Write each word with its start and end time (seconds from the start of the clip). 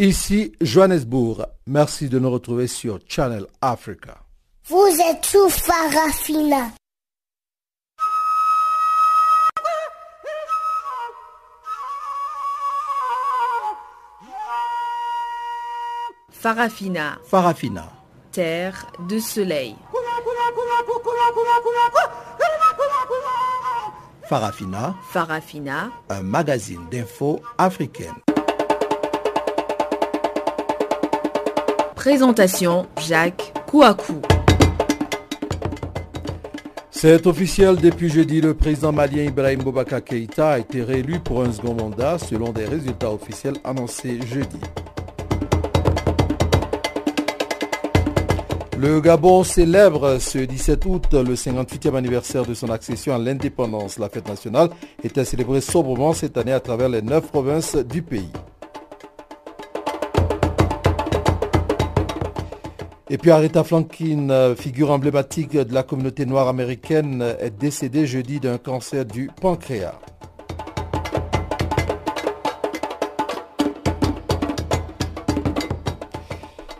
Ici 0.00 0.52
Johannesburg. 0.60 1.44
Merci 1.66 2.08
de 2.08 2.20
nous 2.20 2.30
retrouver 2.30 2.68
sur 2.68 3.00
Channel 3.08 3.46
Africa. 3.60 4.18
Vous 4.68 4.96
êtes 5.10 5.26
sous 5.26 5.48
Farafina. 5.48 6.70
Farafina. 16.30 17.18
Farafina. 17.26 17.92
Terre 18.30 18.86
de 19.08 19.18
soleil. 19.18 19.74
Farafina. 24.28 24.94
Farafina. 25.10 25.90
Un 26.08 26.22
magazine 26.22 26.86
d'infos 26.88 27.40
africaine. 27.58 28.14
Présentation 31.98 32.86
Jacques 33.08 33.52
Kouakou. 33.66 34.22
C'est 36.92 37.26
officiel 37.26 37.74
depuis 37.74 38.08
jeudi, 38.08 38.40
le 38.40 38.54
président 38.54 38.92
malien 38.92 39.24
Ibrahim 39.24 39.64
Boubacar 39.64 40.04
Keïta 40.04 40.50
a 40.50 40.58
été 40.60 40.84
réélu 40.84 41.18
pour 41.18 41.42
un 41.42 41.50
second 41.50 41.74
mandat 41.74 42.18
selon 42.18 42.52
des 42.52 42.66
résultats 42.66 43.10
officiels 43.10 43.56
annoncés 43.64 44.20
jeudi. 44.32 44.60
Le 48.78 49.00
Gabon 49.00 49.42
célèbre 49.42 50.18
ce 50.20 50.38
17 50.38 50.84
août 50.86 51.06
le 51.14 51.34
58e 51.34 51.96
anniversaire 51.96 52.46
de 52.46 52.54
son 52.54 52.70
accession 52.70 53.12
à 53.12 53.18
l'indépendance. 53.18 53.98
La 53.98 54.08
fête 54.08 54.28
nationale 54.28 54.70
était 55.02 55.24
célébrée 55.24 55.60
sobrement 55.60 56.12
cette 56.12 56.38
année 56.38 56.52
à 56.52 56.60
travers 56.60 56.88
les 56.90 57.02
neuf 57.02 57.26
provinces 57.26 57.74
du 57.74 58.02
pays. 58.02 58.30
Et 63.10 63.16
puis 63.16 63.30
Aretha 63.30 63.64
Franklin, 63.64 64.54
figure 64.54 64.90
emblématique 64.90 65.52
de 65.52 65.72
la 65.72 65.82
communauté 65.82 66.26
noire 66.26 66.48
américaine, 66.48 67.24
est 67.40 67.56
décédée 67.58 68.06
jeudi 68.06 68.38
d'un 68.38 68.58
cancer 68.58 69.04
du 69.06 69.30
pancréas. 69.40 69.98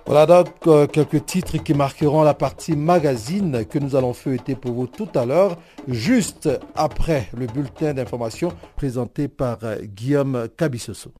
Voilà 0.08 0.24
donc 0.24 0.48
euh, 0.66 0.86
quelques 0.86 1.26
titres 1.26 1.58
qui 1.58 1.74
marqueront 1.74 2.22
la 2.22 2.32
partie 2.32 2.74
magazine 2.74 3.66
que 3.66 3.78
nous 3.78 3.94
allons 3.94 4.14
feuilleter 4.14 4.54
pour 4.54 4.72
vous 4.72 4.86
tout 4.86 5.08
à 5.14 5.26
l'heure, 5.26 5.58
juste 5.86 6.48
après 6.74 7.28
le 7.36 7.46
bulletin 7.46 7.92
d'information 7.92 8.50
présenté 8.74 9.28
par 9.28 9.58
euh, 9.64 9.76
Guillaume 9.82 10.48
Cabissoso. 10.56 11.12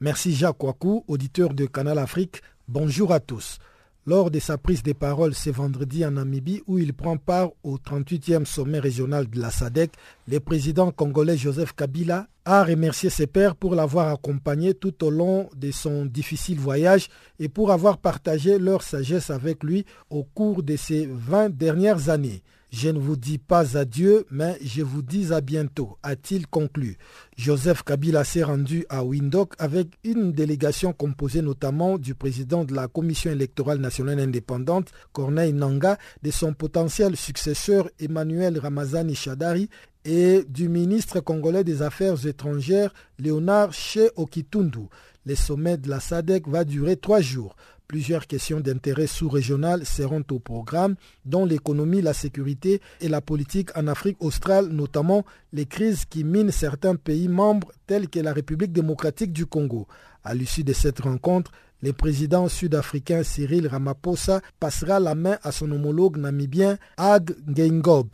Merci 0.00 0.34
Jacques 0.34 0.62
Wakou, 0.62 1.04
auditeur 1.08 1.54
de 1.54 1.64
Canal 1.64 1.98
Afrique. 1.98 2.42
Bonjour 2.68 3.12
à 3.12 3.20
tous 3.20 3.58
lors 4.06 4.30
de 4.30 4.38
sa 4.38 4.56
prise 4.56 4.84
de 4.84 4.92
parole 4.92 5.34
ce 5.34 5.50
vendredi 5.50 6.06
en 6.06 6.12
Namibie 6.12 6.62
où 6.68 6.78
il 6.78 6.94
prend 6.94 7.16
part 7.16 7.50
au 7.64 7.76
38e 7.76 8.44
sommet 8.44 8.78
régional 8.78 9.28
de 9.28 9.40
la 9.40 9.50
SADEC, 9.50 9.90
le 10.28 10.38
président 10.38 10.92
congolais 10.92 11.36
Joseph 11.36 11.72
Kabila 11.72 12.28
a 12.44 12.62
remercié 12.62 13.10
ses 13.10 13.26
pairs 13.26 13.56
pour 13.56 13.74
l'avoir 13.74 14.08
accompagné 14.12 14.74
tout 14.74 15.02
au 15.02 15.10
long 15.10 15.50
de 15.56 15.72
son 15.72 16.06
difficile 16.06 16.60
voyage 16.60 17.08
et 17.40 17.48
pour 17.48 17.72
avoir 17.72 17.98
partagé 17.98 18.60
leur 18.60 18.82
sagesse 18.82 19.30
avec 19.30 19.64
lui 19.64 19.84
au 20.08 20.22
cours 20.22 20.62
de 20.62 20.76
ces 20.76 21.06
20 21.10 21.50
dernières 21.50 22.08
années. 22.08 22.42
Je 22.78 22.90
ne 22.90 22.98
vous 22.98 23.16
dis 23.16 23.38
pas 23.38 23.78
adieu, 23.78 24.26
mais 24.30 24.58
je 24.62 24.82
vous 24.82 25.00
dis 25.00 25.32
à 25.32 25.40
bientôt, 25.40 25.96
a-t-il 26.02 26.46
conclu. 26.46 26.98
Joseph 27.34 27.82
Kabila 27.82 28.22
s'est 28.22 28.42
rendu 28.42 28.84
à 28.90 29.02
Windhoek 29.02 29.54
avec 29.58 29.94
une 30.04 30.32
délégation 30.32 30.92
composée 30.92 31.40
notamment 31.40 31.96
du 31.96 32.14
président 32.14 32.64
de 32.66 32.74
la 32.74 32.86
Commission 32.86 33.30
électorale 33.30 33.78
nationale 33.78 34.20
indépendante, 34.20 34.92
Corneille 35.14 35.54
Nanga, 35.54 35.96
de 36.22 36.30
son 36.30 36.52
potentiel 36.52 37.16
successeur 37.16 37.88
Emmanuel 37.98 38.58
Ramazani 38.58 39.14
Chadari 39.14 39.70
et 40.04 40.44
du 40.46 40.68
ministre 40.68 41.20
congolais 41.20 41.64
des 41.64 41.80
Affaires 41.80 42.26
étrangères 42.26 42.92
Léonard 43.18 43.72
Che 43.72 44.10
Okitundu. 44.16 44.88
Le 45.24 45.34
sommet 45.34 45.78
de 45.78 45.88
la 45.88 45.98
SADEC 45.98 46.46
va 46.46 46.64
durer 46.64 46.98
trois 46.98 47.20
jours. 47.22 47.56
Plusieurs 47.88 48.26
questions 48.26 48.58
d'intérêt 48.58 49.06
sous-régional 49.06 49.86
seront 49.86 50.24
au 50.32 50.40
programme, 50.40 50.96
dont 51.24 51.44
l'économie, 51.44 52.02
la 52.02 52.14
sécurité 52.14 52.80
et 53.00 53.08
la 53.08 53.20
politique 53.20 53.70
en 53.76 53.86
Afrique 53.86 54.16
australe, 54.18 54.66
notamment 54.68 55.24
les 55.52 55.66
crises 55.66 56.04
qui 56.04 56.24
minent 56.24 56.50
certains 56.50 56.96
pays 56.96 57.28
membres 57.28 57.70
tels 57.86 58.08
que 58.08 58.18
la 58.18 58.32
République 58.32 58.72
démocratique 58.72 59.32
du 59.32 59.46
Congo. 59.46 59.86
À 60.24 60.34
l'issue 60.34 60.64
de 60.64 60.72
cette 60.72 60.98
rencontre, 60.98 61.52
le 61.80 61.92
président 61.92 62.48
sud-africain 62.48 63.22
Cyril 63.22 63.68
Ramaphosa 63.68 64.40
passera 64.58 64.98
la 64.98 65.14
main 65.14 65.38
à 65.44 65.52
son 65.52 65.70
homologue 65.70 66.16
namibien 66.16 66.78
Ag 66.96 67.36
Ngeingob. 67.46 68.08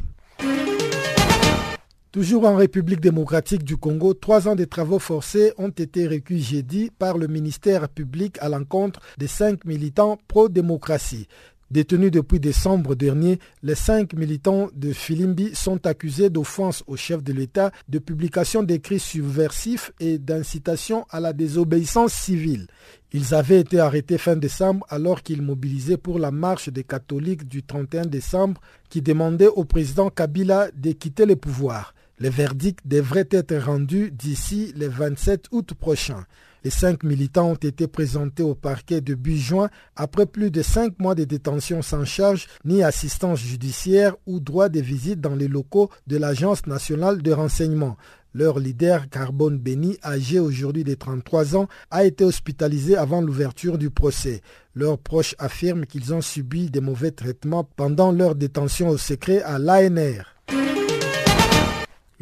Toujours 2.12 2.45
en 2.45 2.56
République 2.56 3.00
démocratique 3.00 3.65
du 3.65 3.78
Congo, 3.78 4.12
trois 4.12 4.47
ans 4.47 4.55
de 4.55 4.67
travaux 4.67 4.99
forcés 4.99 5.55
ont 5.56 5.71
été 5.71 6.06
recueillis 6.06 6.43
jeudi 6.43 6.91
par 6.99 7.17
le 7.17 7.27
ministère 7.27 7.89
public 7.89 8.37
à 8.43 8.50
l'encontre 8.50 9.00
des 9.17 9.27
cinq 9.27 9.65
militants 9.65 10.19
pro-démocratie. 10.28 11.27
Détenus 11.71 12.11
depuis 12.11 12.39
décembre 12.39 12.95
dernier, 12.95 13.39
les 13.62 13.75
cinq 13.75 14.12
militants 14.12 14.69
de 14.75 14.93
Filimbi 14.93 15.55
sont 15.55 15.87
accusés 15.87 16.28
d'offense 16.28 16.84
au 16.87 16.97
chef 16.97 17.23
de 17.23 17.33
l'État, 17.33 17.73
de 17.89 17.99
publication 17.99 18.62
d'écrits 18.62 19.00
subversifs 19.00 19.91
et 19.99 20.19
d'incitation 20.19 21.06
à 21.09 21.19
la 21.19 21.33
désobéissance 21.33 22.12
civile. 22.12 22.67
Ils 23.15 23.33
avaient 23.33 23.61
été 23.61 23.81
arrêtés 23.81 24.19
fin 24.19 24.37
décembre 24.37 24.84
alors 24.91 25.23
qu'ils 25.23 25.41
mobilisaient 25.41 25.97
pour 25.97 26.19
la 26.19 26.31
marche 26.31 26.69
des 26.69 26.84
catholiques 26.84 27.49
du 27.49 27.62
31 27.62 28.03
décembre 28.05 28.61
qui 28.91 29.00
demandait 29.00 29.49
au 29.49 29.65
président 29.65 30.11
Kabila 30.11 30.71
de 30.77 30.93
quitter 30.93 31.25
le 31.25 31.37
pouvoir. 31.37 31.94
Le 32.22 32.31
verdict 32.31 32.78
devrait 32.84 33.27
être 33.33 33.56
rendu 33.56 34.12
d'ici 34.12 34.72
le 34.77 34.87
27 34.87 35.47
août 35.50 35.75
prochain. 35.75 36.25
Les 36.62 36.71
cinq 36.71 37.03
militants 37.03 37.50
ont 37.50 37.55
été 37.56 37.88
présentés 37.88 38.44
au 38.44 38.55
parquet 38.55 39.00
de 39.00 39.16
Bujuin 39.16 39.71
après 39.97 40.27
plus 40.27 40.53
de 40.53 40.62
cinq 40.62 41.00
mois 41.00 41.16
de 41.16 41.25
détention 41.25 41.82
sans 41.82 42.05
charge 42.05 42.47
ni 42.65 42.84
assistance 42.84 43.41
judiciaire 43.41 44.15
ou 44.25 44.38
droit 44.38 44.69
de 44.69 44.78
visite 44.78 45.21
dans 45.21 45.34
les 45.34 45.49
locaux 45.49 45.91
de 46.06 46.16
l'Agence 46.16 46.65
nationale 46.69 47.22
de 47.22 47.32
renseignement. 47.32 47.97
Leur 48.34 48.61
leader, 48.61 49.09
Carbone 49.11 49.59
Béni, 49.59 49.99
âgé 50.05 50.38
aujourd'hui 50.38 50.84
de 50.84 50.94
33 50.94 51.56
ans, 51.56 51.66
a 51.91 52.05
été 52.05 52.22
hospitalisé 52.22 52.97
avant 52.97 53.21
l'ouverture 53.21 53.78
du 53.78 53.91
procès. 53.91 54.43
Leurs 54.77 54.99
proches 54.99 55.34
affirment 55.41 55.87
qu'ils 55.87 56.15
ont 56.15 56.21
subi 56.21 56.71
des 56.71 56.81
mauvais 56.81 57.11
traitements 57.11 57.65
pendant 57.65 58.12
leur 58.12 58.37
détention 58.37 58.91
au 58.91 58.97
secret 58.97 59.43
à 59.43 59.59
l'ANR. 59.59 60.31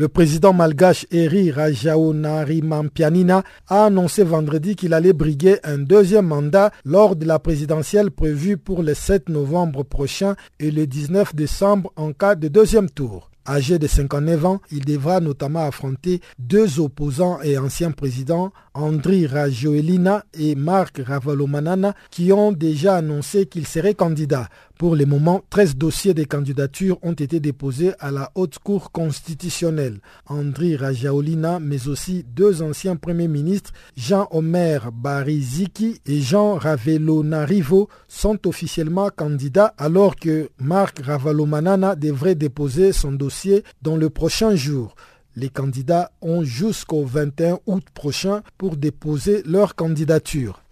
Le 0.01 0.09
président 0.09 0.55
malgache 0.55 1.05
Eri 1.11 1.51
Rajaonarimampianina 1.51 3.43
a 3.69 3.85
annoncé 3.85 4.25
vendredi 4.25 4.75
qu'il 4.75 4.95
allait 4.95 5.13
briguer 5.13 5.59
un 5.63 5.77
deuxième 5.77 6.29
mandat 6.29 6.71
lors 6.87 7.17
de 7.17 7.27
la 7.27 7.39
présidentielle 7.39 8.11
prévue 8.11 8.57
pour 8.57 8.83
le 8.83 8.95
7 8.95 9.29
novembre 9.29 9.83
prochain 9.83 10.37
et 10.59 10.71
le 10.71 10.87
19 10.87 11.35
décembre 11.35 11.93
en 11.97 12.15
cas 12.15 12.35
de 12.35 12.49
deuxième 12.49 12.89
tour. 12.89 13.31
Âgé 13.47 13.79
de 13.79 13.87
59 13.87 14.47
ans, 14.47 14.61
il 14.71 14.85
devra 14.85 15.21
notamment 15.21 15.67
affronter 15.67 16.21
deux 16.39 16.81
opposants 16.81 17.41
et 17.43 17.59
anciens 17.59 17.91
présidents, 17.91 18.53
Andri 18.75 19.27
Rajoelina 19.27 20.25
et 20.33 20.55
Marc 20.55 21.03
Ravalomanana, 21.05 21.95
qui 22.11 22.33
ont 22.33 22.53
déjà 22.53 22.97
annoncé 22.97 23.47
qu'ils 23.47 23.67
seraient 23.67 23.95
candidats. 23.95 24.49
Pour 24.81 24.97
le 24.97 25.05
moment, 25.05 25.43
13 25.51 25.77
dossiers 25.77 26.15
de 26.15 26.25
candidature 26.25 26.97
ont 27.03 27.13
été 27.13 27.39
déposés 27.39 27.93
à 27.99 28.11
la 28.11 28.33
Haute 28.35 28.59
Cour 28.61 28.93
constitutionnelle. 28.93 30.01
Andri 30.25 30.75
Rajaolina, 30.75 31.61
mais 31.61 31.87
aussi 31.87 32.25
deux 32.35 32.63
anciens 32.63 32.97
premiers 32.97 33.29
ministres, 33.29 33.73
Jean-Omer 33.99 34.91
Bariziki 34.91 36.01
et 36.07 36.23
Jean 36.23 36.55
Ravelonarivo, 36.55 37.91
sont 38.09 38.49
officiellement 38.49 39.11
candidats 39.15 39.75
alors 39.77 40.17
que 40.17 40.49
Marc 40.59 41.01
Ravalomanana 41.01 41.95
devrait 41.95 42.35
déposer 42.35 42.95
son 42.95 43.13
dossier 43.13 43.65
dans 43.83 43.99
le 43.99 44.09
prochain 44.09 44.55
jour. 44.55 44.95
Les 45.37 45.51
candidats 45.51 46.11
ont 46.23 46.43
jusqu'au 46.43 47.05
21 47.05 47.59
août 47.67 47.85
prochain 47.93 48.41
pour 48.57 48.79
déposer 48.79 49.43
leur 49.45 49.75
candidature. 49.75 50.63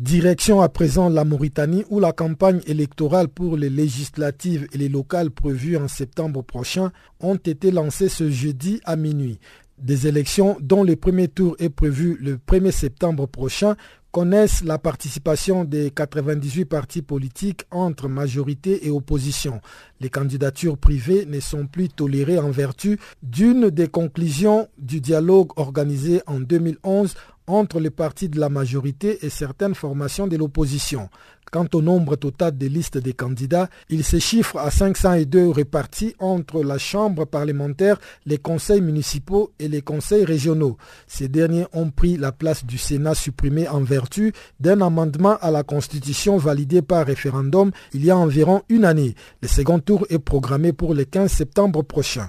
Direction 0.00 0.62
à 0.62 0.70
présent 0.70 1.10
la 1.10 1.26
Mauritanie 1.26 1.84
où 1.90 2.00
la 2.00 2.12
campagne 2.12 2.62
électorale 2.66 3.28
pour 3.28 3.58
les 3.58 3.68
législatives 3.68 4.66
et 4.72 4.78
les 4.78 4.88
locales 4.88 5.30
prévues 5.30 5.76
en 5.76 5.88
septembre 5.88 6.42
prochain 6.42 6.90
ont 7.20 7.36
été 7.36 7.70
lancées 7.70 8.08
ce 8.08 8.30
jeudi 8.30 8.80
à 8.86 8.96
minuit. 8.96 9.38
Des 9.76 10.06
élections 10.06 10.56
dont 10.62 10.84
le 10.84 10.96
premier 10.96 11.28
tour 11.28 11.54
est 11.58 11.68
prévu 11.68 12.16
le 12.18 12.38
1er 12.38 12.70
septembre 12.70 13.26
prochain 13.26 13.76
connaissent 14.10 14.64
la 14.64 14.78
participation 14.78 15.64
des 15.64 15.90
98 15.90 16.64
partis 16.64 17.02
politiques 17.02 17.64
entre 17.70 18.08
majorité 18.08 18.86
et 18.86 18.90
opposition. 18.90 19.60
Les 20.00 20.08
candidatures 20.08 20.78
privées 20.78 21.26
ne 21.26 21.40
sont 21.40 21.66
plus 21.66 21.90
tolérées 21.90 22.38
en 22.38 22.50
vertu 22.50 22.98
d'une 23.22 23.68
des 23.68 23.86
conclusions 23.86 24.66
du 24.78 25.00
dialogue 25.02 25.50
organisé 25.56 26.22
en 26.26 26.40
2011 26.40 27.14
entre 27.52 27.80
les 27.80 27.90
partis 27.90 28.28
de 28.28 28.38
la 28.38 28.48
majorité 28.48 29.24
et 29.24 29.30
certaines 29.30 29.74
formations 29.74 30.26
de 30.26 30.36
l'opposition. 30.36 31.08
Quant 31.50 31.66
au 31.74 31.82
nombre 31.82 32.14
total 32.14 32.56
des 32.56 32.68
listes 32.68 32.98
des 32.98 33.12
candidats, 33.12 33.68
il 33.88 34.04
se 34.04 34.20
chiffre 34.20 34.56
à 34.56 34.70
502 34.70 35.48
répartis 35.50 36.14
entre 36.20 36.62
la 36.62 36.78
Chambre 36.78 37.24
parlementaire, 37.24 37.98
les 38.24 38.38
conseils 38.38 38.80
municipaux 38.80 39.50
et 39.58 39.66
les 39.66 39.82
conseils 39.82 40.24
régionaux. 40.24 40.76
Ces 41.08 41.26
derniers 41.26 41.66
ont 41.72 41.90
pris 41.90 42.16
la 42.16 42.30
place 42.30 42.64
du 42.64 42.78
Sénat 42.78 43.14
supprimé 43.14 43.66
en 43.66 43.80
vertu 43.80 44.32
d'un 44.60 44.80
amendement 44.80 45.38
à 45.40 45.50
la 45.50 45.64
Constitution 45.64 46.36
validé 46.36 46.82
par 46.82 47.04
référendum 47.04 47.72
il 47.94 48.04
y 48.04 48.10
a 48.10 48.16
environ 48.16 48.62
une 48.68 48.84
année. 48.84 49.16
Le 49.42 49.48
second 49.48 49.80
tour 49.80 50.06
est 50.08 50.20
programmé 50.20 50.72
pour 50.72 50.94
le 50.94 51.04
15 51.04 51.32
septembre 51.32 51.82
prochain. 51.82 52.28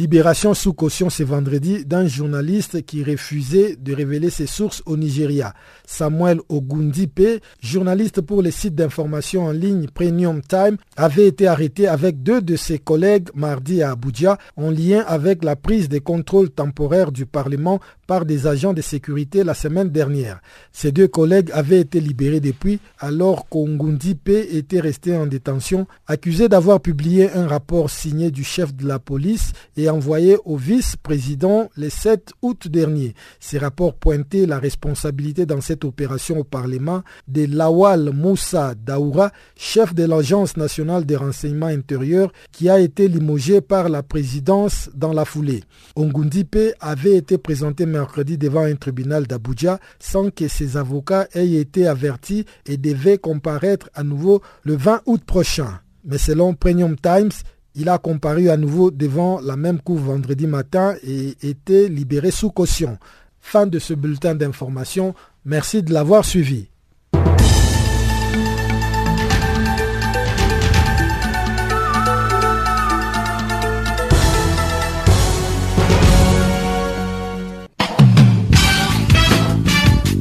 Libération 0.00 0.54
sous 0.54 0.72
caution 0.72 1.10
ce 1.10 1.22
vendredi 1.24 1.84
d'un 1.84 2.06
journaliste 2.06 2.86
qui 2.86 3.04
refusait 3.04 3.76
de 3.76 3.92
révéler 3.94 4.30
ses 4.30 4.46
sources 4.46 4.82
au 4.86 4.96
Nigeria. 4.96 5.52
Samuel 5.84 6.40
Ogundipe, 6.48 7.42
journaliste 7.62 8.22
pour 8.22 8.40
les 8.40 8.50
sites 8.50 8.74
d'information 8.74 9.44
en 9.44 9.50
ligne 9.52 9.88
Premium 9.92 10.40
Time, 10.40 10.78
avait 10.96 11.26
été 11.26 11.46
arrêté 11.46 11.86
avec 11.86 12.22
deux 12.22 12.40
de 12.40 12.56
ses 12.56 12.78
collègues 12.78 13.28
mardi 13.34 13.82
à 13.82 13.90
Abuja 13.90 14.38
en 14.56 14.70
lien 14.70 15.04
avec 15.06 15.44
la 15.44 15.54
prise 15.54 15.90
des 15.90 16.00
contrôles 16.00 16.48
temporaires 16.48 17.12
du 17.12 17.26
Parlement 17.26 17.78
par 18.06 18.24
des 18.24 18.46
agents 18.46 18.72
de 18.72 18.80
sécurité 18.80 19.44
la 19.44 19.52
semaine 19.52 19.90
dernière. 19.90 20.40
Ces 20.72 20.92
deux 20.92 21.08
collègues 21.08 21.50
avaient 21.52 21.78
été 21.80 22.00
libérés 22.00 22.40
depuis 22.40 22.80
alors 22.98 23.50
qu'Ogundipe 23.50 24.30
était 24.30 24.80
resté 24.80 25.14
en 25.14 25.26
détention, 25.26 25.86
accusé 26.06 26.48
d'avoir 26.48 26.80
publié 26.80 27.30
un 27.32 27.46
rapport 27.46 27.90
signé 27.90 28.30
du 28.30 28.44
chef 28.44 28.74
de 28.74 28.88
la 28.88 28.98
police 28.98 29.52
et 29.76 29.89
envoyé 29.90 30.36
au 30.44 30.56
vice-président 30.56 31.70
le 31.76 31.88
7 31.90 32.32
août 32.42 32.68
dernier. 32.68 33.14
Ces 33.38 33.58
rapports 33.58 33.94
pointaient 33.94 34.46
la 34.46 34.58
responsabilité 34.58 35.46
dans 35.46 35.60
cette 35.60 35.84
opération 35.84 36.38
au 36.38 36.44
Parlement 36.44 37.02
de 37.28 37.44
Lawal 37.46 38.10
Moussa 38.12 38.74
Daoura, 38.74 39.32
chef 39.56 39.94
de 39.94 40.04
l'Agence 40.04 40.56
nationale 40.56 41.04
des 41.04 41.16
renseignements 41.16 41.66
intérieurs, 41.66 42.32
qui 42.52 42.68
a 42.68 42.78
été 42.78 43.08
limogé 43.08 43.60
par 43.60 43.88
la 43.88 44.02
présidence 44.02 44.90
dans 44.94 45.12
la 45.12 45.24
foulée. 45.24 45.62
Ongundipe 45.96 46.58
avait 46.80 47.16
été 47.16 47.38
présenté 47.38 47.86
mercredi 47.86 48.38
devant 48.38 48.64
un 48.64 48.76
tribunal 48.76 49.26
d'Abuja 49.26 49.78
sans 49.98 50.30
que 50.30 50.48
ses 50.48 50.76
avocats 50.76 51.28
aient 51.32 51.52
été 51.52 51.86
avertis 51.86 52.44
et 52.66 52.76
devait 52.76 53.18
comparaître 53.18 53.90
à 53.94 54.02
nouveau 54.02 54.42
le 54.64 54.76
20 54.76 55.02
août 55.06 55.22
prochain. 55.24 55.80
Mais 56.04 56.18
selon 56.18 56.54
Premium 56.54 56.96
Times, 56.96 57.30
il 57.74 57.88
a 57.88 57.98
comparu 57.98 58.48
à 58.50 58.56
nouveau 58.56 58.90
devant 58.90 59.40
la 59.40 59.56
même 59.56 59.80
cour 59.80 59.98
vendredi 59.98 60.46
matin 60.46 60.94
et 61.02 61.36
était 61.42 61.88
libéré 61.88 62.30
sous 62.30 62.50
caution. 62.50 62.98
Fin 63.40 63.66
de 63.66 63.78
ce 63.78 63.94
bulletin 63.94 64.34
d'information. 64.34 65.14
Merci 65.44 65.82
de 65.82 65.92
l'avoir 65.92 66.24
suivi. 66.24 66.68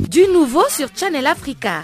Du 0.09 0.21
nouveau 0.33 0.63
sur 0.69 0.89
Channel 0.95 1.27
Africa. 1.27 1.83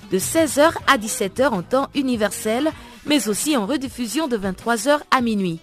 de 0.11 0.19
16h 0.19 0.73
à 0.87 0.97
17h 0.97 1.47
en 1.49 1.61
temps 1.61 1.87
universel, 1.95 2.69
mais 3.05 3.27
aussi 3.27 3.55
en 3.55 3.65
rediffusion 3.65 4.27
de 4.27 4.37
23h 4.37 4.99
à 5.09 5.21
minuit. 5.21 5.59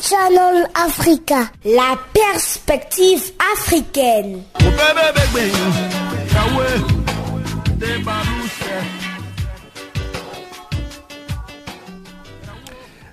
Channel 0.00 0.68
Africa, 0.74 1.50
la 1.64 1.98
perspective 2.12 3.32
africaine. 3.52 4.42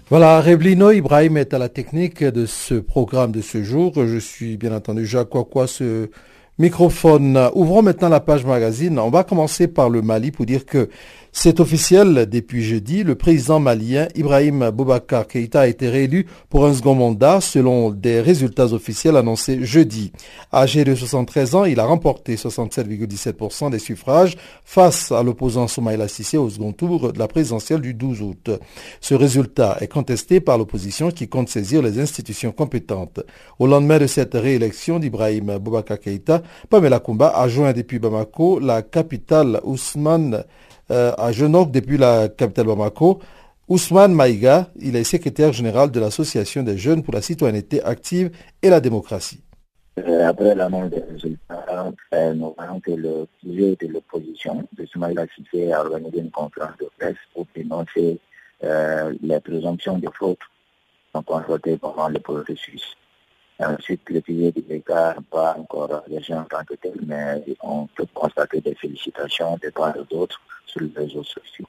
Voilà, 0.09 0.39
Reblino 0.39 0.91
Ibrahim 0.91 1.38
est 1.38 1.53
à 1.53 1.57
la 1.57 1.68
technique 1.68 2.23
de 2.23 2.45
ce 2.45 2.75
programme 2.75 3.31
de 3.31 3.41
ce 3.41 3.62
jour. 3.63 3.94
Je 3.95 4.18
suis 4.18 4.56
bien 4.56 4.73
entendu 4.73 5.06
Jacques 5.06 5.30
Kwakwa, 5.30 5.68
ce 5.68 6.09
microphone. 6.57 7.50
Ouvrons 7.54 7.81
maintenant 7.81 8.09
la 8.09 8.19
page 8.19 8.45
magazine. 8.45 9.00
On 9.00 9.09
va 9.09 9.24
commencer 9.24 9.68
par 9.68 9.89
le 9.89 10.01
Mali 10.01 10.31
pour 10.31 10.45
dire 10.45 10.65
que 10.65 10.89
c'est 11.39 11.60
officiel 11.60 12.28
depuis 12.28 12.63
jeudi. 12.63 13.04
Le 13.04 13.13
président 13.13 13.60
malien 13.60 14.07
Ibrahim 14.16 14.72
Boubacar 14.72 15.28
Keïta 15.28 15.62
a 15.62 15.68
été 15.68 15.88
réélu 15.88 16.25
pour 16.50 16.66
un 16.66 16.74
second 16.74 16.95
mandat 16.95 17.42
selon 17.42 17.92
des 17.92 18.22
résultats 18.22 18.74
officiels 18.74 19.16
annoncés 19.16 19.63
jeudi. 19.63 20.12
Âgé 20.51 20.84
de 20.84 20.95
73 20.95 21.54
ans, 21.54 21.66
il 21.66 21.80
a 21.80 21.86
remporté 21.86 22.38
67,17% 22.38 23.69
des 23.69 23.78
suffrages 23.78 24.36
face 24.66 25.12
à 25.12 25.22
l'opposant 25.22 25.68
Soumaïla 25.68 26.07
Sissé 26.07 26.38
au 26.38 26.50
second 26.50 26.72
tour 26.72 27.13
de 27.13 27.19
la 27.19 27.28
présidentielle 27.28 27.81
du 27.81 27.94
12 27.94 28.22
août. 28.24 28.50
Ce 29.00 29.13
résultat 29.13 29.78
est 29.80 29.88
contesté 29.88 30.40
par 30.40 30.57
l'opposition 30.57 31.12
qui 31.12 31.28
compte 31.28 31.50
saisir 31.50 31.83
les 31.83 32.00
institutions 32.00 32.51
compétentes. 32.51 33.19
Au 33.60 33.68
lendemain 33.68 34.00
de 34.00 34.07
cette 34.07 34.33
réélection 34.33 34.98
d'Ibrahim 34.98 35.60
Boubacar 35.60 36.00
Keïta, 36.00 36.42
Pamela 36.72 37.00
Kumba 37.00 37.28
a 37.28 37.48
joint 37.48 37.74
depuis 37.74 38.00
Bamako 38.00 38.60
la 38.60 38.81
capitale 38.81 39.62
Ousmane 39.63 40.44
euh, 40.91 41.11
à 41.17 41.31
Genok 41.31 41.71
depuis 41.71 41.97
la 41.97 42.29
capitale 42.29 42.67
Bamako. 42.67 43.19
Ousmane 43.67 44.13
Maïga, 44.13 44.69
il 44.79 44.95
est 44.95 45.03
secrétaire 45.03 45.51
général 45.51 45.91
de 45.91 45.99
l'Association 45.99 46.63
des 46.63 46.77
jeunes 46.77 47.03
pour 47.03 47.13
la 47.13 47.21
citoyenneté 47.21 47.83
active 47.83 48.31
et 48.61 48.69
la 48.69 48.79
démocratie. 48.79 49.44
Euh, 49.99 50.27
après 50.27 50.56
l'annonce 50.56 50.89
des 50.89 51.01
résultats, 51.01 51.91
euh, 52.13 52.33
nous 52.33 52.53
voyons 52.56 52.79
que 52.79 52.91
le 52.91 53.27
sujet 53.41 53.75
de 53.81 53.87
l'opposition, 53.87 54.65
de 54.77 54.85
Soumaïla 54.85 55.25
Sissé, 55.35 55.73
a 55.73 55.81
organisé 55.81 56.19
une 56.19 56.31
conférence 56.31 56.77
de 56.79 56.89
presse 56.97 57.17
pour 57.33 57.45
dénoncer 57.56 58.19
les 58.61 59.39
présomptions 59.39 59.99
de 59.99 60.09
faute 60.17 60.39
constatées 61.23 61.77
pendant 61.77 62.09
le 62.09 62.19
processus. 62.19 62.95
Ensuite, 63.59 64.01
le 64.09 64.21
sujet 64.21 64.51
des 64.51 64.61
dégâts 64.61 64.89
n'a 64.89 65.17
pas 65.31 65.56
encore 65.57 66.03
réagi 66.07 66.33
en 66.33 66.44
tant 66.44 66.63
que 66.63 66.75
tel, 66.75 66.94
mais 67.06 67.44
on 67.61 67.87
peut 67.87 68.06
constater 68.13 68.61
des 68.61 68.75
félicitations 68.75 69.57
de 69.61 69.69
part 69.69 69.95
et 69.97 70.13
d'autres 70.13 70.39
sur 70.68 70.81
les 70.81 70.92
réseaux 70.95 71.24
sociaux. 71.24 71.66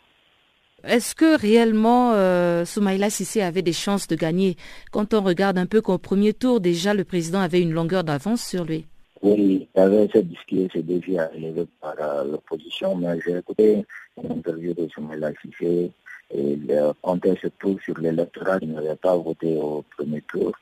Est-ce 0.84 1.14
que 1.14 1.38
réellement 1.38 2.12
euh, 2.12 2.64
Soumaïla 2.64 3.10
Sissé 3.10 3.42
avait 3.42 3.62
des 3.62 3.72
chances 3.72 4.06
de 4.06 4.14
gagner? 4.14 4.56
Quand 4.92 5.12
on 5.12 5.22
regarde 5.22 5.58
un 5.58 5.66
peu 5.66 5.80
qu'au 5.80 5.98
premier 5.98 6.32
tour, 6.32 6.60
déjà 6.60 6.94
le 6.94 7.04
président 7.04 7.40
avait 7.40 7.60
une 7.60 7.72
longueur 7.72 8.04
d'avance 8.04 8.42
sur 8.42 8.64
lui. 8.64 8.86
Oui, 9.22 9.68
il 9.74 9.80
avait 9.80 10.08
ce 10.12 10.18
disque, 10.18 10.54
ce 10.72 10.78
défi 10.78 11.18
à 11.18 11.32
élever 11.34 11.66
par 11.80 11.94
euh, 12.00 12.24
l'opposition, 12.24 12.94
mais 12.94 13.18
j'ai 13.24 13.38
écouté 13.38 13.84
une 14.22 14.32
interview 14.32 14.72
de 14.74 14.88
Soumaïla 14.94 15.32
Sissé 15.42 15.90
et 16.30 16.42
il 16.52 16.92
comptait 17.02 17.34
surtout 17.40 17.78
sur 17.84 17.98
l'électorat 17.98 18.60
qui 18.60 18.66
n'avait 18.66 18.94
pas 18.96 19.16
voté 19.16 19.56
au 19.56 19.84
premier 19.96 20.22
tour. 20.22 20.52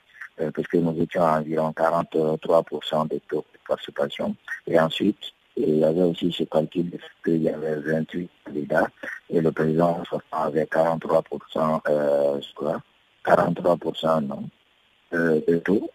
Euh, 0.40 0.50
parce 0.54 0.68
que 0.68 0.76
nous 0.76 1.00
étions 1.00 1.22
à 1.22 1.38
environ 1.38 1.70
43% 1.70 3.08
de 3.08 3.18
taux 3.28 3.44
de 3.52 3.58
participation. 3.66 4.36
Et 4.66 4.78
ensuite, 4.78 5.32
il 5.56 5.78
y 5.78 5.84
avait 5.84 6.02
aussi 6.02 6.30
ce 6.32 6.44
calcul 6.44 6.90
qu'il 7.24 7.42
y 7.42 7.48
avait 7.48 7.76
28 7.76 8.28
candidats 8.44 8.88
et 9.30 9.40
le 9.40 9.52
président 9.52 10.02
avait 10.32 10.64
43%, 10.64 11.80
euh, 11.88 12.40
43% 13.24 14.26
non, 14.26 14.44
euh, 15.14 15.40
de 15.48 15.56
taux. 15.58 15.90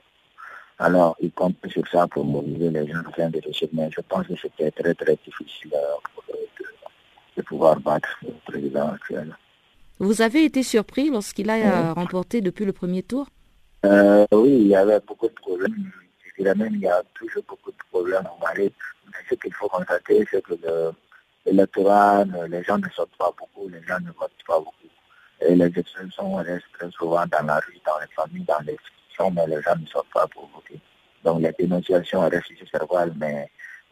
Alors, 0.80 1.16
il 1.20 1.32
compte 1.32 1.56
sur 1.70 1.88
ça 1.88 2.08
pour 2.08 2.26
mobiliser 2.26 2.72
les 2.72 2.88
gens 2.88 3.04
afin 3.08 3.30
de 3.30 3.40
réussir. 3.40 3.68
Mais 3.74 3.90
je 3.92 4.02
pense 4.02 4.26
que 4.26 4.34
c'était 4.42 4.72
très, 4.72 4.96
très 4.96 5.16
difficile 5.24 5.72
euh, 5.76 6.34
de, 6.60 6.66
de, 7.38 7.42
pouvoir 7.44 7.80
battre 7.80 8.10
le 8.24 8.34
président 8.46 8.88
actuel. 8.90 9.36
Vous 10.00 10.24
avez 10.24 10.46
été 10.46 10.64
surpris 10.64 11.12
lorsqu'il 11.12 11.52
a 11.52 11.94
remporté 11.94 12.42
depuis 12.42 12.66
le 12.66 12.74
premier 12.74 13.04
tour? 13.04 13.28
Euh, 13.86 14.26
oui, 14.32 14.50
il 14.62 14.68
y 14.68 14.76
avait 14.76 15.00
beaucoup 15.00 15.28
de 15.28 15.34
problèmes. 15.34 15.92
Qu'il 16.44 16.80
y 16.80 16.88
a 16.88 17.04
toujours 17.14 17.44
beaucoup 17.48 17.72
de 17.72 17.78
problèmes 17.92 18.28
au 18.36 18.44
Mali. 18.44 18.72
Ce 19.30 19.36
qu'il 19.36 19.54
faut 19.54 19.68
constater, 19.68 20.26
c'est 20.30 20.42
que 20.42 20.54
l'électorat, 21.46 22.26
les 22.50 22.64
gens 22.64 22.78
ne 22.78 22.90
sortent 22.90 23.16
pas 23.18 23.32
beaucoup, 23.38 23.68
les 23.70 23.82
gens 23.84 24.00
ne 24.00 24.12
votent 24.12 24.32
pas 24.48 24.60
beaucoup. 24.60 24.78
Et 25.42 25.56
les 25.56 25.72
expulsions 25.76 26.36
restent 26.36 26.66
très 26.74 26.92
souvent 26.92 27.26
dans 27.26 27.46
la 27.46 27.56
rue, 27.56 27.80
dans 27.86 28.00
les 28.00 28.08
familles, 28.16 28.46
dans 28.46 28.60
les 28.60 28.74
institutions, 28.74 29.32
mais 29.32 29.48
les 29.48 29.62
gens 29.62 29.76
ne 29.76 29.88
sortent 29.88 30.14
pas 30.14 30.28
pour 30.28 30.50
voter. 30.54 30.80
Donc 31.24 31.42
les 31.42 31.52
dénonciations 31.58 32.30
restent 32.30 32.52
verbales, 32.72 33.14
mais 33.18 33.50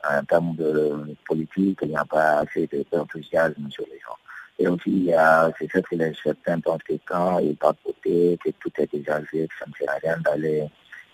en 0.08 0.24
termes 0.24 0.56
de 0.56 1.15
politique, 1.27 1.79
il 1.82 1.89
n'y 1.89 1.98
a 1.98 2.06
pas 2.06 2.39
assez 2.39 2.70
d'enthousiasme 2.91 3.70
sur 3.70 3.86
les 3.91 4.00
gens. 4.00 4.18
Et 4.60 4.68
aussi, 4.68 5.10
c'est 5.58 5.72
sûr 5.72 5.82
que 5.89 5.96
les, 5.96 6.13
certains 6.22 6.60
pensent 6.60 6.84
que 6.84 6.94
quand 7.06 7.39
ils 7.39 7.56
partent 7.56 7.79
voter, 7.86 8.38
que 8.44 8.50
tout 8.60 8.72
est 8.77 8.91
déjà 8.94 9.22
fait, 9.22 9.48
que 9.48 9.56
ça 9.58 9.65
ne 9.65 9.74
sert 9.74 9.89
à 9.89 9.98
rien 10.03 10.18
d'aller 10.18 10.70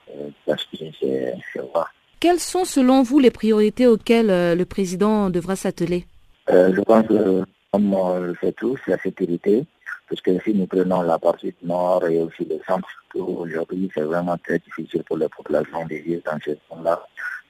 euh. 0.09 1.83
Quelles 2.19 2.39
sont 2.39 2.65
selon 2.65 3.03
vous 3.03 3.19
les 3.19 3.31
priorités 3.31 3.87
auxquelles 3.87 4.29
euh, 4.29 4.55
le 4.55 4.65
président 4.65 5.29
devra 5.29 5.55
s'atteler? 5.55 6.05
Euh, 6.49 6.73
Je 6.75 6.81
pense 6.81 7.07
que, 7.07 7.43
comme 7.71 7.93
on 7.93 8.19
le 8.19 8.33
fait 8.35 8.53
tous, 8.53 8.79
la 8.87 8.97
sécurité, 8.97 9.65
parce 10.09 10.21
que 10.21 10.39
si 10.43 10.53
nous 10.53 10.67
prenons 10.67 11.01
la 11.01 11.17
partie 11.19 11.53
nord 11.63 12.05
et 12.07 12.21
aussi 12.21 12.45
le 12.45 12.59
centre, 12.67 12.87
aujourd'hui, 13.15 13.89
c'est 13.93 14.01
vraiment 14.01 14.37
très 14.37 14.59
difficile 14.59 15.03
pour 15.03 15.17
les 15.17 15.29
populations 15.29 15.85
de 15.85 15.95
vivre 15.95 16.21
dans 16.25 16.39
ce 16.43 16.51
zone-là. 16.69 17.01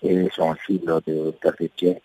Et 0.04 0.30
sont 0.30 0.54
cibles 0.68 1.02
de 1.08 1.34
terroristes, 1.42 2.00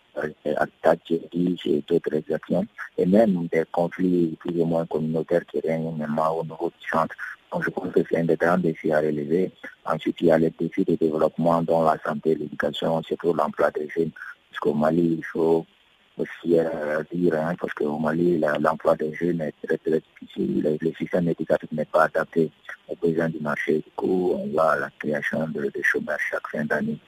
attaques 0.57 1.11
et 1.11 1.83
d'autres 1.87 2.13
exactions, 2.15 2.65
et 2.97 3.05
même 3.05 3.47
des 3.51 3.63
conflits 3.71 4.35
plus 4.39 4.59
ou 4.61 4.65
moins 4.65 4.85
communautaires 4.87 5.45
qui 5.45 5.59
règnent 5.59 5.87
au 5.87 6.43
niveau 6.43 6.71
du 6.79 6.89
centre. 6.89 7.15
Donc 7.51 7.63
je 7.63 7.69
pense 7.69 7.91
que 7.91 7.99
c'est 8.09 8.17
un 8.17 8.23
des 8.23 8.37
grands 8.37 8.57
défis 8.57 8.93
à 8.93 8.99
relever. 8.99 9.51
Ensuite, 9.85 10.17
il 10.21 10.27
y 10.27 10.31
a 10.31 10.37
les 10.37 10.51
défis 10.51 10.85
de 10.85 10.95
développement 10.95 11.61
dont 11.61 11.83
la 11.83 11.97
santé, 12.05 12.35
l'éducation, 12.35 13.01
surtout 13.03 13.33
l'emploi 13.33 13.71
des 13.71 13.89
jeunes. 13.89 14.11
Parce 14.49 14.59
qu'au 14.61 14.73
Mali, 14.73 15.17
il 15.17 15.25
faut 15.25 15.65
aussi 16.17 16.57
euh, 16.57 17.03
dire, 17.11 17.33
hein, 17.35 17.53
parce 17.59 17.73
qu'au 17.73 17.97
Mali, 17.97 18.39
l'emploi 18.59 18.95
des 18.95 19.13
jeunes 19.13 19.41
est 19.41 19.53
très 19.65 19.77
très 19.77 20.01
difficile, 20.21 20.77
le, 20.79 20.93
système 20.93 21.27
éducatif 21.27 21.69
n'est 21.73 21.85
pas 21.85 22.03
adapté 22.03 22.49
aux 22.87 22.95
besoins 22.95 23.29
du 23.29 23.39
marché. 23.39 23.79
Du 23.79 23.91
coup, 23.97 24.33
on 24.37 24.47
voit 24.47 24.77
la 24.77 24.89
création 24.99 25.45
de, 25.49 25.63
de 25.63 25.81
chômage 25.81 26.21
chaque 26.29 26.47
fin 26.47 26.63
d'année. 26.63 26.99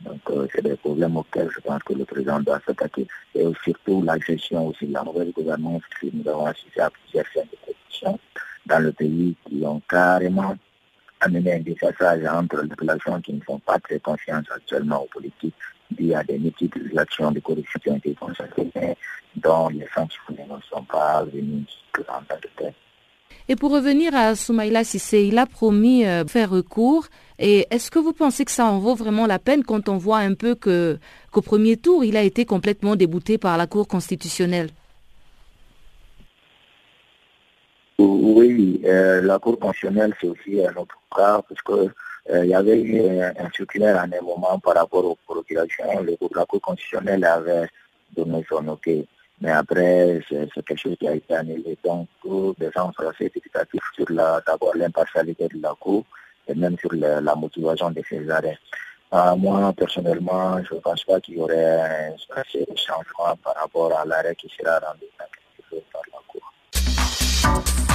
Donc, 0.00 0.20
euh, 0.30 0.46
c'est 0.54 0.62
des 0.62 0.76
problèmes 0.76 1.16
auxquels 1.16 1.48
je 1.54 1.60
pense 1.60 1.82
que 1.82 1.94
le 1.94 2.04
président 2.04 2.38
doit 2.40 2.60
s'attaquer. 2.66 3.06
Et 3.34 3.46
surtout 3.64 4.02
la 4.02 4.18
gestion 4.18 4.66
aussi 4.66 4.88
la 4.88 5.02
nouvelle 5.02 5.32
gouvernance, 5.32 5.82
que 5.98 6.08
nous 6.12 6.28
avons 6.28 6.44
assisté 6.44 6.80
à 6.82 6.90
plusieurs 6.90 7.26
fins 7.28 7.40
de 7.50 7.56
production 7.62 8.18
dans 8.66 8.78
le 8.82 8.92
pays 8.92 9.34
qui 9.48 9.64
ont 9.64 9.80
carrément 9.88 10.56
amené 11.20 11.54
un 11.54 11.60
désassage 11.60 12.24
entre 12.26 12.62
les 12.62 12.68
populations 12.68 13.20
qui 13.20 13.32
ne 13.32 13.40
font 13.40 13.58
pas 13.60 13.78
très 13.78 13.98
confiance 13.98 14.44
actuellement 14.54 15.02
aux 15.02 15.08
politiques 15.08 15.54
il 15.98 16.06
y 16.06 16.14
a 16.14 16.22
des 16.24 16.38
multiples 16.38 16.98
actions 16.98 17.30
de 17.30 17.40
corruption 17.40 17.80
qui 17.80 17.90
ont 17.90 17.96
été 17.96 18.14
constatées, 18.14 18.70
mais 18.74 18.96
dont 19.36 19.68
les 19.68 19.86
sanctions 19.94 20.22
ne 20.30 20.60
sont 20.70 20.84
pas 20.84 21.24
venues 21.24 21.64
en 21.98 22.22
tant 22.22 22.36
que 22.40 22.48
telles. 22.56 22.74
Et 23.48 23.54
pour 23.54 23.70
revenir 23.70 24.14
à 24.14 24.34
Soumaïla 24.34 24.82
Sissé, 24.82 25.24
il 25.24 25.38
a 25.38 25.46
promis 25.46 26.04
euh, 26.04 26.24
faire 26.24 26.50
recours. 26.50 27.06
Et 27.38 27.66
est-ce 27.70 27.90
que 27.90 28.00
vous 28.00 28.12
pensez 28.12 28.44
que 28.44 28.50
ça 28.50 28.66
en 28.66 28.78
vaut 28.78 28.96
vraiment 28.96 29.26
la 29.26 29.38
peine 29.38 29.62
quand 29.62 29.88
on 29.88 29.98
voit 29.98 30.18
un 30.18 30.34
peu 30.34 30.56
qu'au 30.56 31.42
premier 31.42 31.76
tour, 31.76 32.02
il 32.02 32.16
a 32.16 32.22
été 32.22 32.44
complètement 32.44 32.96
débouté 32.96 33.38
par 33.38 33.56
la 33.56 33.68
Cour 33.68 33.86
constitutionnelle? 33.86 34.70
Oui, 37.98 38.82
euh, 38.84 39.22
la 39.22 39.38
Cour 39.38 39.58
constitutionnelle, 39.58 40.14
c'est 40.20 40.28
aussi 40.28 40.64
un 40.64 40.74
autre 40.76 40.98
cas, 41.14 41.40
parce 41.48 41.62
que 41.62 41.90
euh, 42.30 42.44
y 42.44 42.54
avait 42.54 42.80
eu 42.80 43.20
un, 43.20 43.50
circulaire 43.54 43.96
en 43.96 44.12
un 44.12 44.22
moment 44.22 44.58
par 44.58 44.74
rapport 44.74 45.04
aux 45.04 45.16
procurations. 45.26 46.02
Le, 46.02 46.16
la 46.34 46.44
Cour 46.44 46.60
constitutionnelle 46.60 47.24
avait 47.24 47.68
donné 48.14 48.44
son 48.48 48.68
OK. 48.68 48.90
Mais 49.40 49.50
après, 49.50 50.20
c'est 50.28 50.50
quelque 50.64 50.76
chose 50.76 50.96
qui 50.98 51.08
a 51.08 51.14
été 51.14 51.34
annulé. 51.34 51.78
Donc, 51.84 52.08
des 52.58 52.70
gens 52.74 52.90
assez 52.98 53.26
expectatifs 53.26 53.82
sur 53.94 54.06
l'impartialité 54.10 55.48
de 55.48 55.62
la 55.62 55.74
Cour 55.78 56.04
et 56.48 56.54
même 56.54 56.76
sur 56.78 56.92
la, 56.94 57.34
motivation 57.34 57.90
de 57.90 58.02
ces 58.08 58.28
arrêts. 58.30 58.58
Euh, 59.12 59.36
moi, 59.36 59.72
personnellement, 59.72 60.62
je 60.64 60.74
ne 60.74 60.80
pense 60.80 61.04
pas 61.04 61.20
qu'il 61.20 61.36
y 61.36 61.40
aurait 61.40 62.14
un 62.36 62.42
changement 62.76 63.36
par 63.42 63.54
rapport 63.54 63.96
à 63.96 64.04
l'arrêt 64.04 64.34
qui 64.34 64.48
sera 64.48 64.78
rendu 64.80 65.06
par 65.16 66.02
la 66.12 66.18
Cour. 66.26 67.85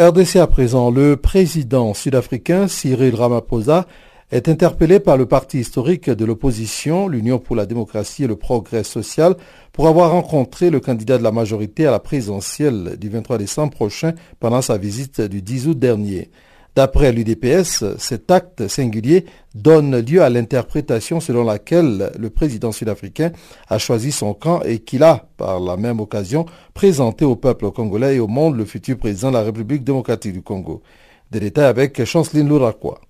RDC 0.00 0.36
à 0.36 0.46
présent, 0.46 0.92
le 0.92 1.16
président 1.16 1.92
sud-africain 1.92 2.68
Cyril 2.68 3.16
Ramaphosa 3.16 3.84
est 4.30 4.48
interpellé 4.48 5.00
par 5.00 5.16
le 5.16 5.26
parti 5.26 5.58
historique 5.58 6.08
de 6.08 6.24
l'opposition, 6.24 7.08
l'Union 7.08 7.40
pour 7.40 7.56
la 7.56 7.66
démocratie 7.66 8.22
et 8.22 8.28
le 8.28 8.36
progrès 8.36 8.84
social, 8.84 9.34
pour 9.72 9.88
avoir 9.88 10.12
rencontré 10.12 10.70
le 10.70 10.78
candidat 10.78 11.18
de 11.18 11.24
la 11.24 11.32
majorité 11.32 11.84
à 11.84 11.90
la 11.90 11.98
présidentielle 11.98 12.96
du 12.96 13.08
23 13.08 13.38
décembre 13.38 13.72
prochain 13.72 14.12
pendant 14.38 14.62
sa 14.62 14.78
visite 14.78 15.20
du 15.20 15.42
10 15.42 15.66
août 15.66 15.78
dernier. 15.80 16.30
D'après 16.78 17.10
l'UDPS, 17.10 17.96
cet 17.98 18.30
acte 18.30 18.68
singulier 18.68 19.24
donne 19.52 19.98
lieu 19.98 20.22
à 20.22 20.30
l'interprétation 20.30 21.18
selon 21.18 21.42
laquelle 21.42 22.12
le 22.16 22.30
président 22.30 22.70
sud-africain 22.70 23.32
a 23.66 23.78
choisi 23.78 24.12
son 24.12 24.32
camp 24.32 24.62
et 24.62 24.78
qu'il 24.78 25.02
a, 25.02 25.26
par 25.38 25.58
la 25.58 25.76
même 25.76 25.98
occasion, 25.98 26.46
présenté 26.74 27.24
au 27.24 27.34
peuple 27.34 27.72
congolais 27.72 28.14
et 28.14 28.20
au 28.20 28.28
monde 28.28 28.56
le 28.56 28.64
futur 28.64 28.96
président 28.96 29.30
de 29.30 29.34
la 29.38 29.42
République 29.42 29.82
démocratique 29.82 30.32
du 30.32 30.42
Congo. 30.42 30.80
Des 31.32 31.40
détails 31.40 31.64
avec 31.64 32.04
Chanceline 32.04 32.48
Louraquois. 32.48 33.00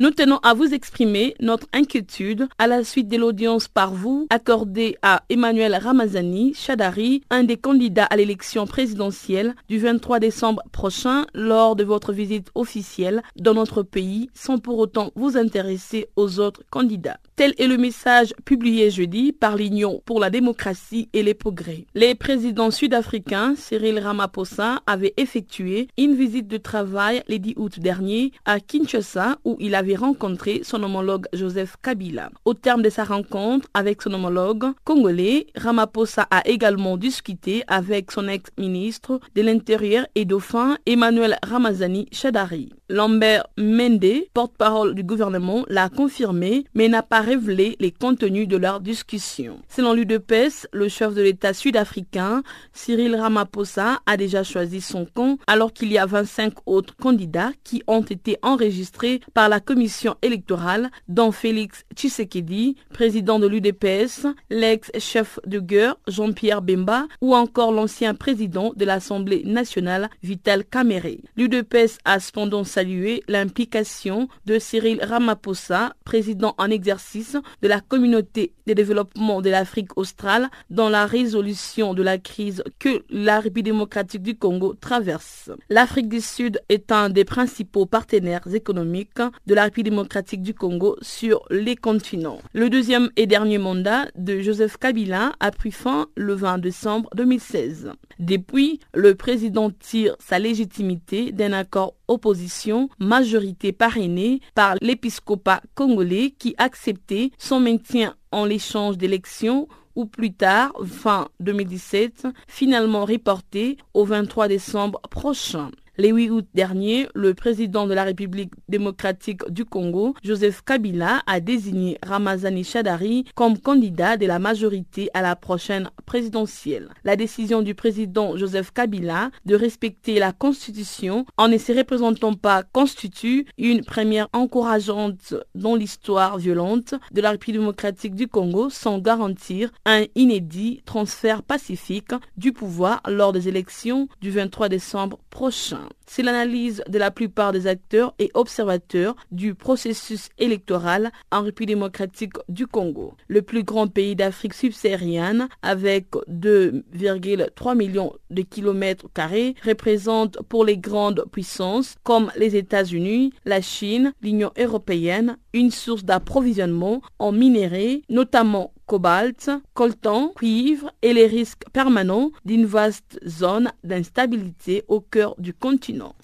Nous 0.00 0.10
tenons 0.10 0.38
à 0.38 0.54
vous 0.54 0.74
exprimer 0.74 1.36
notre 1.38 1.68
inquiétude 1.72 2.48
à 2.58 2.66
la 2.66 2.82
suite 2.82 3.06
de 3.06 3.16
l'audience 3.16 3.68
par 3.68 3.94
vous 3.94 4.26
accordée 4.28 4.96
à 5.02 5.22
Emmanuel 5.28 5.76
Ramazani 5.76 6.52
Chadari, 6.52 7.22
un 7.30 7.44
des 7.44 7.56
candidats 7.56 8.06
à 8.06 8.16
l'élection 8.16 8.66
présidentielle 8.66 9.54
du 9.68 9.78
23 9.78 10.18
décembre 10.18 10.64
prochain 10.72 11.26
lors 11.32 11.76
de 11.76 11.84
votre 11.84 12.12
visite 12.12 12.48
officielle 12.56 13.22
dans 13.36 13.54
notre 13.54 13.84
pays 13.84 14.30
sans 14.34 14.58
pour 14.58 14.78
autant 14.78 15.12
vous 15.14 15.36
intéresser 15.36 16.08
aux 16.16 16.40
autres 16.40 16.64
candidats. 16.70 17.20
Tel 17.36 17.54
est 17.58 17.68
le 17.68 17.76
message 17.76 18.34
publié 18.44 18.90
jeudi 18.90 19.32
par 19.32 19.56
l'Union 19.56 20.02
pour 20.06 20.18
la 20.18 20.30
démocratie 20.30 21.08
et 21.12 21.22
les 21.22 21.34
progrès. 21.34 21.86
Les 21.94 22.16
présidents 22.16 22.72
sud-africains 22.72 23.54
Cyril 23.56 24.00
Ramaphosa 24.00 24.82
avait 24.88 25.14
effectué 25.18 25.86
une 25.96 26.16
visite 26.16 26.48
de 26.48 26.56
travail 26.56 27.22
le 27.28 27.38
10 27.38 27.54
août 27.58 27.78
dernier 27.78 28.32
à 28.44 28.58
Kinshasa 28.58 29.38
où 29.44 29.56
il 29.60 29.76
rencontré 29.92 30.62
son 30.64 30.82
homologue 30.82 31.26
Joseph 31.34 31.76
Kabila. 31.82 32.30
Au 32.46 32.54
terme 32.54 32.80
de 32.80 32.88
sa 32.88 33.04
rencontre 33.04 33.68
avec 33.74 34.00
son 34.00 34.14
homologue 34.14 34.72
congolais, 34.84 35.46
Ramaphosa 35.54 36.26
a 36.30 36.46
également 36.48 36.96
discuté 36.96 37.62
avec 37.66 38.10
son 38.10 38.26
ex-ministre 38.26 39.20
de 39.34 39.42
l'Intérieur 39.42 40.06
et 40.14 40.24
dauphin 40.24 40.78
Emmanuel 40.86 41.36
Ramazani 41.42 42.08
Chadari. 42.10 42.70
Lambert 42.90 43.46
Mende, 43.56 44.26
porte-parole 44.34 44.94
du 44.94 45.04
gouvernement, 45.04 45.64
l'a 45.68 45.88
confirmé 45.88 46.66
mais 46.74 46.88
n'a 46.88 47.02
pas 47.02 47.22
révélé 47.22 47.76
les 47.80 47.90
contenus 47.90 48.46
de 48.46 48.58
leur 48.58 48.80
discussion. 48.80 49.58
Selon 49.70 49.94
l'UDPS, 49.94 50.68
le 50.70 50.88
chef 50.88 51.14
de 51.14 51.22
l'État 51.22 51.54
sud-africain, 51.54 52.42
Cyril 52.74 53.16
Ramaphosa, 53.16 54.00
a 54.04 54.16
déjà 54.18 54.42
choisi 54.42 54.82
son 54.82 55.06
camp 55.06 55.38
alors 55.46 55.72
qu'il 55.72 55.90
y 55.92 55.96
a 55.96 56.04
25 56.04 56.52
autres 56.66 56.94
candidats 56.96 57.52
qui 57.64 57.82
ont 57.86 58.02
été 58.02 58.36
enregistrés 58.42 59.20
par 59.32 59.48
la 59.48 59.60
commission 59.60 60.16
électorale, 60.20 60.90
dont 61.08 61.32
Félix 61.32 61.84
Tshisekedi, 61.94 62.76
président 62.92 63.38
de 63.38 63.46
l'UDPS, 63.46 64.26
l'ex-chef 64.50 65.40
de 65.46 65.58
guerre 65.58 65.96
Jean-Pierre 66.06 66.60
Bemba 66.60 67.06
ou 67.22 67.34
encore 67.34 67.72
l'ancien 67.72 68.14
président 68.14 68.74
de 68.76 68.84
l'Assemblée 68.84 69.42
nationale 69.46 70.10
Vital 70.22 70.66
Kamere. 70.66 71.16
L'UDPS 71.36 71.96
a 72.04 72.20
cependant 72.20 72.64
salué 72.74 73.22
l'implication 73.28 74.26
de 74.46 74.58
Cyril 74.58 74.98
Ramaphosa, 75.00 75.94
président 76.04 76.56
en 76.58 76.70
exercice 76.70 77.36
de 77.62 77.68
la 77.68 77.80
communauté 77.80 78.52
de 78.66 78.72
développement 78.72 79.40
de 79.42 79.50
l'Afrique 79.50 79.96
australe 79.96 80.48
dans 80.70 80.88
la 80.88 81.06
résolution 81.06 81.94
de 81.94 82.02
la 82.02 82.18
crise 82.18 82.64
que 82.80 83.04
la 83.10 83.38
République 83.38 83.66
démocratique 83.66 84.22
du 84.22 84.36
Congo 84.36 84.74
traverse. 84.74 85.50
L'Afrique 85.70 86.08
du 86.08 86.20
Sud 86.20 86.60
est 86.68 86.90
un 86.90 87.10
des 87.10 87.24
principaux 87.24 87.86
partenaires 87.86 88.52
économiques 88.52 89.22
de 89.46 89.54
la 89.54 89.64
République 89.64 89.90
démocratique 89.90 90.42
du 90.42 90.54
Congo 90.54 90.96
sur 91.00 91.44
les 91.50 91.76
continents. 91.76 92.40
Le 92.54 92.70
deuxième 92.70 93.10
et 93.16 93.28
dernier 93.28 93.58
mandat 93.58 94.06
de 94.16 94.40
Joseph 94.40 94.78
Kabila 94.78 95.34
a 95.38 95.50
pris 95.52 95.70
fin 95.70 96.08
le 96.16 96.34
20 96.34 96.58
décembre 96.58 97.08
2016. 97.14 97.92
Depuis, 98.18 98.80
le 98.94 99.14
président 99.14 99.70
tire 99.70 100.16
sa 100.18 100.38
légitimité 100.38 101.30
d'un 101.30 101.52
accord 101.52 101.94
opposition 102.08 102.63
majorité 102.98 103.72
parrainée 103.72 104.40
par 104.54 104.76
l'épiscopat 104.80 105.60
congolais 105.74 106.34
qui 106.38 106.54
acceptait 106.58 107.30
son 107.38 107.60
maintien 107.60 108.14
en 108.32 108.44
l'échange 108.44 108.98
d'élections 108.98 109.68
ou 109.96 110.06
plus 110.06 110.32
tard, 110.32 110.72
fin 110.84 111.28
2017, 111.40 112.26
finalement 112.48 113.04
reporté 113.04 113.78
au 113.94 114.04
23 114.04 114.48
décembre 114.48 115.00
prochain. 115.10 115.70
Le 115.96 116.08
8 116.08 116.30
août 116.30 116.46
dernier, 116.54 117.06
le 117.14 117.34
président 117.34 117.86
de 117.86 117.94
la 117.94 118.02
République 118.02 118.52
démocratique 118.68 119.48
du 119.48 119.64
Congo, 119.64 120.14
Joseph 120.24 120.62
Kabila, 120.62 121.22
a 121.28 121.38
désigné 121.38 121.98
Ramazani 122.02 122.64
Shadari 122.64 123.24
comme 123.36 123.58
candidat 123.58 124.16
de 124.16 124.26
la 124.26 124.40
majorité 124.40 125.08
à 125.14 125.22
la 125.22 125.36
prochaine 125.36 125.90
présidentielle. 126.04 126.88
La 127.04 127.14
décision 127.14 127.62
du 127.62 127.76
président 127.76 128.36
Joseph 128.36 128.72
Kabila 128.72 129.30
de 129.46 129.54
respecter 129.54 130.18
la 130.18 130.32
Constitution 130.32 131.26
en 131.36 131.46
ne 131.46 131.58
se 131.58 131.70
représentant 131.70 132.34
pas 132.34 132.64
constitue 132.64 133.46
une 133.56 133.84
première 133.84 134.26
encourageante 134.32 135.34
dans 135.54 135.76
l'histoire 135.76 136.38
violente 136.38 136.94
de 137.12 137.20
la 137.20 137.30
République 137.30 137.60
démocratique 137.60 138.16
du 138.16 138.26
Congo 138.26 138.68
sans 138.68 138.98
garantir 138.98 139.70
un 139.86 140.06
inédit 140.16 140.82
transfert 140.86 141.44
pacifique 141.44 142.14
du 142.36 142.52
pouvoir 142.52 143.00
lors 143.06 143.32
des 143.32 143.46
élections 143.46 144.08
du 144.20 144.32
23 144.32 144.68
décembre 144.68 145.20
prochain. 145.30 145.83
C'est 146.06 146.22
l'analyse 146.22 146.82
de 146.88 146.98
la 146.98 147.10
plupart 147.10 147.52
des 147.52 147.66
acteurs 147.66 148.14
et 148.18 148.30
observateurs 148.34 149.16
du 149.30 149.54
processus 149.54 150.28
électoral 150.38 151.10
en 151.32 151.42
République 151.42 151.64
démocratique 151.64 152.34
du 152.48 152.66
Congo. 152.66 153.14
Le 153.26 153.42
plus 153.42 153.64
grand 153.64 153.88
pays 153.88 154.14
d'Afrique 154.14 154.54
subsaharienne, 154.54 155.48
avec 155.62 156.08
2,3 156.28 157.76
millions 157.76 158.12
de 158.30 158.42
kilomètres 158.42 159.06
carrés, 159.12 159.54
représente 159.64 160.42
pour 160.48 160.64
les 160.64 160.76
grandes 160.76 161.24
puissances 161.32 161.94
comme 162.02 162.30
les 162.36 162.56
États-Unis, 162.56 163.32
la 163.44 163.60
Chine, 163.60 164.12
l'Union 164.22 164.52
européenne, 164.58 165.36
une 165.52 165.70
source 165.70 166.04
d'approvisionnement 166.04 167.00
en 167.18 167.32
minéraux, 167.32 168.02
notamment 168.08 168.73
cobalt, 168.86 169.50
coltan, 169.74 170.32
cuivre 170.36 170.92
et 171.02 171.12
les 171.12 171.26
risques 171.26 171.64
permanents 171.72 172.30
d'une 172.44 172.66
vaste 172.66 173.18
zone 173.26 173.72
d'instabilité 173.82 174.84
au 174.88 175.00
cœur 175.00 175.34
du 175.38 175.54
continent. 175.54 176.14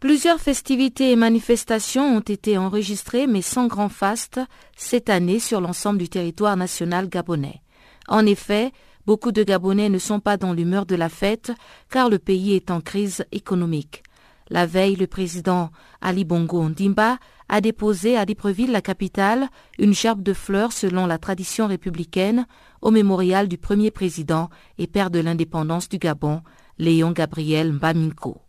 Plusieurs 0.00 0.40
festivités 0.40 1.12
et 1.12 1.16
manifestations 1.16 2.16
ont 2.16 2.20
été 2.20 2.56
enregistrées 2.56 3.26
mais 3.26 3.42
sans 3.42 3.66
grand 3.66 3.90
faste 3.90 4.40
cette 4.74 5.10
année 5.10 5.38
sur 5.38 5.60
l'ensemble 5.60 5.98
du 5.98 6.08
territoire 6.08 6.56
national 6.56 7.06
gabonais. 7.10 7.60
En 8.08 8.24
effet, 8.24 8.72
beaucoup 9.04 9.30
de 9.30 9.42
Gabonais 9.42 9.90
ne 9.90 9.98
sont 9.98 10.18
pas 10.18 10.38
dans 10.38 10.54
l'humeur 10.54 10.86
de 10.86 10.96
la 10.96 11.10
fête 11.10 11.52
car 11.90 12.08
le 12.08 12.18
pays 12.18 12.54
est 12.54 12.70
en 12.70 12.80
crise 12.80 13.26
économique. 13.30 14.02
La 14.48 14.64
veille, 14.64 14.96
le 14.96 15.06
président 15.06 15.70
Ali 16.00 16.24
Bongo 16.24 16.66
Ndimba 16.66 17.18
a 17.50 17.60
déposé 17.60 18.16
à 18.16 18.24
Libreville, 18.24 18.72
la 18.72 18.80
capitale, 18.80 19.50
une 19.78 19.92
gerbe 19.92 20.22
de 20.22 20.32
fleurs 20.32 20.72
selon 20.72 21.06
la 21.06 21.18
tradition 21.18 21.66
républicaine 21.66 22.46
au 22.80 22.90
mémorial 22.90 23.48
du 23.48 23.58
premier 23.58 23.90
président 23.90 24.48
et 24.78 24.86
père 24.86 25.10
de 25.10 25.18
l'indépendance 25.18 25.90
du 25.90 25.98
Gabon, 25.98 26.40
Léon 26.78 27.10
Gabriel 27.10 27.74
Mbaminko. 27.74 28.40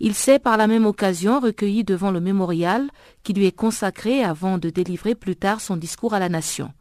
Il 0.00 0.14
s'est 0.14 0.38
par 0.38 0.56
la 0.56 0.68
même 0.68 0.86
occasion 0.86 1.40
recueilli 1.40 1.82
devant 1.82 2.12
le 2.12 2.20
mémorial 2.20 2.88
qui 3.24 3.32
lui 3.32 3.46
est 3.46 3.52
consacré 3.52 4.22
avant 4.22 4.58
de 4.58 4.70
délivrer 4.70 5.14
plus 5.14 5.34
tard 5.34 5.60
son 5.60 5.76
discours 5.76 6.14
à 6.14 6.20
la 6.20 6.28
nation. 6.28 6.72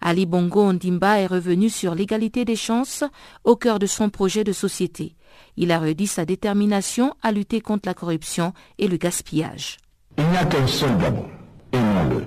Ali 0.00 0.26
Bongo 0.26 0.62
Ondimba 0.62 1.18
est 1.18 1.26
revenu 1.26 1.70
sur 1.70 1.94
l'égalité 1.94 2.44
des 2.44 2.56
chances 2.56 3.04
au 3.44 3.56
cœur 3.56 3.78
de 3.78 3.86
son 3.86 4.10
projet 4.10 4.44
de 4.44 4.52
société. 4.52 5.16
Il 5.56 5.72
a 5.72 5.78
redit 5.78 6.06
sa 6.06 6.24
détermination 6.24 7.14
à 7.22 7.32
lutter 7.32 7.60
contre 7.60 7.88
la 7.88 7.94
corruption 7.94 8.52
et 8.78 8.86
le 8.86 8.96
gaspillage. 8.96 9.78
Il 10.18 10.26
n'y 10.28 10.36
a 10.36 10.44
qu'un 10.44 10.66
seul 10.66 10.96
Gabon. 10.98 11.26
Aimons-le, 11.72 12.26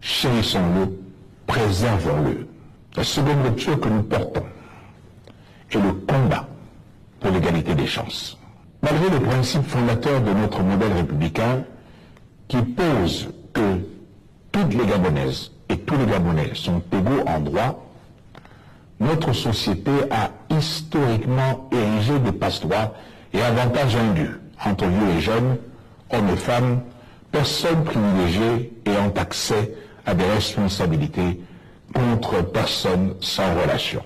chérissons-le, 0.00 0.98
préservons-le. 1.46 2.46
La 2.96 3.04
seconde 3.04 3.44
lecture 3.44 3.78
que 3.78 3.88
nous 3.88 4.02
portons 4.02 4.44
est 5.70 5.78
le 5.78 5.92
combat 5.92 6.48
pour 7.20 7.30
l'égalité 7.30 7.74
des 7.74 7.86
chances. 7.86 8.35
Malgré 8.86 9.10
le 9.10 9.18
principe 9.18 9.66
fondateur 9.66 10.20
de 10.20 10.30
notre 10.32 10.62
modèle 10.62 10.92
républicain 10.92 11.64
qui 12.46 12.58
pose 12.58 13.30
que 13.52 13.80
toutes 14.52 14.74
les 14.74 14.86
Gabonaises 14.86 15.50
et 15.68 15.76
tous 15.76 15.96
les 15.96 16.06
Gabonais 16.06 16.52
sont 16.54 16.80
égaux 16.92 17.26
en 17.26 17.40
droit, 17.40 17.84
notre 19.00 19.32
société 19.32 19.90
a 20.12 20.30
historiquement 20.56 21.68
érigé 21.72 22.16
des 22.20 22.30
passe-droits 22.30 22.94
et 23.32 23.42
avantages 23.42 23.96
indus 23.96 24.38
entre 24.64 24.86
vieux 24.86 25.16
et 25.18 25.20
jeunes, 25.20 25.56
hommes 26.12 26.28
et 26.32 26.36
femmes, 26.36 26.80
personnes 27.32 27.82
privilégiées 27.82 28.72
ayant 28.86 29.12
accès 29.16 29.74
à 30.06 30.14
des 30.14 30.26
responsabilités 30.26 31.40
contre 31.92 32.40
personnes 32.52 33.14
sans 33.20 33.52
relation. 33.60 34.04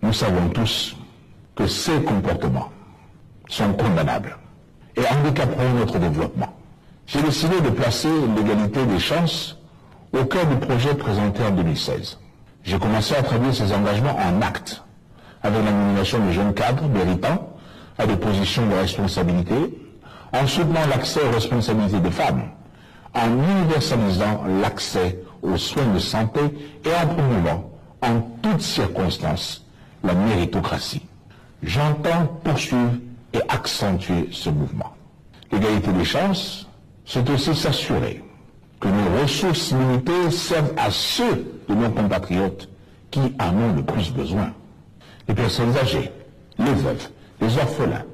Nous 0.00 0.14
savons 0.14 0.48
tous 0.48 0.96
que 1.54 1.66
ces 1.66 2.00
comportements 2.02 2.70
sont 3.48 3.72
condamnables 3.72 4.36
et 4.96 5.02
handicaperont 5.06 5.72
notre 5.78 5.98
développement. 5.98 6.54
J'ai 7.06 7.22
décidé 7.22 7.60
de 7.60 7.70
placer 7.70 8.08
l'égalité 8.36 8.84
des 8.86 8.98
chances 8.98 9.58
au 10.12 10.24
cœur 10.24 10.46
du 10.46 10.56
projet 10.56 10.94
présenté 10.94 11.42
en 11.44 11.50
2016. 11.50 12.18
J'ai 12.62 12.78
commencé 12.78 13.14
à 13.14 13.22
traduire 13.22 13.54
ces 13.54 13.72
engagements 13.72 14.16
en 14.16 14.40
actes, 14.40 14.82
avec 15.42 15.62
la 15.64 15.70
nomination 15.70 16.24
de 16.24 16.32
jeunes 16.32 16.54
cadres 16.54 16.88
méritants 16.88 17.50
à 17.98 18.06
des 18.06 18.16
positions 18.16 18.66
de 18.66 18.74
responsabilité, 18.74 19.54
en 20.32 20.46
soutenant 20.46 20.86
l'accès 20.88 21.20
aux 21.20 21.30
responsabilités 21.30 22.00
des 22.00 22.10
femmes, 22.10 22.42
en 23.14 23.28
universalisant 23.28 24.44
l'accès 24.62 25.20
aux 25.42 25.56
soins 25.58 25.86
de 25.92 25.98
santé 25.98 26.40
et 26.84 26.88
en 27.04 27.06
promouvant 27.06 27.70
en 28.02 28.20
toutes 28.42 28.62
circonstances 28.62 29.64
la 30.02 30.14
méritocratie. 30.14 31.02
J'entends 31.62 32.26
poursuivre 32.42 32.92
et 33.34 33.40
accentuer 33.48 34.28
ce 34.30 34.48
mouvement. 34.48 34.94
L'égalité 35.52 35.92
des 35.92 36.04
chances, 36.04 36.66
c'est 37.04 37.28
aussi 37.28 37.54
s'assurer 37.54 38.22
que 38.80 38.88
nos 38.88 39.20
ressources 39.22 39.72
limitées 39.72 40.30
servent 40.30 40.72
à 40.76 40.90
ceux 40.90 41.44
de 41.68 41.74
nos 41.74 41.90
compatriotes 41.90 42.68
qui 43.10 43.20
en 43.40 43.56
ont 43.56 43.74
le 43.74 43.82
plus 43.82 44.10
besoin. 44.12 44.52
Les 45.28 45.34
personnes 45.34 45.76
âgées, 45.76 46.10
les 46.58 46.72
veuves, 46.74 47.08
les 47.40 47.56
orphelins, 47.58 48.04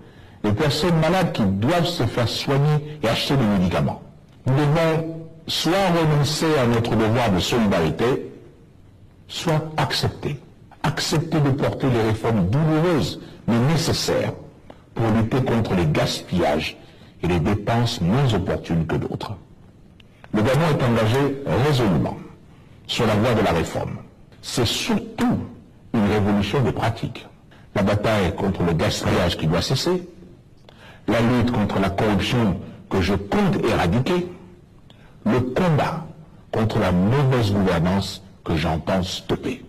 les 0.42 0.52
personnes 0.52 0.98
malades 1.00 1.32
qui 1.32 1.42
doivent 1.44 1.86
se 1.86 2.04
faire 2.04 2.28
soigner 2.28 2.98
et 3.02 3.08
acheter 3.08 3.36
des 3.36 3.44
médicaments. 3.44 4.02
Nous 4.46 4.54
devons 4.54 5.20
soit 5.46 5.88
renoncer 5.98 6.58
à 6.58 6.66
notre 6.66 6.94
devoir 6.96 7.30
de 7.32 7.40
solidarité, 7.40 8.30
soit 9.28 9.70
accepter. 9.76 10.38
Accepter 10.82 11.40
de 11.40 11.50
porter 11.50 11.88
les 11.90 12.02
réformes 12.02 12.48
douloureuses 12.48 13.20
mais 13.46 13.58
nécessaires 13.72 14.32
pour 15.00 15.10
lutter 15.12 15.42
contre 15.42 15.74
les 15.74 15.86
gaspillages 15.86 16.76
et 17.22 17.26
les 17.26 17.40
dépenses 17.40 18.00
moins 18.00 18.32
opportunes 18.34 18.86
que 18.86 18.96
d'autres. 18.96 19.32
Le 20.34 20.42
Gabon 20.42 20.60
est 20.70 20.84
engagé 20.84 21.42
résolument 21.66 22.16
sur 22.86 23.06
la 23.06 23.14
voie 23.14 23.34
de 23.34 23.40
la 23.40 23.52
réforme. 23.52 23.96
C'est 24.42 24.66
surtout 24.66 25.38
une 25.94 26.06
révolution 26.06 26.62
des 26.62 26.72
pratiques. 26.72 27.26
La 27.74 27.82
bataille 27.82 28.34
contre 28.36 28.62
le 28.62 28.72
gaspillage 28.72 29.36
qui 29.38 29.46
doit 29.46 29.62
cesser, 29.62 30.06
la 31.08 31.20
lutte 31.20 31.50
contre 31.50 31.78
la 31.78 31.90
corruption 31.90 32.60
que 32.90 33.00
je 33.00 33.14
compte 33.14 33.64
éradiquer, 33.64 34.28
le 35.24 35.40
combat 35.40 36.06
contre 36.52 36.78
la 36.78 36.92
mauvaise 36.92 37.52
gouvernance 37.52 38.22
que 38.44 38.56
j'entends 38.56 39.02
stopper. 39.02 39.64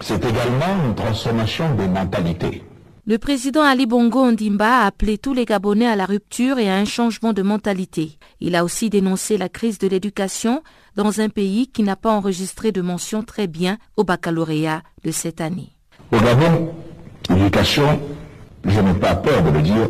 C'est 0.00 0.24
également 0.24 0.84
une 0.84 0.94
transformation 0.94 1.74
des 1.74 1.88
mentalités. 1.88 2.65
Le 3.08 3.18
président 3.18 3.62
Ali 3.62 3.86
Bongo 3.86 4.18
Ondimba 4.18 4.80
a 4.80 4.86
appelé 4.86 5.16
tous 5.16 5.32
les 5.32 5.44
Gabonais 5.44 5.86
à 5.86 5.94
la 5.94 6.06
rupture 6.06 6.58
et 6.58 6.68
à 6.68 6.74
un 6.74 6.84
changement 6.84 7.32
de 7.32 7.40
mentalité. 7.40 8.18
Il 8.40 8.56
a 8.56 8.64
aussi 8.64 8.90
dénoncé 8.90 9.38
la 9.38 9.48
crise 9.48 9.78
de 9.78 9.86
l'éducation 9.86 10.60
dans 10.96 11.20
un 11.20 11.28
pays 11.28 11.68
qui 11.68 11.84
n'a 11.84 11.94
pas 11.94 12.10
enregistré 12.10 12.72
de 12.72 12.80
mention 12.80 13.22
très 13.22 13.46
bien 13.46 13.78
au 13.96 14.02
baccalauréat 14.02 14.82
de 15.04 15.12
cette 15.12 15.40
année. 15.40 15.68
Au 16.10 16.18
Gabon, 16.18 16.72
l'éducation, 17.30 18.00
je 18.64 18.80
n'ai 18.80 18.94
pas 18.94 19.14
peur 19.14 19.40
de 19.40 19.50
le 19.50 19.62
dire, 19.62 19.88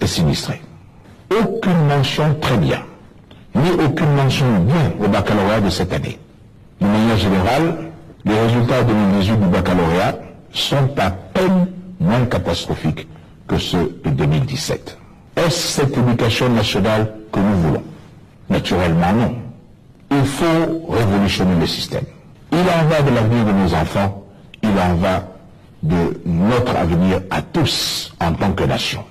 est 0.00 0.06
sinistrée. 0.06 0.62
Aucune 1.30 1.86
mention 1.88 2.34
très 2.40 2.56
bien, 2.56 2.82
ni 3.54 3.70
aucune 3.84 4.14
mention 4.14 4.60
bien 4.60 4.94
au 4.98 5.08
baccalauréat 5.08 5.60
de 5.60 5.68
cette 5.68 5.92
année. 5.92 6.18
De 6.80 6.86
manière 6.86 7.18
générale, 7.18 7.92
les 8.24 8.40
résultats 8.40 8.82
2018 8.82 9.36
du 9.40 9.46
baccalauréat 9.48 10.18
sont 10.54 10.88
à 10.96 11.10
peine 11.10 11.66
moins 12.00 12.24
catastrophiques 12.26 13.06
que 13.46 13.58
ceux 13.58 14.00
de 14.04 14.10
2017. 14.10 14.98
Est-ce 15.36 15.68
cette 15.80 15.96
éducation 15.96 16.48
nationale 16.48 17.12
que 17.30 17.38
nous 17.38 17.56
voulons? 17.62 17.82
Naturellement 18.48 19.12
non. 19.12 19.34
Il 20.10 20.24
faut 20.24 20.86
révolutionner 20.88 21.54
le 21.60 21.66
système. 21.66 22.04
Il 22.52 22.58
en 22.58 22.84
va 22.88 23.02
de 23.02 23.14
l'avenir 23.14 23.44
de 23.44 23.52
nos 23.52 23.74
enfants, 23.74 24.24
il 24.62 24.70
en 24.70 24.94
va 24.96 25.28
de 25.82 26.20
notre 26.26 26.76
avenir 26.76 27.20
à 27.30 27.42
tous 27.42 28.12
en 28.20 28.32
tant 28.32 28.52
que 28.52 28.64
nation. 28.64 29.04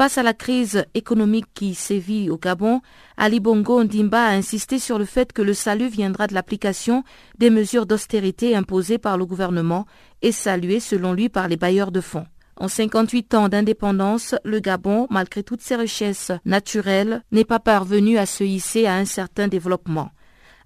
Face 0.00 0.16
à 0.16 0.22
la 0.22 0.32
crise 0.32 0.86
économique 0.94 1.52
qui 1.52 1.74
sévit 1.74 2.30
au 2.30 2.38
Gabon, 2.38 2.80
Ali 3.18 3.38
Bongo 3.38 3.84
Ndimba 3.84 4.28
a 4.28 4.30
insisté 4.30 4.78
sur 4.78 4.98
le 4.98 5.04
fait 5.04 5.30
que 5.30 5.42
le 5.42 5.52
salut 5.52 5.88
viendra 5.88 6.26
de 6.26 6.32
l'application 6.32 7.04
des 7.36 7.50
mesures 7.50 7.84
d'austérité 7.84 8.56
imposées 8.56 8.96
par 8.96 9.18
le 9.18 9.26
gouvernement 9.26 9.84
et 10.22 10.32
saluées 10.32 10.80
selon 10.80 11.12
lui 11.12 11.28
par 11.28 11.48
les 11.48 11.58
bailleurs 11.58 11.92
de 11.92 12.00
fonds. 12.00 12.24
En 12.56 12.66
58 12.66 13.34
ans 13.34 13.50
d'indépendance, 13.50 14.34
le 14.42 14.60
Gabon, 14.60 15.06
malgré 15.10 15.42
toutes 15.42 15.60
ses 15.60 15.76
richesses 15.76 16.32
naturelles, 16.46 17.22
n'est 17.30 17.44
pas 17.44 17.60
parvenu 17.60 18.16
à 18.16 18.24
se 18.24 18.42
hisser 18.42 18.86
à 18.86 18.94
un 18.94 19.04
certain 19.04 19.48
développement. 19.48 20.12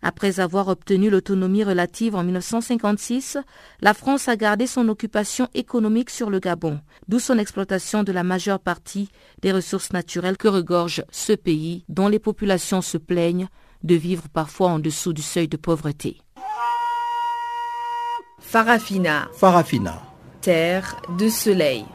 Après 0.07 0.39
avoir 0.39 0.69
obtenu 0.69 1.09
l'autonomie 1.09 1.65
relative 1.65 2.15
en 2.15 2.23
1956, 2.23 3.39
la 3.81 3.95
France 3.95 4.29
a 4.29 4.37
gardé 4.37 4.67
son 4.67 4.91
occupation 4.91 5.49
économique 5.55 6.11
sur 6.11 6.29
le 6.29 6.41
Gabon, 6.41 6.79
d'où 7.09 7.19
son 7.19 7.39
exploitation 7.39 8.03
de 8.03 8.13
la 8.13 8.23
majeure 8.23 8.61
partie 8.61 9.09
des 9.41 9.51
ressources 9.51 9.95
naturelles 9.95 10.37
que 10.37 10.47
regorge 10.47 11.03
ce 11.11 11.33
pays 11.33 11.87
dont 11.89 12.09
les 12.09 12.19
populations 12.19 12.83
se 12.83 12.99
plaignent 12.99 13.49
de 13.83 13.95
vivre 13.95 14.25
parfois 14.31 14.69
en 14.69 14.79
dessous 14.79 15.15
du 15.15 15.23
seuil 15.23 15.49
de 15.49 15.57
pauvreté. 15.57 16.19
Farafina. 18.41 19.29
Farafina. 19.33 20.03
Terre 20.43 21.01
de 21.19 21.31
soleil. 21.31 21.87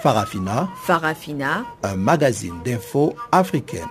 Farafina. 0.00 0.68
Farafina. 0.84 1.64
Un 1.82 1.96
magazine 1.96 2.54
d'infos 2.64 3.14
africaine. 3.32 3.88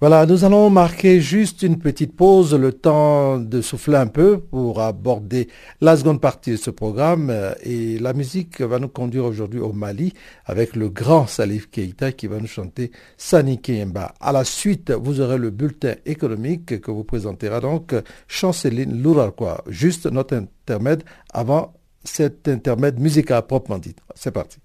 Voilà, 0.00 0.26
nous 0.26 0.44
allons 0.44 0.70
marquer 0.70 1.20
juste 1.20 1.62
une 1.62 1.78
petite 1.78 2.14
pause, 2.14 2.54
le 2.54 2.72
temps 2.72 3.38
de 3.38 3.60
souffler 3.60 3.96
un 3.96 4.06
peu 4.06 4.38
pour 4.38 4.80
aborder 4.80 5.48
la 5.80 5.96
seconde 5.96 6.20
partie 6.20 6.52
de 6.52 6.56
ce 6.56 6.70
programme. 6.70 7.32
Et 7.62 7.98
la 7.98 8.12
musique 8.12 8.60
va 8.60 8.78
nous 8.78 8.88
conduire 8.88 9.24
aujourd'hui 9.24 9.60
au 9.60 9.72
Mali 9.72 10.12
avec 10.44 10.76
le 10.76 10.88
grand 10.88 11.26
Salif 11.26 11.70
Keita 11.70 12.12
qui 12.12 12.26
va 12.26 12.38
nous 12.38 12.46
chanter 12.46 12.92
Sani 13.16 13.60
Kemba. 13.60 14.14
À 14.20 14.30
la 14.30 14.44
suite, 14.44 14.92
vous 14.92 15.20
aurez 15.20 15.38
le 15.38 15.50
bulletin 15.50 15.94
économique 16.06 16.80
que 16.80 16.90
vous 16.90 17.04
présentera 17.04 17.60
donc 17.60 17.94
Chanceline 18.28 19.02
Lourarquois. 19.02 19.64
Juste 19.68 20.06
notre 20.06 20.36
intermède 20.36 21.02
avant 21.32 21.72
cet 22.04 22.48
intermède 22.48 23.00
musical 23.00 23.46
proprement 23.46 23.78
dit. 23.78 23.96
C'est 24.14 24.30
parti. 24.30 24.58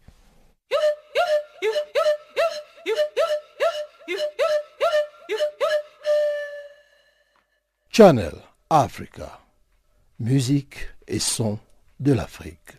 Channel 7.91 8.34
Africa. 8.69 9.39
Musique 10.19 10.88
et 11.08 11.19
son 11.19 11.60
de 11.99 12.13
l'Afrique. 12.13 12.79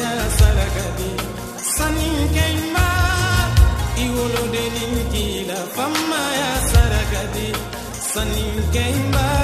ya 0.00 0.12
came 0.30 0.84
bi 0.96 1.08
ya 9.12 9.43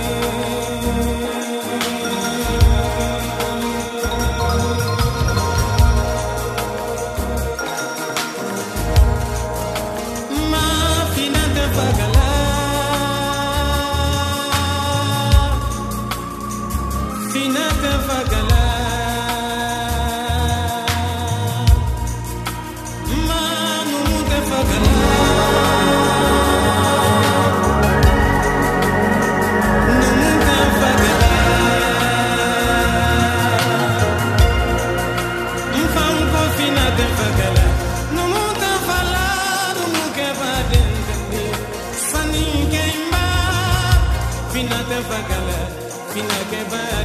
man. 46.71 47.00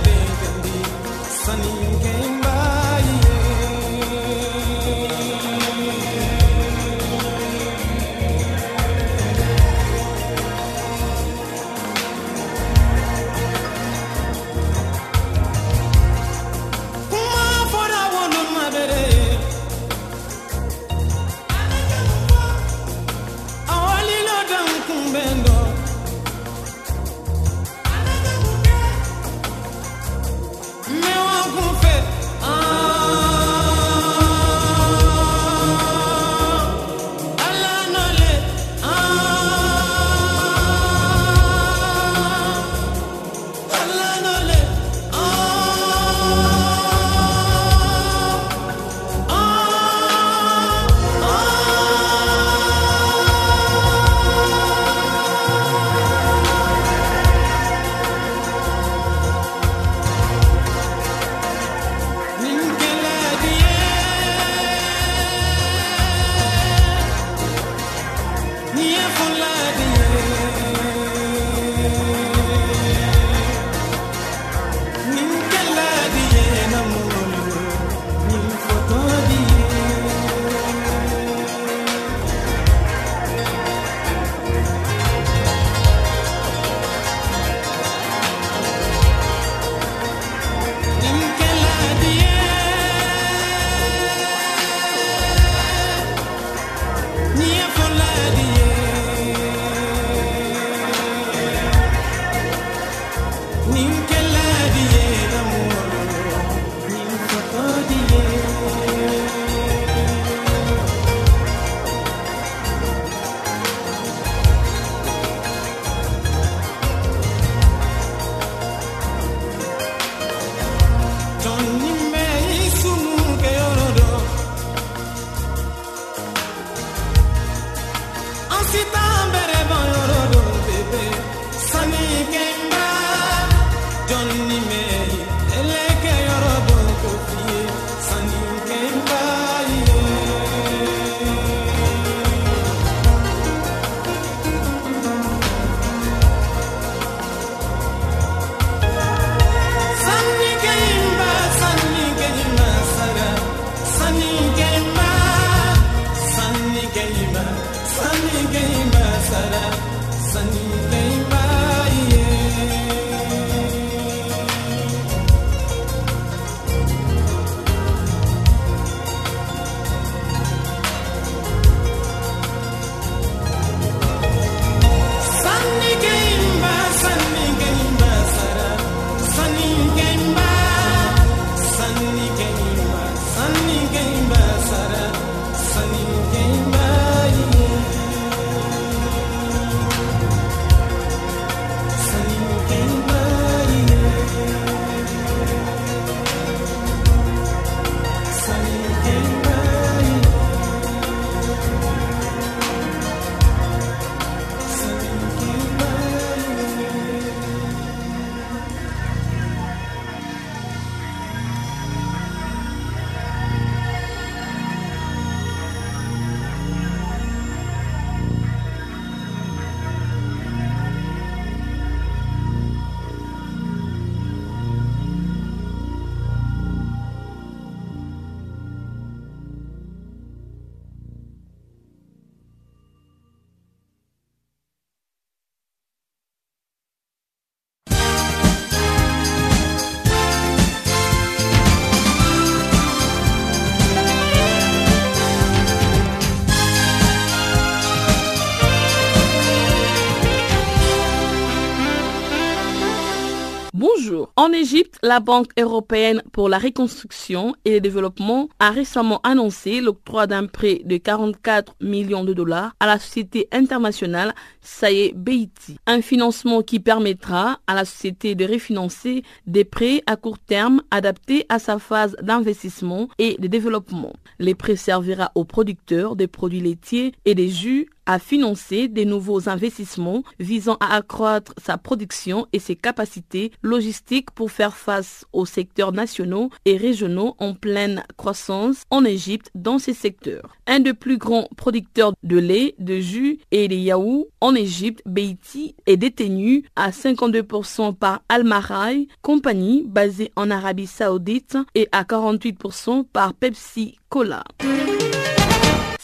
En 254.47 254.53
Égypte, 254.53 255.01
la 255.03 255.19
Banque 255.19 255.51
européenne 255.59 256.23
pour 256.31 256.49
la 256.49 256.59
reconstruction 256.59 257.57
et 257.65 257.73
le 257.73 257.81
développement 257.81 258.49
a 258.61 258.71
récemment 258.71 259.21
annoncé 259.25 259.81
l'octroi 259.81 260.29
d'un 260.29 260.47
prêt 260.47 260.83
de 260.85 260.99
44 260.99 261.75
millions 261.81 262.23
de 262.23 262.33
dollars 262.33 262.73
à 262.79 262.87
la 262.87 263.01
société 263.01 263.49
internationale 263.51 264.37
Saye 264.61 265.13
Beiti. 265.17 265.79
Un 265.89 266.01
financement 266.01 266.63
qui 266.63 266.79
permettra 266.79 267.59
à 267.67 267.75
la 267.75 267.85
société 267.85 268.37
de 268.37 268.45
refinancer 268.45 269.25
des 269.49 269.65
prêts 269.65 270.05
à 270.07 270.15
court 270.15 270.39
terme 270.39 270.81
adaptés 270.93 271.45
à 271.49 271.59
sa 271.59 271.81
phase 271.81 272.15
d'investissement 272.23 273.09
et 273.19 273.37
de 273.41 273.49
développement. 273.49 274.13
Les 274.39 274.55
prêts 274.55 274.77
servira 274.77 275.33
aux 275.35 275.45
producteurs 275.45 276.15
des 276.15 276.29
produits 276.29 276.61
laitiers 276.61 277.15
et 277.25 277.35
des 277.35 277.49
jus 277.49 277.89
à 278.07 278.19
financer 278.19 278.89
des 278.89 279.05
nouveaux 279.05 279.49
investissements 279.49 280.23
visant 280.39 280.77
à 280.81 280.95
accroître 280.97 281.53
sa 281.63 281.77
production 281.77 282.47
et 282.53 282.59
ses 282.59 282.77
capacités 282.77 283.53
logistiques 283.63 284.31
pour 284.31 284.51
faire 284.51 284.77
face 284.77 285.25
aux 285.33 285.47
secteurs 285.47 285.93
nationaux 285.93 286.51
et 286.65 286.77
régionaux 286.77 287.35
en 287.39 287.55
pleine 287.55 288.05
croissance 288.17 288.83
en 288.91 289.05
Égypte 289.05 289.51
dans 289.55 289.79
ces 289.79 289.95
secteurs. 289.95 290.57
Un 290.67 290.81
des 290.81 290.95
plus 290.95 291.19
grands 291.19 291.49
producteurs 291.57 292.13
de 292.23 292.39
lait, 292.39 292.75
de 292.79 292.99
jus 292.99 293.39
et 293.51 293.69
de 293.69 293.75
yaourts 293.75 294.27
en 294.41 294.55
Égypte, 294.55 295.03
Beiti, 295.07 295.75
est 295.87 295.97
détenu 295.97 296.65
à 296.77 296.91
52% 296.91 297.95
par 297.95 298.23
Al-Marai, 298.29 299.09
compagnie 299.23 299.85
basée 299.87 300.33
en 300.37 300.51
Arabie 300.51 300.87
Saoudite, 300.87 301.59
et 301.75 301.89
à 301.93 302.05
48% 302.05 303.05
par 303.13 303.35
Pepsi 303.35 303.97
Cola. 304.09 304.45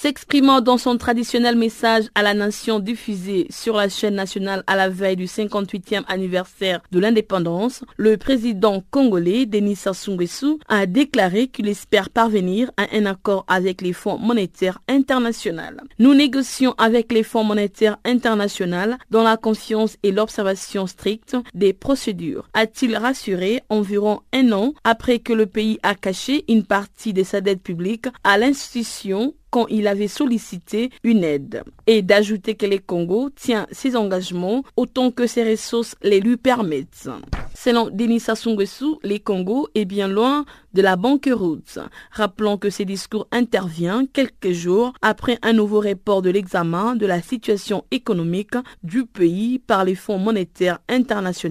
S'exprimant 0.02 0.60
dans 0.60 0.78
son 0.78 0.98
traditionnel 0.98 1.54
message 1.54 2.06
à 2.16 2.24
la 2.24 2.34
nation 2.34 2.80
diffusé 2.80 3.46
sur 3.50 3.76
la 3.76 3.88
chaîne 3.88 4.16
nationale 4.16 4.64
à 4.66 4.74
la 4.74 4.88
veille 4.88 5.14
du 5.14 5.26
58e 5.26 6.02
anniversaire 6.08 6.80
de 6.90 6.98
l'indépendance, 6.98 7.84
le 7.98 8.16
président 8.16 8.82
congolais 8.90 9.46
Denis 9.46 9.76
Sassou 9.76 10.14
Nguesso 10.14 10.58
a 10.66 10.86
déclaré 10.86 11.46
qu'il 11.46 11.68
espère 11.68 12.10
parvenir 12.10 12.72
à 12.76 12.86
un 12.92 13.06
accord 13.06 13.44
avec 13.46 13.80
les 13.80 13.92
fonds 13.92 14.18
monétaires 14.18 14.80
internationaux. 14.88 15.62
Nous 16.00 16.14
négocions 16.14 16.74
avec 16.78 17.12
les 17.12 17.22
fonds 17.22 17.44
monétaires 17.44 17.98
internationaux 18.04 18.96
dans 19.12 19.22
la 19.22 19.36
confiance 19.36 19.98
et 20.02 20.10
l'observation 20.10 20.88
stricte 20.88 21.36
des 21.54 21.72
procédures, 21.72 22.48
a-t-il 22.54 22.96
rassuré 22.96 23.60
environ 23.68 24.22
un 24.32 24.50
an 24.50 24.74
après 24.82 25.20
que 25.20 25.32
le 25.32 25.46
pays 25.46 25.78
a 25.84 25.94
caché 25.94 26.44
une 26.48 26.64
partie 26.64 27.12
de 27.12 27.22
sa 27.22 27.40
dette 27.40 27.62
publique 27.62 28.06
à 28.24 28.36
l'institution 28.36 29.34
quand 29.52 29.66
il 29.68 29.86
avait 29.86 30.08
sollicité 30.08 30.90
une 31.04 31.22
aide 31.22 31.62
et 31.86 32.00
d'ajouter 32.00 32.54
que 32.54 32.66
le 32.66 32.78
Congo 32.78 33.28
tient 33.30 33.66
ses 33.70 33.96
engagements 33.96 34.64
autant 34.76 35.10
que 35.10 35.26
ses 35.26 35.48
ressources 35.48 35.94
les 36.02 36.20
lui 36.20 36.38
permettent. 36.38 37.08
Selon 37.54 37.90
Denis 37.90 38.20
Sassou 38.20 38.56
le 39.04 39.18
Congo 39.18 39.68
est 39.74 39.84
bien 39.84 40.08
loin 40.08 40.46
de 40.72 40.80
la 40.80 40.96
banqueroute. 40.96 41.78
Rappelons 42.10 42.56
que 42.56 42.70
ce 42.70 42.82
discours 42.82 43.28
intervient 43.30 44.06
quelques 44.06 44.52
jours 44.52 44.94
après 45.02 45.38
un 45.42 45.52
nouveau 45.52 45.80
report 45.80 46.22
de 46.22 46.30
l'examen 46.30 46.96
de 46.96 47.06
la 47.06 47.20
situation 47.20 47.84
économique 47.90 48.56
du 48.82 49.04
pays 49.04 49.58
par 49.58 49.84
les 49.84 49.94
fonds 49.94 50.18
monétaires 50.18 50.78
internationaux 50.88 51.42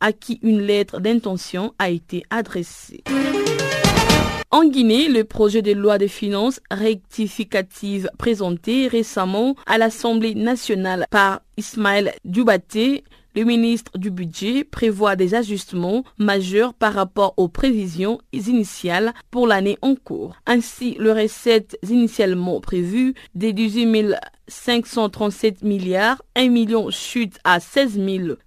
à 0.00 0.12
qui 0.12 0.40
une 0.42 0.60
lettre 0.60 1.00
d'intention 1.00 1.72
a 1.78 1.90
été 1.90 2.24
adressée. 2.30 3.04
En 4.56 4.64
Guinée, 4.64 5.08
le 5.08 5.22
projet 5.24 5.60
de 5.60 5.72
loi 5.72 5.98
de 5.98 6.06
finances 6.06 6.60
rectificative 6.70 8.08
présenté 8.16 8.88
récemment 8.88 9.54
à 9.66 9.76
l'Assemblée 9.76 10.34
nationale 10.34 11.06
par 11.10 11.42
Ismaël 11.58 12.14
Dubaté 12.24 13.04
le 13.34 13.44
ministre 13.44 13.98
du 13.98 14.10
Budget 14.10 14.64
prévoit 14.64 15.14
des 15.14 15.34
ajustements 15.34 16.04
majeurs 16.16 16.72
par 16.72 16.94
rapport 16.94 17.34
aux 17.36 17.48
prévisions 17.48 18.18
initiales 18.32 19.12
pour 19.30 19.46
l'année 19.46 19.76
en 19.82 19.94
cours. 19.94 20.36
Ainsi, 20.46 20.96
le 20.98 21.12
recette 21.12 21.78
initialement 21.86 22.62
prévu 22.62 23.12
des 23.34 23.52
18 23.52 23.84
537 24.48 25.62
milliards, 25.62 26.22
1 26.36 26.48
million 26.48 26.90
chute 26.90 27.38
à 27.44 27.60
16 27.60 27.98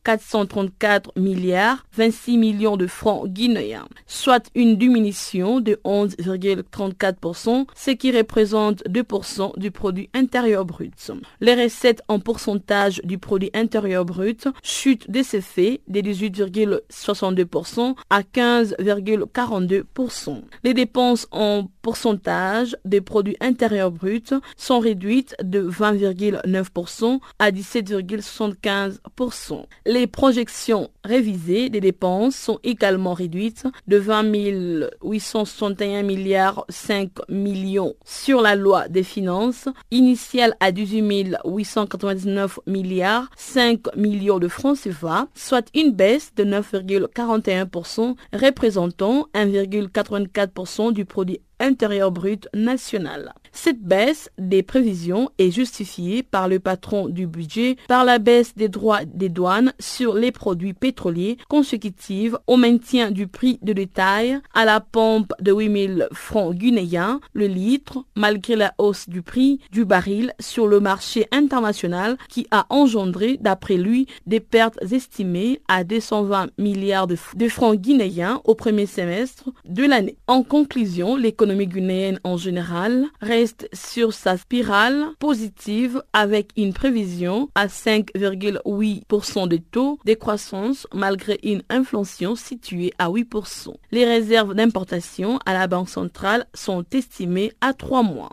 434 0.04 1.12
milliards, 1.16 1.86
26 1.96 2.38
millions 2.38 2.76
de 2.78 2.88
francs 2.88 3.28
guinéens, 3.28 3.88
soit 4.08 4.50
une 4.56 4.78
diminution 4.78 5.60
de 5.60 5.80
11,34%, 5.86 7.68
ce 7.76 7.92
qui 7.92 8.12
représente 8.12 8.84
2% 8.86 9.60
du 9.60 9.70
produit 9.72 10.10
intérieur 10.14 10.66
brut. 10.66 11.12
Les 11.42 11.62
recettes 11.62 12.02
en 12.08 12.20
pourcentage 12.20 13.02
du 13.04 13.18
produit 13.18 13.50
intérieur 13.54 14.06
brut 14.06 14.48
chutent 14.64 15.10
de 15.10 15.24
ce 15.24 15.42
fait 15.42 15.82
de 15.88 16.00
18,62% 16.02 17.96
à 18.10 18.22
15,42%. 18.22 20.42
Les 20.64 20.74
dépenses 20.74 21.28
en 21.32 21.66
pourcentage 21.90 22.78
des 22.86 23.02
produits 23.02 23.36
intérieurs 23.42 23.90
bruts 23.90 24.22
sont 24.58 24.78
réduites 24.78 25.36
de 25.42 25.68
20,9% 25.68 27.20
à 27.40 27.50
17,75%. 27.50 29.64
Les 29.88 30.06
projections 30.06 30.92
révisées 31.04 31.72
des 31.72 31.82
dépenses 31.82 32.36
sont 32.36 32.60
également 32.64 33.16
réduites 33.16 33.66
de 33.88 33.98
20 33.98 34.22
861 35.04 36.04
milliards 36.04 36.64
5 36.70 37.10
millions 37.28 37.96
sur 38.06 38.44
la 38.44 38.56
loi 38.56 38.88
des 38.88 39.02
finances 39.02 39.68
initiale 39.90 40.54
à 40.60 40.72
18 40.72 41.38
899 41.44 42.60
milliards 42.68 43.32
5 43.36 43.96
millions 43.96 44.38
de 44.38 44.48
francs 44.48 44.78
CFA, 44.78 45.28
soit 45.34 45.68
une 45.74 45.92
baisse 45.92 46.36
de 46.36 46.44
9,41% 46.44 48.16
représentant 48.34 49.28
1,84% 49.34 50.94
du 50.94 51.06
produit 51.06 51.42
intérieur 51.60 52.12
brut 52.12 52.48
national. 52.54 53.34
Cette 53.52 53.82
baisse 53.82 54.30
des 54.38 54.64
prévisions 54.64 55.30
est 55.38 55.52
justifiée 55.52 56.24
par 56.24 56.48
le 56.48 56.60
patron 56.60 57.10
du 57.10 57.28
budget 57.28 57.78
par 57.88 58.06
la 58.06 58.20
baisse 58.20 58.56
des 58.56 58.70
droits 58.70 59.06
des 59.06 59.30
douanes 59.30 59.74
sur 59.80 60.14
les 60.16 60.32
produits 60.32 60.74
pétroliers 60.74 61.38
consécutive 61.48 62.38
au 62.48 62.58
maintien 62.58 63.12
du 63.12 63.28
prix 63.28 63.60
de 63.62 63.74
détail 63.74 64.40
à 64.54 64.66
la 64.66 64.80
pompe 64.80 65.34
de 65.42 65.52
8000 65.52 66.08
francs 66.12 66.56
guinéens 66.56 67.20
le 67.34 67.48
litre 67.48 68.04
malgré 68.16 68.56
la 68.56 68.74
hausse 68.78 69.10
du 69.10 69.22
prix 69.22 69.60
du 69.72 69.86
baril 69.86 70.34
sur 70.40 70.68
le 70.68 70.80
marché 70.80 71.28
international 71.32 72.18
qui 72.30 72.48
a 72.52 72.66
engendré 72.70 73.38
d'après 73.42 73.78
lui 73.78 74.08
des 74.26 74.40
pertes 74.40 74.80
estimées 74.92 75.62
à 75.68 75.84
220 75.84 76.50
milliards 76.58 77.08
de, 77.08 77.16
francs 77.48 77.76
guinéens 77.76 78.42
au 78.46 78.56
premier 78.56 78.86
semestre 78.86 79.50
de 79.66 79.84
l'année. 79.84 80.18
En 80.28 80.44
conclusion, 80.44 81.16
l'économie 81.16 81.68
guinéenne 81.68 82.20
en 82.24 82.38
général 82.38 83.06
reste 83.22 83.39
sur 83.74 84.14
sa 84.14 84.38
spirale 84.38 85.08
positive 85.20 86.04
avec 86.14 86.52
une 86.58 86.74
prévision 86.74 87.50
à 87.56 87.68
5,8% 87.68 89.48
de 89.48 89.58
taux 89.58 90.00
de 90.06 90.14
croissance 90.14 90.88
malgré 90.94 91.40
une 91.44 91.64
inflation 91.70 92.36
située 92.36 92.94
à 92.98 93.10
8%. 93.10 93.74
Les 93.92 94.06
réserves 94.06 94.54
d'importation 94.56 95.40
à 95.46 95.54
la 95.54 95.68
Banque 95.68 95.90
centrale 95.90 96.46
sont 96.54 96.86
estimées 96.92 97.52
à 97.62 97.74
3 97.74 98.04
mois. 98.04 98.30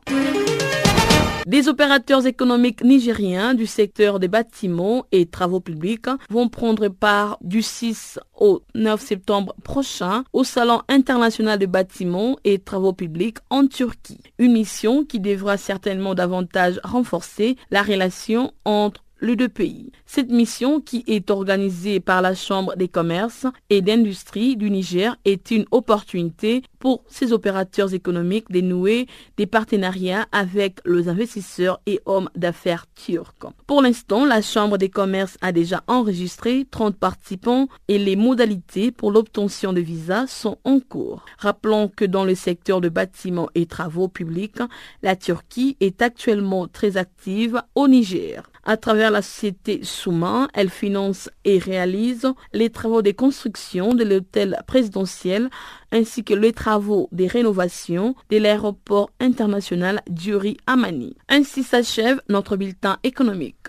Des 1.47 1.68
opérateurs 1.68 2.26
économiques 2.26 2.82
nigériens 2.82 3.55
du 3.55 3.66
secteur 3.66 4.18
des 4.18 4.26
bâtiments 4.26 5.07
et 5.12 5.26
travaux 5.26 5.61
publics 5.61 6.09
vont 6.28 6.49
prendre 6.49 6.88
part 6.88 7.38
du 7.40 7.62
6 7.62 8.18
au 8.36 8.62
9 8.74 9.01
septembre 9.01 9.55
prochain 9.62 10.24
au 10.32 10.42
Salon 10.42 10.82
international 10.88 11.61
des 11.61 11.68
bâtiments 11.68 12.36
et 12.42 12.59
travaux 12.59 12.92
publics 12.92 13.38
en 13.49 13.68
Turquie. 13.68 14.18
Une 14.40 14.55
mission 14.55 15.05
qui 15.05 15.20
devra 15.20 15.57
certainement 15.57 16.16
davantage 16.16 16.80
renforcer 16.82 17.55
la 17.70 17.84
relation 17.84 18.53
entre 18.64 19.05
les 19.21 19.37
deux 19.37 19.49
pays. 19.49 19.91
Cette 20.05 20.31
mission, 20.31 20.81
qui 20.81 21.05
est 21.07 21.31
organisée 21.31 22.01
par 22.01 22.23
la 22.23 22.35
Chambre 22.35 22.77
des 22.77 22.89
commerces 22.89 23.47
et 23.71 23.83
d'industrie 23.83 24.57
du 24.57 24.71
Niger, 24.71 25.17
est 25.25 25.51
une 25.51 25.64
opportunité 25.71 26.62
pour 26.79 27.03
ces 27.09 27.33
opérateurs 27.33 27.95
économiques 27.95 28.51
de 28.51 28.61
nouer 28.61 29.07
des 29.37 29.47
partenariats 29.47 30.27
avec 30.33 30.81
les 30.85 31.09
investisseurs 31.09 31.81
et 31.87 32.01
hommes 32.07 32.29
d'affaires 32.37 32.87
turcs. 32.95 33.35
Pour 33.67 33.83
l'instant, 33.83 34.25
la 34.25 34.43
Chambre 34.43 34.79
des 34.79 34.91
commerces 34.91 35.39
a 35.41 35.53
déjà 35.53 35.83
enregistré 35.87 36.67
30 36.71 36.97
participants 36.97 37.69
et 37.89 37.99
les 37.99 38.17
modalités 38.17 38.91
pour 38.93 39.11
l'obtention 39.11 39.73
de 39.73 39.81
visas 39.81 40.27
sont 40.27 40.59
en 40.64 40.81
cours. 40.81 41.25
Rappelons 41.39 41.89
que 41.89 42.05
dans 42.05 42.25
le 42.25 42.35
secteur 42.35 42.81
de 42.81 42.89
bâtiments 42.89 43.49
et 43.55 43.67
travaux 43.67 44.09
publics, 44.09 44.59
la 45.03 45.17
Turquie 45.17 45.77
est 45.81 46.03
actuellement 46.03 46.69
très 46.69 46.97
active 46.97 47.62
au 47.75 47.89
Niger. 47.89 48.45
À 48.69 48.77
travers 48.77 49.12
la 49.12 49.23
société 49.23 49.81
Souma, 49.85 50.49
elle 50.53 50.71
finance 50.71 51.31
et 51.45 51.59
réalise 51.59 52.27
les 52.53 52.69
travaux 52.69 53.01
de 53.01 53.12
construction 53.12 53.95
de 53.95 54.03
l'hôtel 54.03 54.59
présidentiel 54.67 55.51
ainsi 55.93 56.25
que 56.25 56.35
les 56.35 56.53
travaux 56.53 57.09
de 57.12 57.27
rénovation 57.27 58.17
de 58.29 58.39
l'aéroport 58.39 59.11
international 59.21 60.03
Duri 60.11 60.57
Amani. 60.67 61.14
Ainsi 61.29 61.62
s'achève 61.62 62.21
notre 62.29 62.57
bulletin 62.57 62.99
économique. 63.05 63.69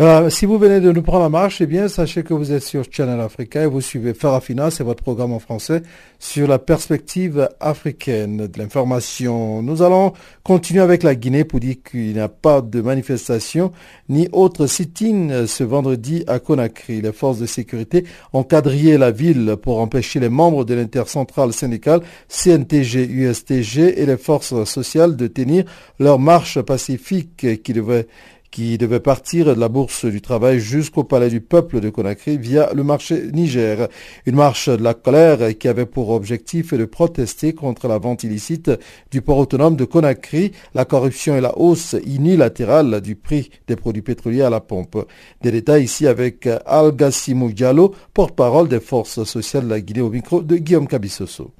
Euh, 0.00 0.28
si 0.28 0.44
vous 0.44 0.58
venez 0.58 0.80
de 0.80 0.90
nous 0.90 1.02
prendre 1.02 1.22
la 1.22 1.28
marche, 1.28 1.60
eh 1.60 1.66
bien, 1.66 1.86
sachez 1.86 2.24
que 2.24 2.34
vous 2.34 2.50
êtes 2.50 2.64
sur 2.64 2.82
Channel 2.90 3.20
Africa 3.20 3.62
et 3.62 3.66
vous 3.66 3.80
suivez 3.80 4.12
Farafina, 4.12 4.72
c'est 4.72 4.82
votre 4.82 5.04
programme 5.04 5.32
en 5.32 5.38
français 5.38 5.82
sur 6.18 6.48
la 6.48 6.58
perspective 6.58 7.48
africaine 7.60 8.48
de 8.48 8.58
l'information. 8.58 9.62
Nous 9.62 9.82
allons 9.82 10.12
continuer 10.42 10.82
avec 10.82 11.04
la 11.04 11.14
Guinée 11.14 11.44
pour 11.44 11.60
dire 11.60 11.76
qu'il 11.88 12.12
n'y 12.12 12.18
a 12.18 12.28
pas 12.28 12.60
de 12.60 12.80
manifestation 12.80 13.70
ni 14.08 14.28
autre 14.32 14.66
sit-in 14.66 15.46
ce 15.46 15.62
vendredi 15.62 16.24
à 16.26 16.40
Conakry. 16.40 17.00
Les 17.00 17.12
forces 17.12 17.38
de 17.38 17.46
sécurité 17.46 18.04
ont 18.32 18.42
quadrillé 18.42 18.98
la 18.98 19.12
ville 19.12 19.54
pour 19.62 19.78
empêcher 19.78 20.18
les 20.18 20.28
membres 20.28 20.64
de 20.64 20.74
l'intercentrale 20.74 21.52
syndicale 21.52 22.00
CNTG-USTG 22.28 24.00
et 24.00 24.06
les 24.06 24.16
forces 24.16 24.64
sociales 24.64 25.14
de 25.14 25.28
tenir 25.28 25.66
leur 26.00 26.18
marche 26.18 26.60
pacifique 26.62 27.62
qui 27.62 27.72
devait 27.72 28.08
qui 28.54 28.78
devait 28.78 29.00
partir 29.00 29.46
de 29.46 29.60
la 29.60 29.68
Bourse 29.68 30.04
du 30.04 30.22
Travail 30.22 30.60
jusqu'au 30.60 31.02
Palais 31.02 31.28
du 31.28 31.40
Peuple 31.40 31.80
de 31.80 31.90
Conakry 31.90 32.38
via 32.38 32.72
le 32.72 32.84
marché 32.84 33.32
Niger. 33.32 33.88
Une 34.26 34.36
marche 34.36 34.68
de 34.68 34.80
la 34.80 34.94
colère 34.94 35.58
qui 35.58 35.66
avait 35.66 35.86
pour 35.86 36.10
objectif 36.10 36.72
de 36.72 36.84
protester 36.84 37.52
contre 37.52 37.88
la 37.88 37.98
vente 37.98 38.22
illicite 38.22 38.70
du 39.10 39.22
port 39.22 39.38
autonome 39.38 39.74
de 39.74 39.84
Conakry, 39.84 40.52
la 40.72 40.84
corruption 40.84 41.36
et 41.36 41.40
la 41.40 41.58
hausse 41.58 41.96
unilatérale 42.06 43.00
du 43.00 43.16
prix 43.16 43.50
des 43.66 43.74
produits 43.74 44.02
pétroliers 44.02 44.42
à 44.42 44.50
la 44.50 44.60
pompe. 44.60 45.04
Des 45.42 45.50
détails 45.50 45.82
ici 45.82 46.06
avec 46.06 46.48
Al 46.64 46.94
Gassimou 46.94 47.50
Diallo, 47.50 47.92
porte-parole 48.14 48.68
des 48.68 48.78
forces 48.78 49.24
sociales 49.24 49.64
de 49.64 49.70
la 49.70 49.80
Guinée 49.80 50.00
au 50.00 50.10
micro 50.10 50.42
de 50.42 50.58
Guillaume 50.58 50.86
Cabissoso. 50.86 51.50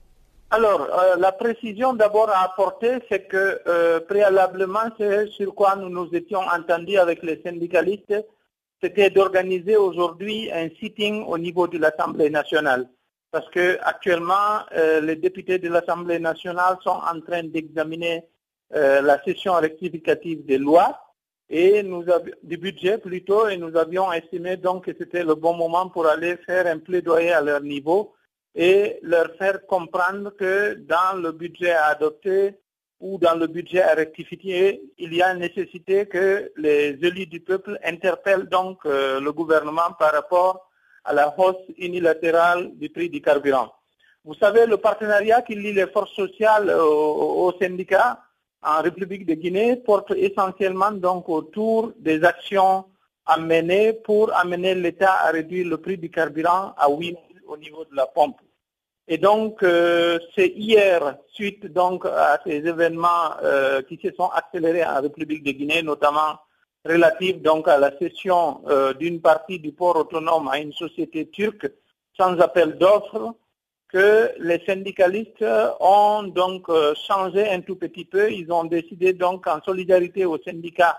Alors, 0.56 0.82
euh, 0.82 1.16
la 1.16 1.32
précision 1.32 1.94
d'abord 1.94 2.30
à 2.30 2.44
apporter, 2.44 2.98
c'est 3.08 3.26
que 3.26 3.60
euh, 3.66 3.98
préalablement, 3.98 4.86
c'est 4.96 5.26
sur 5.30 5.52
quoi 5.52 5.74
nous 5.74 5.88
nous 5.88 6.08
étions 6.14 6.38
entendus 6.38 6.96
avec 6.96 7.24
les 7.24 7.42
syndicalistes, 7.44 8.14
c'était 8.80 9.10
d'organiser 9.10 9.76
aujourd'hui 9.76 10.52
un 10.52 10.68
sitting 10.78 11.24
au 11.24 11.38
niveau 11.38 11.66
de 11.66 11.78
l'Assemblée 11.78 12.30
nationale. 12.30 12.88
Parce 13.32 13.50
que 13.50 13.78
actuellement, 13.82 14.60
euh, 14.76 15.00
les 15.00 15.16
députés 15.16 15.58
de 15.58 15.68
l'Assemblée 15.68 16.20
nationale 16.20 16.76
sont 16.84 17.00
en 17.12 17.20
train 17.20 17.42
d'examiner 17.42 18.22
la 18.70 19.22
session 19.24 19.54
rectificative 19.54 20.46
des 20.46 20.58
lois 20.58 20.98
et 21.48 21.82
nous 21.82 22.04
du 22.42 22.56
budget 22.56 22.98
plutôt, 22.98 23.48
et 23.48 23.56
nous 23.56 23.76
avions 23.76 24.12
estimé 24.12 24.56
donc 24.56 24.86
que 24.86 24.92
c'était 24.98 25.22
le 25.22 25.34
bon 25.34 25.54
moment 25.54 25.88
pour 25.88 26.06
aller 26.06 26.36
faire 26.46 26.66
un 26.66 26.78
plaidoyer 26.78 27.32
à 27.32 27.40
leur 27.40 27.60
niveau 27.60 28.14
et 28.54 28.98
leur 29.02 29.34
faire 29.36 29.66
comprendre 29.66 30.30
que 30.36 30.74
dans 30.74 31.20
le 31.20 31.32
budget 31.32 31.72
à 31.72 31.86
adopter 31.86 32.54
ou 33.00 33.18
dans 33.18 33.34
le 33.34 33.46
budget 33.46 33.82
à 33.82 33.94
rectifier, 33.94 34.80
il 34.98 35.12
y 35.14 35.20
a 35.20 35.34
nécessité 35.34 36.06
que 36.06 36.52
les 36.56 36.96
élus 37.02 37.26
du 37.26 37.40
peuple 37.40 37.78
interpellent 37.84 38.48
donc 38.48 38.78
euh, 38.86 39.20
le 39.20 39.32
gouvernement 39.32 39.92
par 39.98 40.12
rapport 40.12 40.70
à 41.04 41.12
la 41.12 41.34
hausse 41.36 41.56
unilatérale 41.76 42.70
du 42.74 42.88
prix 42.88 43.10
du 43.10 43.20
carburant. 43.20 43.72
Vous 44.24 44.34
savez, 44.34 44.64
le 44.64 44.78
partenariat 44.78 45.42
qui 45.42 45.54
lie 45.54 45.74
les 45.74 45.86
forces 45.88 46.14
sociales 46.14 46.70
aux, 46.70 47.52
syndicats 47.60 48.20
en 48.62 48.80
République 48.80 49.26
de 49.26 49.34
Guinée 49.34 49.76
porte 49.76 50.12
essentiellement 50.16 50.92
donc 50.92 51.28
autour 51.28 51.92
des 51.98 52.24
actions 52.24 52.86
à 53.26 53.38
mener 53.38 53.92
pour 53.92 54.34
amener 54.34 54.74
l'État 54.74 55.12
à 55.24 55.30
réduire 55.30 55.68
le 55.68 55.76
prix 55.76 55.98
du 55.98 56.08
carburant 56.10 56.72
à 56.78 56.88
8 56.88 57.18
au 57.46 57.56
niveau 57.56 57.84
de 57.84 57.94
la 57.94 58.06
pompe. 58.06 58.40
Et 59.06 59.18
donc, 59.18 59.62
euh, 59.62 60.18
c'est 60.34 60.48
hier, 60.48 61.18
suite 61.28 61.66
donc 61.66 62.06
à 62.06 62.40
ces 62.46 62.66
événements 62.66 63.36
euh, 63.42 63.82
qui 63.82 64.00
se 64.02 64.10
sont 64.14 64.28
accélérés 64.28 64.84
en 64.84 65.02
République 65.02 65.44
de 65.44 65.52
Guinée, 65.52 65.82
notamment 65.82 66.38
relatifs 66.86 67.42
donc 67.42 67.68
à 67.68 67.76
la 67.76 67.96
cession 67.98 68.62
euh, 68.66 68.94
d'une 68.94 69.20
partie 69.20 69.58
du 69.58 69.72
port 69.72 69.96
autonome 69.96 70.48
à 70.48 70.58
une 70.58 70.72
société 70.72 71.28
turque 71.28 71.70
sans 72.16 72.38
appel 72.38 72.78
d'offres, 72.78 73.34
que 73.88 74.30
les 74.38 74.62
syndicalistes 74.64 75.44
ont 75.80 76.22
donc 76.24 76.66
changé 76.96 77.48
un 77.48 77.60
tout 77.60 77.76
petit 77.76 78.04
peu. 78.04 78.32
Ils 78.32 78.50
ont 78.50 78.64
décidé 78.64 79.12
donc 79.12 79.46
en 79.46 79.60
solidarité 79.62 80.24
aux 80.24 80.38
syndicats 80.38 80.98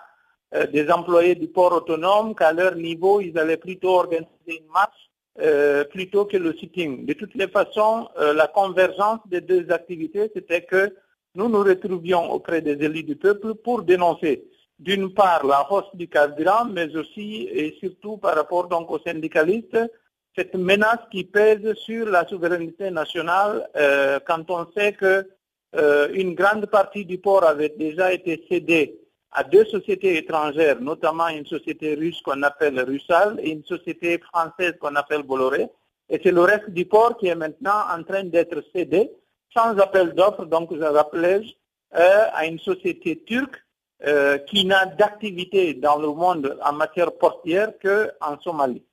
des 0.71 0.89
employés 0.89 1.35
du 1.35 1.47
port 1.47 1.73
autonome 1.73 2.35
qu'à 2.35 2.53
leur 2.53 2.75
niveau, 2.75 3.19
ils 3.19 3.37
allaient 3.37 3.57
plutôt 3.57 3.95
organiser 3.95 4.29
une 4.47 4.67
marche 4.73 5.04
euh, 5.41 5.83
plutôt 5.83 6.23
que 6.25 6.37
le 6.37 6.53
sitting. 6.53 7.05
De 7.05 7.11
toutes 7.13 7.35
les 7.35 7.49
façons, 7.49 8.07
euh, 8.17 8.33
la 8.33 8.47
convergence 8.47 9.19
des 9.25 9.41
deux 9.41 9.69
activités, 9.69 10.31
c'était 10.33 10.61
que 10.61 10.95
nous 11.35 11.49
nous 11.49 11.61
retrouvions 11.61 12.31
auprès 12.31 12.61
des 12.61 12.81
élus 12.83 13.03
du 13.03 13.17
peuple 13.17 13.55
pour 13.55 13.83
dénoncer 13.83 14.45
d'une 14.79 15.13
part 15.13 15.45
la 15.45 15.69
hausse 15.69 15.93
du 15.93 16.07
carburant, 16.07 16.65
mais 16.65 16.95
aussi 16.95 17.49
et 17.51 17.75
surtout 17.81 18.15
par 18.17 18.35
rapport 18.35 18.67
donc 18.69 18.89
aux 18.91 18.99
syndicalistes, 18.99 19.77
cette 20.37 20.55
menace 20.55 20.99
qui 21.11 21.25
pèse 21.25 21.73
sur 21.73 22.05
la 22.09 22.25
souveraineté 22.27 22.89
nationale 22.89 23.69
euh, 23.75 24.19
quand 24.25 24.49
on 24.49 24.67
sait 24.75 24.93
que 24.93 25.27
une 26.13 26.35
grande 26.35 26.67
partie 26.67 27.03
du 27.03 27.17
port 27.17 27.43
avait 27.43 27.75
déjà 27.77 28.13
été 28.13 28.45
cédée 28.47 29.04
à 29.35 29.43
deux 29.43 29.65
sociétés 29.65 30.17
étrangères, 30.17 30.79
notamment 30.79 31.27
une 31.27 31.45
société 31.45 31.93
russe 31.95 32.21
qu'on 32.21 32.41
appelle 32.43 32.79
Russal 32.79 33.37
et 33.43 33.51
une 33.51 33.63
société 33.65 34.17
française 34.19 34.73
qu'on 34.79 34.95
appelle 34.95 35.23
Bolloré. 35.23 35.67
Et 36.09 36.19
c'est 36.23 36.31
le 36.31 36.41
reste 36.41 36.69
du 36.69 36.85
port 36.85 37.17
qui 37.17 37.27
est 37.27 37.35
maintenant 37.35 37.81
en 37.95 38.01
train 38.03 38.23
d'être 38.23 38.63
cédé 38.73 39.11
sans 39.55 39.77
appel 39.77 40.13
d'offres, 40.13 40.45
donc 40.45 40.69
je 40.73 40.83
rappelle, 40.83 41.45
euh, 41.95 42.25
à 42.33 42.45
une 42.45 42.59
société 42.59 43.23
turque 43.25 43.57
euh, 44.05 44.37
qui 44.39 44.65
n'a 44.65 44.85
d'activité 44.85 45.73
dans 45.73 45.97
le 45.97 46.07
monde 46.07 46.57
en 46.63 46.73
matière 46.73 47.11
portière 47.13 47.71
qu'en 47.81 48.39
Somalie. 48.41 48.83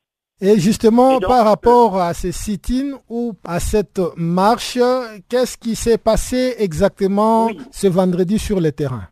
Et 0.41 0.59
justement, 0.59 1.21
par 1.21 1.45
rapport 1.45 2.01
à 2.01 2.15
ces 2.15 2.33
sit-ins 2.33 2.99
ou 3.09 3.33
à 3.45 3.61
cette 3.61 4.01
marche, 4.17 4.79
qu'est-ce 5.29 5.57
qui 5.57 5.77
s'est 5.77 5.99
passé 5.99 6.57
exactement 6.59 7.49
ce 7.71 7.87
vendredi 7.87 8.41
sur 8.41 8.61
le 8.61 8.73
terrain? 8.73 9.12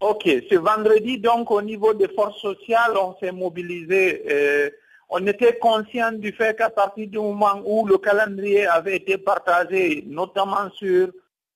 Ok, 0.00 0.28
ce 0.48 0.54
vendredi, 0.54 1.18
donc, 1.18 1.50
au 1.50 1.60
niveau 1.60 1.92
des 1.92 2.06
forces 2.06 2.40
sociales, 2.40 2.92
on 2.96 3.16
s'est 3.18 3.32
mobilisé. 3.32 4.22
Euh, 4.30 4.70
on 5.10 5.26
était 5.26 5.58
conscient 5.58 6.12
du 6.12 6.30
fait 6.30 6.56
qu'à 6.56 6.70
partir 6.70 7.08
du 7.08 7.18
moment 7.18 7.60
où 7.64 7.84
le 7.84 7.98
calendrier 7.98 8.64
avait 8.68 8.94
été 8.94 9.18
partagé, 9.18 10.04
notamment 10.06 10.70
sur 10.76 11.08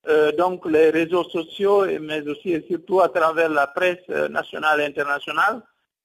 euh, 0.09 0.33
donc 0.33 0.67
les 0.69 0.91
réseaux 0.91 1.23
sociaux, 1.23 1.87
mais 2.01 2.27
aussi 2.27 2.51
et 2.51 2.67
surtout 2.69 3.01
à 3.01 3.09
travers 3.11 3.49
la 3.49 3.69
presse 3.69 4.03
euh, 4.11 4.29
nationale 4.29 4.81
et 4.81 4.87
internationale, 4.87 5.63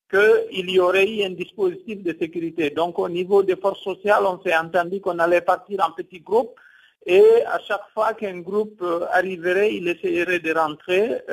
qu'il 0.08 0.70
y 0.70 0.80
aurait 0.80 1.10
eu 1.10 1.24
un 1.24 1.32
dispositif 1.32 2.04
de 2.04 2.16
sécurité. 2.20 2.70
Donc 2.70 3.00
au 3.00 3.10
niveau 3.10 3.42
des 3.42 3.56
forces 3.56 3.82
sociales, 3.82 4.24
on 4.28 4.40
s'est 4.44 4.56
entendu 4.56 5.02
qu'on 5.02 5.18
allait 5.18 5.42
partir 5.42 5.84
en 5.84 5.92
petits 5.92 6.20
groupes 6.22 6.60
et 7.04 7.24
à 7.48 7.58
chaque 7.68 7.90
fois 7.96 8.14
qu'un 8.14 8.42
groupe 8.42 8.84
arriverait, 9.12 9.74
il 9.74 9.88
essayerait 9.88 10.40
de 10.40 10.54
rentrer 10.54 11.24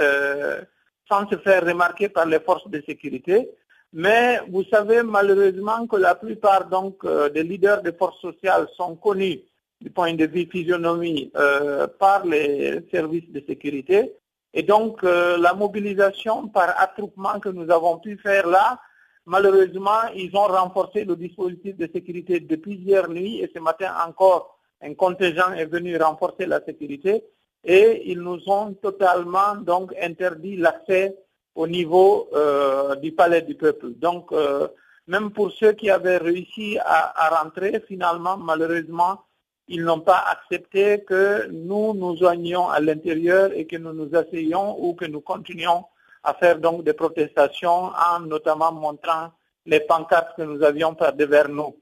sans 1.08 1.28
se 1.28 1.36
faire 1.38 1.64
remarquer 1.64 2.08
par 2.08 2.26
les 2.26 2.40
forces 2.40 2.68
de 2.68 2.82
sécurité. 2.86 3.50
Mais 3.92 4.40
vous 4.48 4.64
savez 4.64 5.02
malheureusement 5.02 5.86
que 5.86 5.96
la 5.96 6.14
plupart 6.14 6.68
donc 6.68 7.04
euh, 7.04 7.28
des 7.28 7.44
leaders 7.44 7.82
des 7.82 7.92
forces 7.92 8.20
sociales 8.20 8.66
sont 8.76 8.96
connus 8.96 9.40
du 9.80 9.90
point 9.90 10.14
de 10.14 10.26
vue 10.26 10.46
physionomie 10.50 11.30
euh, 11.36 11.86
par 11.86 12.26
les 12.26 12.84
services 12.90 13.30
de 13.30 13.42
sécurité. 13.46 14.14
Et 14.52 14.62
donc 14.62 15.04
euh, 15.04 15.36
la 15.38 15.54
mobilisation 15.54 16.48
par 16.48 16.74
attroupement 16.80 17.38
que 17.38 17.50
nous 17.50 17.70
avons 17.70 17.98
pu 17.98 18.16
faire 18.18 18.48
là, 18.48 18.80
malheureusement, 19.26 20.08
ils 20.14 20.34
ont 20.36 20.46
renforcé 20.46 21.04
le 21.04 21.14
dispositif 21.16 21.76
de 21.76 21.88
sécurité 21.92 22.40
depuis 22.40 22.74
hier 22.74 23.08
nuit 23.08 23.40
et 23.40 23.50
ce 23.54 23.60
matin 23.60 23.92
encore 24.06 24.58
un 24.82 24.94
contingent 24.94 25.52
est 25.52 25.66
venu 25.66 25.96
renforcer 25.96 26.46
la 26.46 26.60
sécurité 26.64 27.22
et 27.64 28.10
ils 28.10 28.20
nous 28.20 28.40
ont 28.48 28.74
totalement 28.74 29.56
donc 29.56 29.94
interdit 30.00 30.56
l'accès 30.56 31.16
au 31.54 31.66
niveau 31.66 32.28
euh, 32.34 32.94
du 32.96 33.12
palais 33.12 33.42
du 33.42 33.54
peuple. 33.54 33.90
Donc, 33.94 34.32
euh, 34.32 34.68
même 35.06 35.30
pour 35.30 35.52
ceux 35.52 35.72
qui 35.72 35.90
avaient 35.90 36.16
réussi 36.16 36.78
à, 36.84 37.28
rentrer, 37.42 37.82
finalement, 37.86 38.36
malheureusement, 38.36 39.22
ils 39.68 39.82
n'ont 39.82 40.00
pas 40.00 40.24
accepté 40.30 41.04
que 41.04 41.48
nous 41.50 41.94
nous 41.94 42.16
joignions 42.16 42.68
à 42.68 42.80
l'intérieur 42.80 43.50
et 43.54 43.66
que 43.66 43.76
nous 43.76 43.92
nous 43.92 44.14
asseyions 44.14 44.76
ou 44.82 44.94
que 44.94 45.04
nous 45.06 45.20
continuions 45.20 45.84
à 46.22 46.34
faire 46.34 46.58
donc 46.58 46.84
des 46.84 46.92
protestations 46.94 47.90
en 47.92 48.20
notamment 48.20 48.72
montrant 48.72 49.30
les 49.66 49.80
pancartes 49.80 50.36
que 50.36 50.42
nous 50.42 50.62
avions 50.62 50.94
perdues 50.94 51.26
vers 51.26 51.48
nous. 51.48 51.76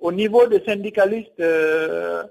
Au 0.00 0.12
niveau 0.12 0.46
des 0.46 0.62
syndicalistes, 0.64 1.40
euh, 1.40 2.24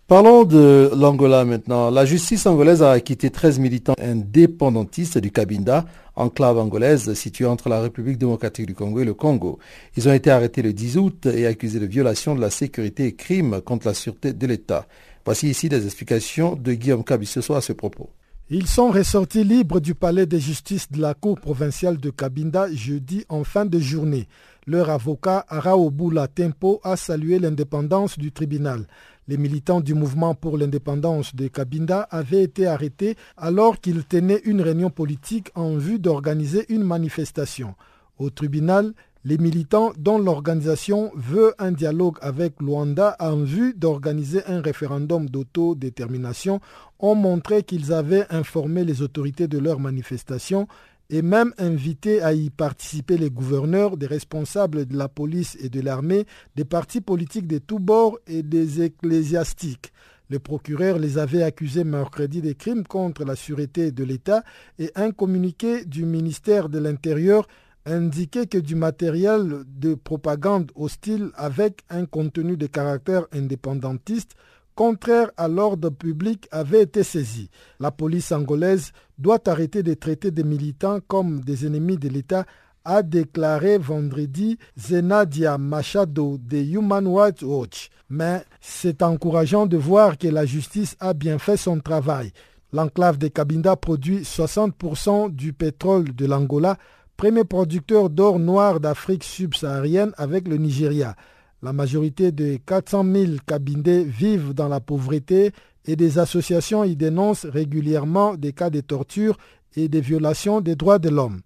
Parlons 0.08 0.44
de 0.44 0.92
l'Angola 0.96 1.46
maintenant. 1.46 1.90
La 1.90 2.06
justice 2.06 2.46
angolaise 2.46 2.84
a 2.84 2.92
acquitté 2.92 3.32
13 3.32 3.58
militants 3.58 3.96
indépendantistes 4.00 5.18
du 5.18 5.32
Cabinda, 5.32 5.86
enclave 6.16 6.60
angolaise 6.60 7.16
située 7.16 7.46
entre 7.46 7.70
la 7.70 7.82
République 7.82 8.20
démocratique 8.20 8.68
du 8.68 8.76
Congo 8.76 9.00
et 9.00 9.06
le 9.06 9.16
Congo. 9.16 9.58
Ils 9.98 10.08
ont 10.08 10.14
été 10.14 10.30
arrêtés 10.30 10.62
le 10.62 10.74
10 10.74 10.98
août 10.98 11.26
et 11.26 11.48
accusés 11.48 11.80
de 11.80 11.88
violation 11.88 12.36
de 12.36 12.42
la 12.42 12.52
sécurité 12.52 13.06
et 13.06 13.16
crimes 13.16 13.62
contre 13.62 13.88
la 13.88 13.96
sûreté 13.96 14.34
de 14.34 14.46
l'État. 14.46 14.86
Voici 15.26 15.50
ici 15.50 15.70
des 15.70 15.84
explications 15.86 16.56
de 16.56 16.74
Guillaume 16.74 17.04
Cabissoso 17.04 17.56
à 17.56 17.62
ce 17.62 17.74
propos. 17.74 18.12
Ils 18.52 18.68
sont 18.68 18.92
ressortis 18.92 19.44
libres 19.44 19.80
du 19.80 19.96
palais 19.96 20.28
de 20.28 20.38
justice 20.38 20.92
de 20.92 21.02
la 21.02 21.16
Cour 21.16 21.40
provinciale 21.40 21.98
de 21.98 22.12
Cabinda 22.12 22.72
jeudi 22.72 23.26
en 23.28 23.44
fin 23.44 23.66
de 23.66 23.80
journée. 23.80 24.28
Leur 24.68 24.92
avocat 24.92 25.44
Araobula 25.50 26.28
Tempo 26.28 26.80
a 26.84 26.96
salué 26.96 27.40
l'indépendance 27.40 28.20
du 28.20 28.32
tribunal. 28.32 28.86
Les 29.28 29.38
militants 29.38 29.82
du 29.82 29.96
mouvement 29.96 30.36
pour 30.36 30.60
l'indépendance 30.60 31.36
de 31.36 31.48
Cabinda 31.48 32.02
avaient 32.12 32.44
été 32.44 32.68
arrêtés 32.68 33.16
alors 33.36 33.82
qu'ils 33.82 34.04
tenaient 34.04 34.42
une 34.46 34.62
réunion 34.62 34.92
politique 34.92 35.50
en 35.56 35.76
vue 35.78 35.98
d'organiser 35.98 36.68
une 36.70 36.84
manifestation. 36.84 37.74
Au 38.20 38.30
tribunal, 38.30 38.94
les 39.26 39.40
militants 39.40 39.92
dont 39.98 40.20
l'organisation 40.20 41.12
veut 41.16 41.56
un 41.58 41.72
dialogue 41.72 42.18
avec 42.22 42.62
Luanda 42.62 43.16
en 43.20 43.38
vue 43.38 43.74
d'organiser 43.74 44.46
un 44.46 44.62
référendum 44.62 45.28
d'autodétermination 45.28 46.62
ont 47.00 47.16
montré 47.16 47.64
qu'ils 47.64 47.92
avaient 47.92 48.28
informé 48.30 48.86
les 48.86 49.02
autorités 49.02 49.48
de 49.48 49.58
leur 49.58 49.80
manifestation 49.80 50.68
et 51.10 51.24
même 51.24 51.54
invité 51.58 52.22
à 52.22 52.34
y 52.34 52.52
participer 52.52 53.18
les 53.18 53.32
gouverneurs, 53.32 53.98
des 53.98 54.08
responsables 54.08 54.86
de 54.86 54.96
la 54.96 55.10
police 55.10 55.58
et 55.60 55.70
de 55.70 55.82
l'armée, 55.82 56.26
des 56.56 56.66
partis 56.66 57.02
politiques 57.02 57.48
de 57.48 57.58
tous 57.58 57.80
bords 57.80 58.20
et 58.28 58.44
des 58.44 58.84
ecclésiastiques. 58.84 59.92
Le 60.30 60.40
procureur 60.40 61.00
les 61.00 61.18
avait 61.18 61.44
accusés 61.44 61.84
mercredi 61.84 62.42
des 62.42 62.56
crimes 62.56 62.84
contre 62.84 63.26
la 63.26 63.36
sûreté 63.36 63.92
de 63.92 64.04
l'État 64.04 64.44
et 64.80 64.92
un 64.96 65.12
communiqué 65.12 65.86
du 65.86 66.06
ministère 66.06 66.70
de 66.70 66.80
l'Intérieur 66.80 67.48
indiquait 67.86 68.48
que 68.48 68.58
du 68.58 68.76
matériel 68.76 69.64
de 69.68 69.94
propagande 69.94 70.72
hostile 70.76 71.30
avec 71.36 71.84
un 71.90 72.06
contenu 72.06 72.58
de 72.58 72.68
caractère 72.68 73.28
indépendantiste 73.32 74.36
contraire 74.76 75.32
à 75.38 75.48
l'ordre 75.48 75.90
public 75.90 76.48
avait 76.52 76.84
été 76.84 77.04
saisi. 77.04 77.50
La 77.80 77.92
police 77.92 78.32
angolaise 78.32 78.92
doit 79.18 79.40
arrêter 79.48 79.84
de 79.84 79.94
traiter 79.94 80.32
des 80.32 80.44
militants 80.44 81.00
comme 81.08 81.40
des 81.40 81.66
ennemis 81.66 81.98
de 81.98 82.10
l'État 82.10 82.46
a 82.84 83.02
déclaré 83.02 83.80
vendredi 83.80 84.60
Zenadia 84.78 85.58
Machado 85.58 86.38
de 86.38 86.58
Human 86.58 87.08
Rights 87.08 87.42
Watch. 87.42 87.90
Mais 88.10 88.44
c'est 88.62 89.02
encourageant 89.02 89.66
de 89.66 89.78
voir 89.78 90.20
que 90.20 90.28
la 90.28 90.46
justice 90.46 90.96
a 91.00 91.14
bien 91.14 91.40
fait 91.40 91.58
son 91.58 91.80
travail. 91.80 92.32
L'enclave 92.72 93.18
de 93.18 93.28
Cabinda 93.28 93.76
produit 93.76 94.20
60% 94.20 95.32
du 95.32 95.54
pétrole 95.54 96.14
de 96.14 96.26
l'Angola, 96.28 96.78
premier 97.18 97.44
producteur 97.46 98.10
d'or 98.10 98.40
noir 98.40 98.80
d'Afrique 98.80 99.24
subsaharienne 99.24 100.12
avec 100.18 100.48
le 100.48 100.58
Nigeria. 100.58 101.16
La 101.62 101.74
majorité 101.74 102.32
des 102.32 102.60
400 102.66 103.06
000 103.06 103.32
cabindés 103.48 104.04
vivent 104.04 104.54
dans 104.54 104.68
la 104.68 104.80
pauvreté 104.80 105.52
et 105.86 105.96
des 105.96 106.20
associations 106.20 106.84
y 106.84 106.96
dénoncent 106.96 107.46
régulièrement 107.46 108.36
des 108.36 108.54
cas 108.54 108.70
de 108.70 108.82
torture 108.82 109.38
et 109.76 109.88
des 109.88 110.02
violations 110.02 110.62
des 110.62 110.76
droits 110.76 111.00
de 111.00 111.10
l'homme. 111.10 111.42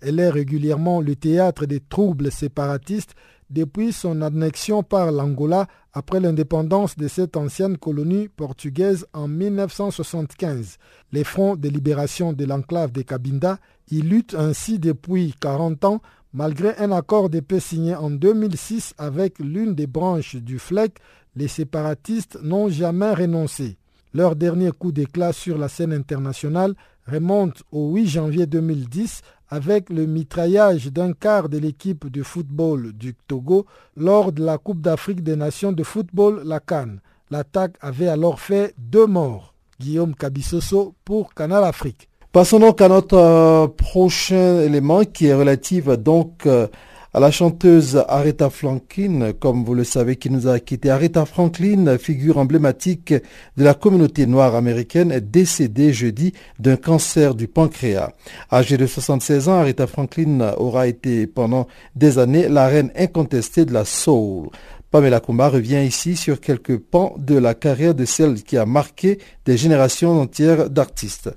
Elle 0.00 0.20
est 0.20 0.30
régulièrement 0.30 1.00
le 1.00 1.16
théâtre 1.16 1.64
des 1.66 1.80
troubles 1.80 2.30
séparatistes 2.30 3.14
depuis 3.50 3.92
son 3.92 4.22
annexion 4.22 4.82
par 4.82 5.12
l'Angola 5.12 5.66
après 5.92 6.20
l'indépendance 6.20 6.96
de 6.96 7.08
cette 7.08 7.36
ancienne 7.36 7.78
colonie 7.78 8.28
portugaise 8.28 9.06
en 9.12 9.28
1975. 9.28 10.78
Les 11.12 11.24
fronts 11.24 11.56
de 11.56 11.68
libération 11.68 12.32
de 12.32 12.44
l'enclave 12.44 12.92
de 12.92 13.02
Cabinda 13.02 13.58
y 13.90 14.00
luttent 14.00 14.34
ainsi 14.34 14.78
depuis 14.78 15.34
40 15.40 15.84
ans 15.84 16.00
Malgré 16.36 16.76
un 16.78 16.90
accord 16.90 17.30
de 17.30 17.38
paix 17.38 17.60
signé 17.60 17.94
en 17.94 18.10
2006 18.10 18.94
avec 18.98 19.38
l'une 19.38 19.76
des 19.76 19.86
branches 19.86 20.34
du 20.34 20.58
FLEC, 20.58 20.98
les 21.36 21.46
séparatistes 21.46 22.40
n'ont 22.42 22.68
jamais 22.68 23.14
renoncé. 23.14 23.78
Leur 24.12 24.34
dernier 24.34 24.72
coup 24.72 24.90
d'éclat 24.90 25.32
sur 25.32 25.56
la 25.56 25.68
scène 25.68 25.92
internationale 25.92 26.74
remonte 27.06 27.62
au 27.70 27.92
8 27.94 28.06
janvier 28.08 28.46
2010 28.46 29.22
avec 29.54 29.88
le 29.88 30.04
mitraillage 30.06 30.86
d'un 30.90 31.12
quart 31.12 31.48
de 31.48 31.58
l'équipe 31.58 32.10
de 32.10 32.24
football 32.24 32.92
du 32.92 33.14
Togo 33.14 33.66
lors 33.96 34.32
de 34.32 34.44
la 34.44 34.58
Coupe 34.58 34.80
d'Afrique 34.80 35.22
des 35.22 35.36
Nations 35.36 35.70
de 35.70 35.84
football, 35.84 36.42
la 36.44 36.58
Cannes. 36.58 37.00
L'attaque 37.30 37.76
avait 37.80 38.08
alors 38.08 38.40
fait 38.40 38.74
deux 38.78 39.06
morts. 39.06 39.54
Guillaume 39.78 40.16
Cabissoso 40.16 40.94
pour 41.04 41.34
Canal 41.34 41.62
Afrique. 41.62 42.08
Passons 42.32 42.58
donc 42.58 42.80
à 42.80 42.88
notre 42.88 43.16
euh, 43.16 43.68
prochain 43.68 44.60
élément 44.60 45.04
qui 45.04 45.26
est 45.26 45.34
relatif 45.34 45.86
donc 45.86 46.46
euh, 46.46 46.66
à 47.14 47.20
la 47.20 47.30
chanteuse 47.30 48.04
Aretha 48.08 48.50
Franklin, 48.50 49.32
comme 49.38 49.64
vous 49.64 49.74
le 49.74 49.84
savez, 49.84 50.16
qui 50.16 50.30
nous 50.30 50.48
a 50.48 50.58
quitté. 50.58 50.90
Aretha 50.90 51.24
Franklin, 51.24 51.96
figure 51.96 52.38
emblématique 52.38 53.14
de 53.56 53.62
la 53.62 53.72
communauté 53.74 54.26
noire 54.26 54.56
américaine, 54.56 55.12
est 55.12 55.20
décédée 55.20 55.92
jeudi 55.92 56.32
d'un 56.58 56.76
cancer 56.76 57.36
du 57.36 57.46
pancréas. 57.46 58.10
Âgée 58.50 58.76
de 58.76 58.86
76 58.88 59.48
ans, 59.48 59.60
Aretha 59.60 59.86
Franklin 59.86 60.54
aura 60.58 60.88
été 60.88 61.28
pendant 61.28 61.68
des 61.94 62.18
années 62.18 62.48
la 62.48 62.66
reine 62.66 62.90
incontestée 62.96 63.64
de 63.64 63.72
la 63.72 63.84
soul. 63.84 64.48
Pamela 64.90 65.20
Kumba 65.20 65.48
revient 65.48 65.84
ici 65.86 66.16
sur 66.16 66.40
quelques 66.40 66.78
pans 66.78 67.14
de 67.16 67.36
la 67.36 67.54
carrière 67.54 67.94
de 67.94 68.04
celle 68.04 68.42
qui 68.42 68.56
a 68.56 68.66
marqué 68.66 69.18
des 69.44 69.56
générations 69.56 70.20
entières 70.20 70.68
d'artistes. 70.68 71.30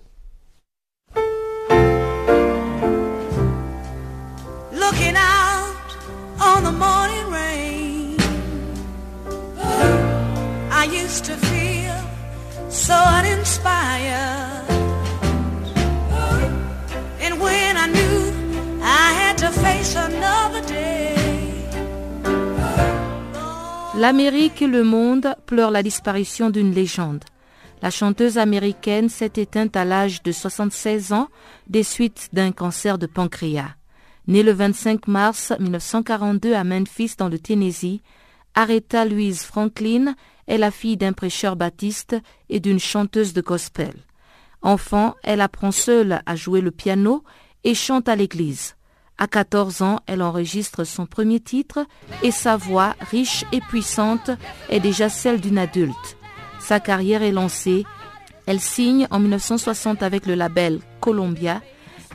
L'Amérique 23.97 24.61
et 24.61 24.67
le 24.67 24.83
monde 24.83 25.35
pleurent 25.45 25.71
la 25.71 25.81
disparition 25.81 26.49
d'une 26.49 26.71
légende. 26.71 27.23
La 27.81 27.89
chanteuse 27.89 28.37
américaine 28.37 29.09
s'est 29.09 29.33
éteinte 29.37 29.75
à 29.75 29.85
l'âge 29.85 30.21
de 30.21 30.31
76 30.31 31.13
ans 31.13 31.29
des 31.67 31.83
suites 31.83 32.29
d'un 32.31 32.51
cancer 32.51 32.97
de 32.97 33.07
pancréas. 33.07 33.76
Née 34.27 34.43
le 34.43 34.51
25 34.51 35.07
mars 35.07 35.53
1942 35.57 36.53
à 36.53 36.65
Memphis 36.65 37.13
dans 37.17 37.29
le 37.29 37.39
Tennessee, 37.39 38.01
Aretha 38.55 39.05
Louise 39.05 39.43
Franklin 39.43 40.15
est 40.47 40.57
la 40.57 40.69
fille 40.69 40.97
d'un 40.97 41.13
prêcheur 41.13 41.55
baptiste 41.55 42.15
et 42.49 42.59
d'une 42.59 42.79
chanteuse 42.79 43.33
de 43.33 43.41
gospel. 43.41 43.93
Enfant, 44.61 45.15
elle 45.23 45.39
apprend 45.39 45.71
seule 45.71 46.21
à 46.25 46.35
jouer 46.35 46.59
le 46.59 46.71
piano 46.71 47.23
et 47.63 47.73
chante 47.73 48.09
à 48.09 48.17
l'église. 48.17 48.75
À 49.17 49.27
14 49.27 49.81
ans, 49.81 49.99
elle 50.07 50.21
enregistre 50.21 50.83
son 50.83 51.05
premier 51.05 51.39
titre 51.39 51.85
et 52.21 52.31
sa 52.31 52.57
voix, 52.57 52.95
riche 53.09 53.45
et 53.51 53.61
puissante, 53.61 54.29
est 54.69 54.79
déjà 54.79 55.07
celle 55.07 55.39
d'une 55.39 55.57
adulte. 55.57 56.17
Sa 56.59 56.79
carrière 56.79 57.23
est 57.23 57.31
lancée. 57.31 57.85
Elle 58.45 58.59
signe 58.59 59.07
en 59.09 59.19
1960 59.19 60.03
avec 60.03 60.25
le 60.25 60.35
label 60.35 60.79
Columbia, 60.99 61.61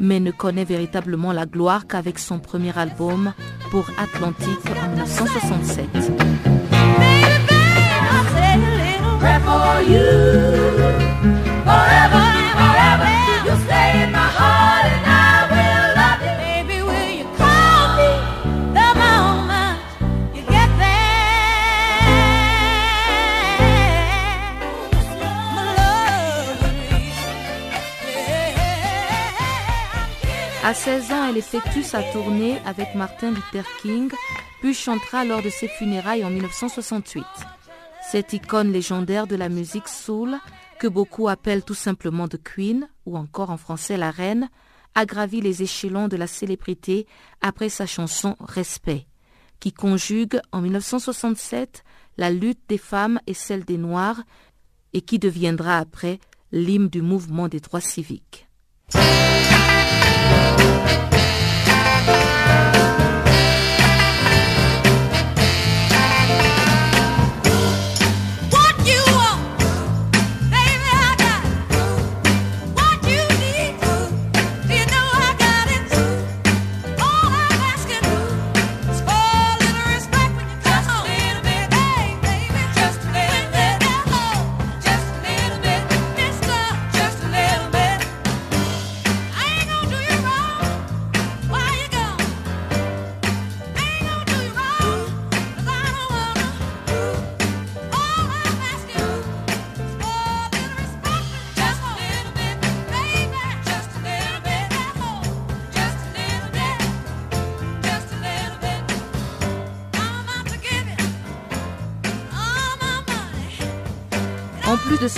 mais 0.00 0.20
ne 0.20 0.30
connaît 0.30 0.64
véritablement 0.64 1.32
la 1.32 1.46
gloire 1.46 1.86
qu'avec 1.86 2.18
son 2.18 2.38
premier 2.38 2.76
album 2.78 3.32
pour 3.70 3.86
Atlantic 3.98 4.58
en 4.84 4.88
1967. 4.90 6.12
À 30.64 30.74
16 30.74 31.10
ans, 31.10 31.28
elle 31.28 31.38
effectue 31.38 31.82
sa 31.82 32.04
tournée 32.12 32.56
avec 32.64 32.94
Martin 32.94 33.32
Luther 33.32 33.64
King, 33.82 34.12
puis 34.60 34.74
chantera 34.74 35.24
lors 35.24 35.42
de 35.42 35.50
ses 35.50 35.66
funérailles 35.66 36.24
en 36.24 36.30
1968. 36.30 37.24
Cette 38.08 38.32
icône 38.32 38.70
légendaire 38.70 39.26
de 39.26 39.34
la 39.34 39.48
musique 39.48 39.88
soul, 39.88 40.38
que 40.78 40.86
beaucoup 40.86 41.28
appellent 41.28 41.64
tout 41.64 41.74
simplement 41.74 42.28
The 42.28 42.40
Queen, 42.40 42.88
ou 43.06 43.16
encore 43.16 43.50
en 43.50 43.56
français 43.56 43.96
la 43.96 44.12
reine, 44.12 44.48
a 44.94 45.04
les 45.04 45.62
échelons 45.64 46.06
de 46.06 46.16
la 46.16 46.28
célébrité 46.28 47.08
après 47.40 47.68
sa 47.68 47.86
chanson 47.86 48.36
Respect, 48.38 49.08
qui 49.58 49.72
conjugue 49.72 50.38
en 50.52 50.60
1967 50.60 51.82
la 52.18 52.30
lutte 52.30 52.60
des 52.68 52.78
femmes 52.78 53.18
et 53.26 53.34
celle 53.34 53.64
des 53.64 53.78
Noirs, 53.78 54.22
et 54.92 55.00
qui 55.00 55.18
deviendra 55.18 55.78
après 55.78 56.20
l'hymne 56.52 56.88
du 56.88 57.02
mouvement 57.02 57.48
des 57.48 57.58
droits 57.58 57.80
civiques. 57.80 58.46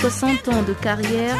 60 0.09 0.49
ans 0.49 0.61
de 0.61 0.73
carrière, 0.73 1.35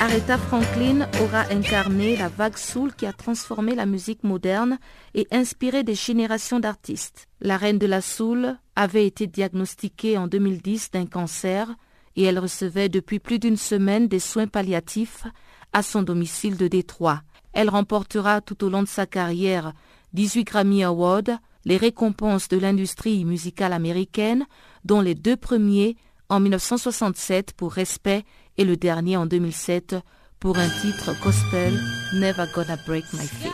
Aretha 0.00 0.38
Franklin 0.38 1.08
aura 1.20 1.40
incarné 1.50 2.16
la 2.16 2.28
vague 2.28 2.56
soul 2.56 2.94
qui 2.94 3.04
a 3.04 3.12
transformé 3.12 3.74
la 3.74 3.84
musique 3.84 4.22
moderne 4.22 4.78
et 5.14 5.26
inspiré 5.32 5.82
des 5.82 5.96
générations 5.96 6.60
d'artistes. 6.60 7.26
La 7.40 7.56
reine 7.56 7.80
de 7.80 7.86
la 7.88 8.00
soul 8.00 8.56
avait 8.76 9.08
été 9.08 9.26
diagnostiquée 9.26 10.18
en 10.18 10.28
2010 10.28 10.92
d'un 10.92 11.06
cancer 11.06 11.74
et 12.14 12.22
elle 12.22 12.38
recevait 12.38 12.88
depuis 12.88 13.18
plus 13.18 13.40
d'une 13.40 13.56
semaine 13.56 14.06
des 14.06 14.20
soins 14.20 14.46
palliatifs 14.46 15.24
à 15.72 15.82
son 15.82 16.02
domicile 16.02 16.56
de 16.56 16.68
Détroit. 16.68 17.22
Elle 17.54 17.70
remportera 17.70 18.40
tout 18.40 18.62
au 18.62 18.68
long 18.68 18.84
de 18.84 18.88
sa 18.88 19.06
carrière 19.06 19.72
18 20.12 20.44
Grammy 20.44 20.84
Awards, 20.84 21.40
les 21.64 21.76
récompenses 21.76 22.46
de 22.46 22.56
l'industrie 22.56 23.24
musicale 23.24 23.72
américaine, 23.72 24.46
dont 24.84 25.00
les 25.00 25.16
deux 25.16 25.36
premiers 25.36 25.96
en 26.28 26.40
1967 26.40 27.52
pour 27.52 27.72
Respect 27.72 28.24
et 28.56 28.64
le 28.64 28.76
dernier 28.76 29.16
en 29.16 29.26
2007 29.26 29.96
pour 30.40 30.58
un 30.58 30.68
titre 30.68 31.12
gospel 31.22 31.78
Never 32.14 32.46
Gonna 32.54 32.76
Break 32.86 33.04
My 33.12 33.26
Faith. 33.26 33.52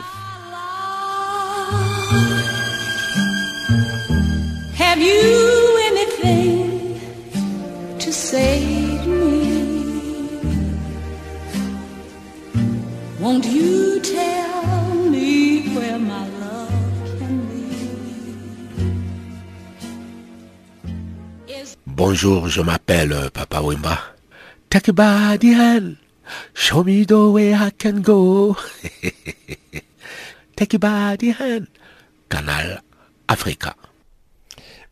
Bonjour, 22.13 22.47
je 22.47 22.61
m'appelle 22.61 23.15
euh, 23.15 23.31
Papa 23.31 23.63
Wimba. 23.63 23.99
Take 24.69 24.93
a 24.99 25.03
hand, 25.03 25.97
show 26.53 26.85
me 26.85 27.07
the 27.07 27.13
way 27.13 27.55
I 27.55 27.71
can 27.71 28.03
go. 28.03 28.55
Take 30.55 30.75
a 30.75 31.17
hand, 31.41 31.67
Canal 32.29 32.83
Africa. 33.29 33.75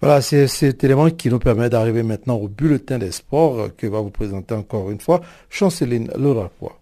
Voilà, 0.01 0.23
c'est 0.23 0.47
cet 0.47 0.83
élément 0.83 1.11
qui 1.11 1.29
nous 1.29 1.39
permet 1.39 1.69
d'arriver 1.69 2.03
maintenant 2.03 2.37
au 2.37 2.49
bulletin 2.49 2.97
des 2.97 3.13
sports 3.13 3.69
que 3.77 3.87
va 3.87 4.01
vous 4.01 4.09
présenter 4.09 4.55
encore 4.55 4.91
une 4.91 5.01
fois 5.01 5.21
Chanceline 5.51 6.11
Laurapois. 6.17 6.80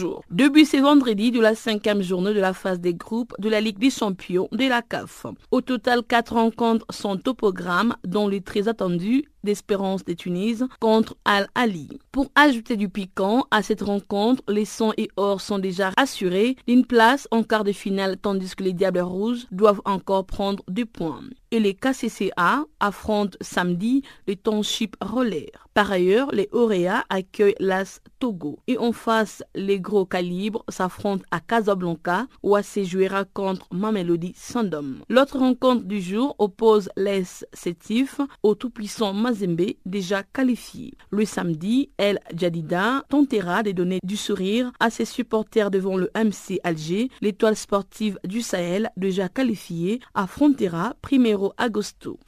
Bonjour. 0.00 0.22
Début 0.30 0.64
ce 0.64 0.76
vendredi 0.76 1.32
de 1.32 1.40
la 1.40 1.56
cinquième 1.56 2.02
journée 2.02 2.32
de 2.32 2.38
la 2.38 2.52
phase 2.52 2.78
des 2.78 2.94
groupes 2.94 3.34
de 3.40 3.48
la 3.48 3.60
Ligue 3.60 3.80
des 3.80 3.90
champions 3.90 4.48
de 4.52 4.68
la 4.68 4.80
CAF. 4.80 5.26
Au 5.50 5.60
total, 5.60 6.04
quatre 6.04 6.34
rencontres 6.34 6.86
sont 6.90 7.28
au 7.28 7.34
programme, 7.34 7.96
dont 8.04 8.28
les 8.28 8.40
très 8.40 8.68
attendus 8.68 9.24
d'Espérance 9.42 10.04
de 10.04 10.12
Tunis 10.12 10.62
contre 10.78 11.16
Al-Ali. 11.24 11.88
Pour 12.12 12.30
ajouter 12.36 12.76
du 12.76 12.88
piquant 12.88 13.46
à 13.50 13.62
cette 13.62 13.82
rencontre, 13.82 14.42
les 14.48 14.64
sons 14.64 14.92
et 14.96 15.08
or 15.16 15.40
sont 15.40 15.58
déjà 15.58 15.90
assurés 15.96 16.56
d'une 16.68 16.86
place 16.86 17.26
en 17.32 17.42
quart 17.42 17.64
de 17.64 17.72
finale 17.72 18.18
tandis 18.18 18.54
que 18.54 18.62
les 18.62 18.74
Diables 18.74 19.00
Rouges 19.00 19.46
doivent 19.50 19.82
encore 19.84 20.26
prendre 20.26 20.62
deux 20.68 20.86
points. 20.86 21.22
Et 21.50 21.60
les 21.60 21.74
KCCA 21.74 22.64
affrontent 22.80 23.38
samedi 23.40 24.02
les 24.26 24.36
Township 24.36 24.96
Rollers. 25.00 25.68
Par 25.78 25.92
ailleurs, 25.92 26.32
les 26.32 26.48
Auréa 26.50 27.04
accueillent 27.08 27.54
l'As 27.60 28.00
Togo. 28.18 28.58
Et 28.66 28.76
en 28.78 28.90
face, 28.90 29.44
les 29.54 29.78
gros 29.78 30.06
calibres 30.06 30.64
s'affrontent 30.68 31.24
à 31.30 31.38
Casablanca 31.38 32.26
où 32.42 32.56
AC 32.56 32.82
jouera 32.82 33.24
contre 33.24 33.68
Mamelody 33.72 34.32
Sandom. 34.36 35.04
L'autre 35.08 35.38
rencontre 35.38 35.84
du 35.84 36.00
jour 36.00 36.34
oppose 36.40 36.90
les 36.96 37.22
Sétif 37.52 38.20
au 38.42 38.56
tout-puissant 38.56 39.12
Mazembe 39.12 39.74
déjà 39.86 40.24
qualifié. 40.24 40.94
Le 41.10 41.24
samedi, 41.24 41.90
El 41.96 42.18
Jadida 42.34 43.04
tentera 43.08 43.62
de 43.62 43.70
donner 43.70 44.00
du 44.02 44.16
sourire 44.16 44.72
à 44.80 44.90
ses 44.90 45.04
supporters 45.04 45.70
devant 45.70 45.96
le 45.96 46.10
MC 46.16 46.58
Alger. 46.64 47.08
L'étoile 47.20 47.54
sportive 47.54 48.18
du 48.24 48.42
Sahel 48.42 48.90
déjà 48.96 49.28
qualifiée 49.28 50.00
affrontera 50.14 50.94
Primero 51.02 51.37
Agosto. 51.56 52.18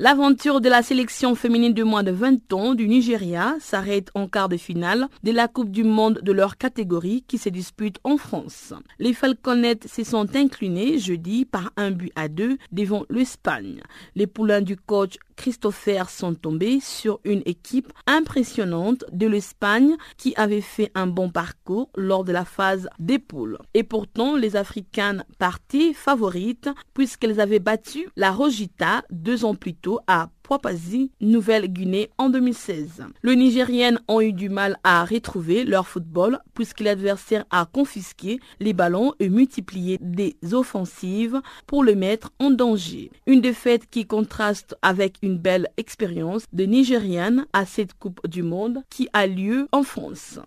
L'aventure 0.00 0.60
de 0.60 0.68
la 0.68 0.82
sélection 0.82 1.34
féminine 1.34 1.74
de 1.74 1.82
moins 1.82 2.04
de 2.04 2.12
20 2.12 2.52
ans 2.52 2.74
du 2.74 2.86
Nigeria 2.86 3.56
s'arrête 3.58 4.10
en 4.14 4.28
quart 4.28 4.48
de 4.48 4.56
finale 4.56 5.08
de 5.24 5.32
la 5.32 5.48
Coupe 5.48 5.72
du 5.72 5.82
Monde 5.82 6.20
de 6.22 6.30
leur 6.30 6.56
catégorie 6.56 7.24
qui 7.26 7.36
se 7.36 7.48
dispute 7.48 7.98
en 8.04 8.16
France. 8.16 8.72
Les 9.00 9.12
Falconettes 9.12 9.88
se 9.88 10.04
sont 10.04 10.36
inclinés 10.36 10.98
jeudi 10.98 11.44
par 11.44 11.72
un 11.76 11.90
but 11.90 12.12
à 12.14 12.28
deux 12.28 12.58
devant 12.70 13.06
l'Espagne. 13.10 13.80
Les 14.14 14.28
poulains 14.28 14.60
du 14.60 14.76
coach 14.76 15.18
Christopher 15.38 16.10
sont 16.10 16.34
tombés 16.34 16.80
sur 16.80 17.20
une 17.24 17.42
équipe 17.46 17.92
impressionnante 18.06 19.04
de 19.12 19.26
l'Espagne 19.26 19.96
qui 20.18 20.34
avait 20.36 20.60
fait 20.60 20.90
un 20.94 21.06
bon 21.06 21.30
parcours 21.30 21.88
lors 21.96 22.24
de 22.24 22.32
la 22.32 22.44
phase 22.44 22.88
des 22.98 23.20
poules. 23.20 23.56
Et 23.72 23.84
pourtant, 23.84 24.36
les 24.36 24.56
Africaines 24.56 25.24
partaient 25.38 25.94
favorites 25.94 26.68
puisqu'elles 26.92 27.40
avaient 27.40 27.60
battu 27.60 28.08
la 28.16 28.32
Rojita 28.32 29.04
deux 29.10 29.44
ans 29.44 29.54
plus 29.54 29.74
tôt 29.74 30.00
à 30.08 30.28
Papouasie, 30.48 31.12
Nouvelle-Guinée 31.20 32.08
en 32.16 32.30
2016. 32.30 33.04
Les 33.22 33.36
Nigériennes 33.36 34.00
ont 34.08 34.22
eu 34.22 34.32
du 34.32 34.48
mal 34.48 34.78
à 34.82 35.04
retrouver 35.04 35.64
leur 35.64 35.86
football 35.86 36.38
puisque 36.54 36.80
l'adversaire 36.80 37.44
a 37.50 37.66
confisqué 37.66 38.40
les 38.58 38.72
ballons 38.72 39.12
et 39.20 39.28
multiplié 39.28 39.98
des 40.00 40.36
offensives 40.52 41.40
pour 41.66 41.84
le 41.84 41.94
mettre 41.94 42.30
en 42.38 42.50
danger. 42.50 43.10
Une 43.26 43.42
défaite 43.42 43.90
qui 43.90 44.06
contraste 44.06 44.74
avec 44.80 45.18
une 45.22 45.36
belle 45.36 45.68
expérience 45.76 46.44
de 46.54 46.64
Nigériennes 46.64 47.46
à 47.52 47.66
cette 47.66 47.92
Coupe 47.92 48.26
du 48.26 48.42
Monde 48.42 48.82
qui 48.88 49.08
a 49.12 49.26
lieu 49.26 49.68
en 49.70 49.82
France. 49.82 50.40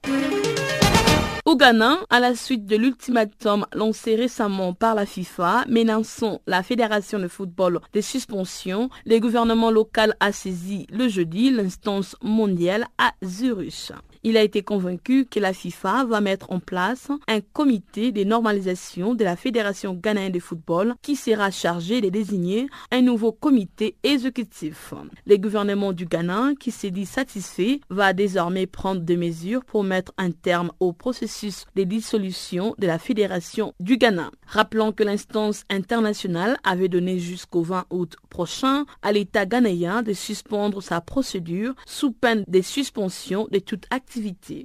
Au 1.43 1.55
Ghana, 1.55 1.97
à 2.11 2.19
la 2.19 2.35
suite 2.35 2.67
de 2.67 2.75
l'ultimatum 2.75 3.65
lancé 3.73 4.15
récemment 4.15 4.73
par 4.73 4.93
la 4.93 5.07
FIFA 5.07 5.65
menaçant 5.67 6.39
la 6.45 6.61
Fédération 6.61 7.17
de 7.17 7.27
football 7.27 7.79
des 7.93 8.03
suspensions, 8.03 8.89
le 9.07 9.17
gouvernement 9.17 9.71
local 9.71 10.15
a 10.19 10.31
saisi 10.31 10.85
le 10.91 11.07
jeudi 11.07 11.49
l'instance 11.49 12.15
mondiale 12.21 12.85
à 12.99 13.13
Zurich. 13.25 13.91
Il 14.24 14.38
a 14.38 14.43
été 14.43 14.61
convaincu 14.61 15.26
que 15.26 15.39
la 15.39 15.51
FIFA 15.51 16.05
va 16.05 16.22
mettre 16.22 16.51
en 16.51 16.59
place 16.59 17.09
un 17.28 17.41
comité 17.41 18.11
de 18.11 18.24
normalisation 18.24 19.15
de 19.15 19.24
la 19.24 19.36
Fédération 19.36 19.95
ghanéenne 19.95 20.32
de 20.32 20.39
football 20.39 20.93
qui 21.01 21.15
sera 21.15 21.49
chargé 21.49 22.01
de 22.01 22.09
désigner 22.09 22.67
un 22.91 23.01
nouveau 23.01 23.32
comité 23.32 23.95
exécutif. 24.03 24.93
Le 25.26 25.38
gouvernement 25.38 25.91
du 25.91 26.05
Ghana, 26.05 26.51
qui 26.59 26.69
s'est 26.69 26.91
dit 26.91 27.07
satisfait, 27.07 27.82
va 27.89 28.13
désormais 28.13 28.67
prendre 28.67 29.01
des 29.01 29.17
mesures 29.17 29.65
pour 29.65 29.84
mettre 29.84 30.13
un 30.19 30.30
terme 30.30 30.72
au 30.80 30.93
processus 30.93 31.65
de 31.76 31.84
dissolution 31.84 32.76
de 32.78 32.86
la 32.86 32.99
Fédération 32.99 33.74
du 33.80 33.97
Ghana. 33.97 34.30
Rappelons 34.45 34.91
que 34.91 35.03
l'instance 35.03 35.63
internationale 35.72 36.57
avait 36.63 36.89
donné 36.89 37.17
jusqu'au 37.17 37.63
20 37.63 37.86
août 37.89 38.17
prochain 38.30 38.86
à 39.01 39.13
l'État 39.13 39.47
ghanéen 39.47 40.03
de 40.03 40.13
suspendre 40.13 40.84
sa 40.84 41.01
procédure 41.01 41.74
sous 41.88 42.11
peine 42.11 42.43
de 42.47 42.61
suspension 42.61 43.47
de 43.49 43.57
toute 43.57 43.86
activité 43.89 44.11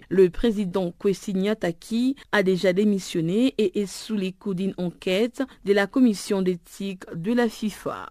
le 0.09 0.31
président 0.31 0.93
Kwesi 0.99 1.35
Nyataki 1.35 2.17
a 2.33 2.43
déjà 2.43 2.73
démissionné 2.73 3.55
et 3.59 3.81
est 3.81 3.87
sous 3.87 4.17
les 4.17 4.33
coups 4.33 4.57
d'une 4.57 4.75
enquête 4.77 5.43
de 5.65 5.73
la 5.73 5.87
commission 5.87 6.43
d'éthique 6.43 7.05
de 7.15 7.33
la 7.33 7.49
FIFA. 7.49 8.09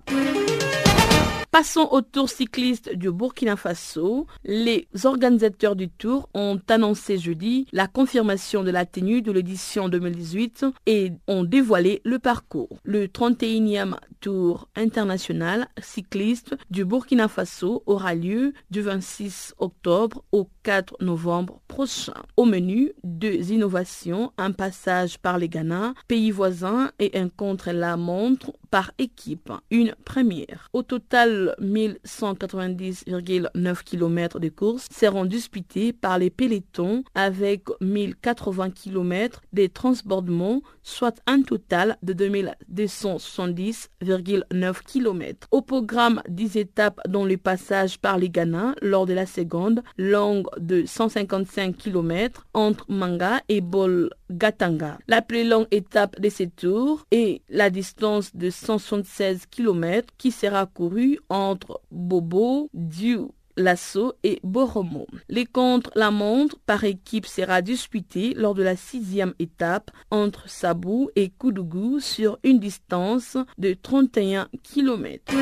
Passons 1.55 1.87
au 1.91 2.01
tour 2.01 2.29
cycliste 2.29 2.93
du 2.93 3.13
Burkina 3.13 3.55
Faso. 3.55 4.27
Les 4.43 4.89
organisateurs 5.05 5.77
du 5.77 5.87
tour 5.87 6.27
ont 6.33 6.59
annoncé 6.67 7.17
jeudi 7.17 7.65
la 7.71 7.87
confirmation 7.87 8.61
de 8.61 8.71
la 8.71 8.85
tenue 8.85 9.21
de 9.21 9.31
l'édition 9.31 9.87
2018 9.87 10.65
et 10.85 11.13
ont 11.29 11.45
dévoilé 11.45 12.01
le 12.03 12.19
parcours. 12.19 12.77
Le 12.83 13.07
31e 13.07 13.95
tour 14.19 14.67
international 14.75 15.69
cycliste 15.79 16.57
du 16.71 16.83
Burkina 16.83 17.29
Faso 17.29 17.83
aura 17.85 18.15
lieu 18.15 18.51
du 18.69 18.81
26 18.81 19.53
octobre 19.57 20.25
au 20.33 20.49
4 20.63 20.97
novembre 20.99 21.61
prochain. 21.69 22.23
Au 22.35 22.43
menu, 22.43 22.91
deux 23.05 23.51
innovations, 23.51 24.33
un 24.37 24.51
passage 24.51 25.19
par 25.19 25.37
les 25.37 25.47
Ghana, 25.47 25.93
pays 26.09 26.31
voisins 26.31 26.91
et 26.99 27.17
un 27.17 27.29
contre-la-montre 27.29 28.51
par 28.71 28.91
équipe, 28.97 29.53
une 29.71 29.95
première. 30.03 30.69
Au 30.73 30.83
total, 30.83 31.44
1190,9 31.61 33.83
km 33.83 34.39
de 34.39 34.49
course 34.49 34.87
seront 34.91 35.25
disputés 35.25 35.93
par 35.93 36.19
les 36.19 36.29
pelotons 36.29 37.03
avec 37.15 37.63
1080 37.81 38.69
km 38.71 39.41
de 39.53 39.67
transbordement, 39.67 40.61
soit 40.83 41.21
un 41.27 41.41
total 41.41 41.97
de 42.03 42.13
2270,9 42.13 44.81
km. 44.85 45.47
Au 45.51 45.61
programme 45.61 46.21
10 46.29 46.57
étapes 46.57 46.99
dont 47.07 47.25
le 47.25 47.37
passage 47.37 47.99
par 47.99 48.17
les 48.17 48.29
Ghana 48.29 48.75
lors 48.81 49.05
de 49.05 49.13
la 49.13 49.25
seconde, 49.25 49.81
longue 49.97 50.47
de 50.57 50.83
155 50.85 51.77
km 51.77 52.45
entre 52.53 52.85
Manga 52.89 53.41
et 53.49 53.59
Bol 53.61 54.09
Gatanga. 54.31 54.97
La 55.07 55.21
plus 55.21 55.47
longue 55.47 55.67
étape 55.71 56.19
de 56.19 56.29
ces 56.29 56.47
tours 56.47 57.05
est 57.11 57.41
la 57.49 57.69
distance 57.69 58.35
de 58.35 58.49
176 58.49 59.45
km 59.47 60.07
qui 60.17 60.31
sera 60.31 60.65
courue 60.65 61.19
entre 61.35 61.81
Bobo, 61.91 62.69
Diou, 62.73 63.33
Lasso 63.57 64.13
et 64.23 64.39
Boromo. 64.43 65.05
Les 65.29 65.45
contre-la-montre 65.45 66.57
par 66.65 66.85
équipe 66.85 67.25
sera 67.25 67.61
disputé 67.61 68.33
lors 68.35 68.53
de 68.53 68.63
la 68.63 68.77
sixième 68.77 69.33
étape 69.39 69.91
entre 70.11 70.49
Sabou 70.49 71.09
et 71.15 71.29
Koudougou 71.29 71.99
sur 71.99 72.39
une 72.43 72.59
distance 72.59 73.37
de 73.57 73.73
31 73.73 74.47
km. 74.63 75.33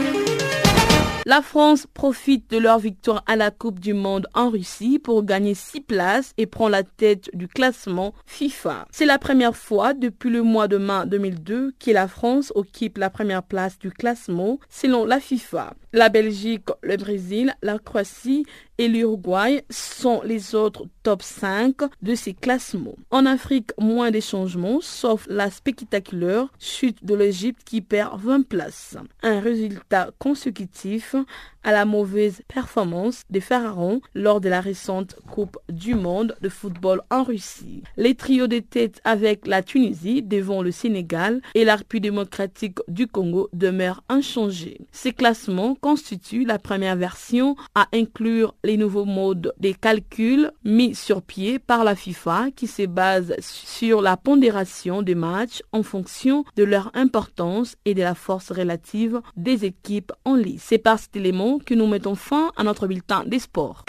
La 1.25 1.41
France 1.41 1.87
profite 1.93 2.51
de 2.51 2.57
leur 2.57 2.79
victoire 2.79 3.23
à 3.27 3.37
la 3.37 3.49
Coupe 3.49 3.79
du 3.79 3.93
Monde 3.93 4.27
en 4.33 4.49
Russie 4.49 4.99
pour 4.99 5.23
gagner 5.23 5.53
6 5.53 5.79
places 5.79 6.33
et 6.37 6.47
prend 6.47 6.67
la 6.67 6.83
tête 6.83 7.29
du 7.33 7.47
classement 7.47 8.13
FIFA. 8.25 8.87
C'est 8.91 9.05
la 9.05 9.17
première 9.19 9.55
fois 9.55 9.93
depuis 9.93 10.29
le 10.29 10.43
mois 10.43 10.67
de 10.67 10.77
mai 10.77 11.05
2002 11.05 11.75
que 11.79 11.91
la 11.91 12.09
France 12.09 12.51
occupe 12.55 12.97
la 12.97 13.09
première 13.09 13.43
place 13.43 13.79
du 13.79 13.89
classement 13.89 14.59
selon 14.69 15.05
la 15.05 15.21
FIFA. 15.21 15.75
La 15.95 16.09
Belgique, 16.09 16.69
le 16.81 16.97
Brésil, 16.97 17.53
la 17.61 17.77
Croatie 17.77 18.47
et 18.79 18.87
l'Uruguay 18.87 19.63
sont 19.69 20.23
les 20.23 20.55
autres 20.55 20.87
top 21.03 21.21
5 21.21 21.75
de 22.01 22.15
ces 22.15 22.33
classements. 22.33 22.95
En 23.11 23.27
Afrique, 23.27 23.69
moins 23.79 24.09
de 24.09 24.19
changements, 24.19 24.79
sauf 24.81 25.27
la 25.29 25.51
spectaculaire 25.51 26.47
chute 26.57 27.05
de 27.05 27.13
l'Égypte 27.13 27.61
qui 27.63 27.81
perd 27.81 28.19
20 28.19 28.47
places. 28.47 28.97
Un 29.21 29.39
résultat 29.39 30.09
consécutif 30.17 31.15
à 31.63 31.71
la 31.71 31.85
mauvaise 31.85 32.41
performance 32.47 33.23
des 33.29 33.39
Pharaons 33.41 34.01
lors 34.13 34.41
de 34.41 34.49
la 34.49 34.61
récente 34.61 35.15
Coupe 35.31 35.57
du 35.69 35.95
Monde 35.95 36.35
de 36.41 36.49
football 36.49 37.01
en 37.09 37.23
Russie. 37.23 37.83
Les 37.97 38.15
trios 38.15 38.47
de 38.47 38.59
tête 38.59 39.01
avec 39.03 39.47
la 39.47 39.63
Tunisie 39.63 40.21
devant 40.21 40.61
le 40.61 40.71
Sénégal 40.71 41.41
et 41.55 41.65
la 41.65 41.75
République 41.75 42.03
démocratique 42.03 42.79
du 42.87 43.07
Congo 43.07 43.49
demeurent 43.53 44.03
inchangés. 44.09 44.79
Ces 44.91 45.13
classements 45.13 45.75
constituent 45.75 46.45
la 46.45 46.59
première 46.59 46.95
version 46.95 47.55
à 47.75 47.87
inclure 47.93 48.55
les 48.63 48.77
nouveaux 48.77 49.05
modes 49.05 49.53
des 49.59 49.73
calculs 49.73 50.51
mis 50.63 50.95
sur 50.95 51.21
pied 51.21 51.59
par 51.59 51.83
la 51.83 51.95
FIFA 51.95 52.47
qui 52.55 52.67
se 52.67 52.85
base 52.85 53.35
sur 53.39 54.01
la 54.01 54.17
pondération 54.17 55.01
des 55.01 55.15
matchs 55.15 55.61
en 55.71 55.83
fonction 55.83 56.43
de 56.55 56.63
leur 56.63 56.91
importance 56.93 57.75
et 57.85 57.93
de 57.93 58.01
la 58.01 58.15
force 58.15 58.51
relative 58.51 59.21
des 59.37 59.65
équipes 59.65 60.11
en 60.25 60.35
lice. 60.35 60.63
C'est 60.67 60.77
par 60.77 60.99
cet 60.99 61.15
élément 61.15 61.52
que 61.59 61.73
nous 61.73 61.87
mettons 61.87 62.15
fin 62.15 62.51
à 62.57 62.63
notre 62.63 62.87
bulletin 62.87 63.23
des 63.25 63.39
sports. 63.39 63.85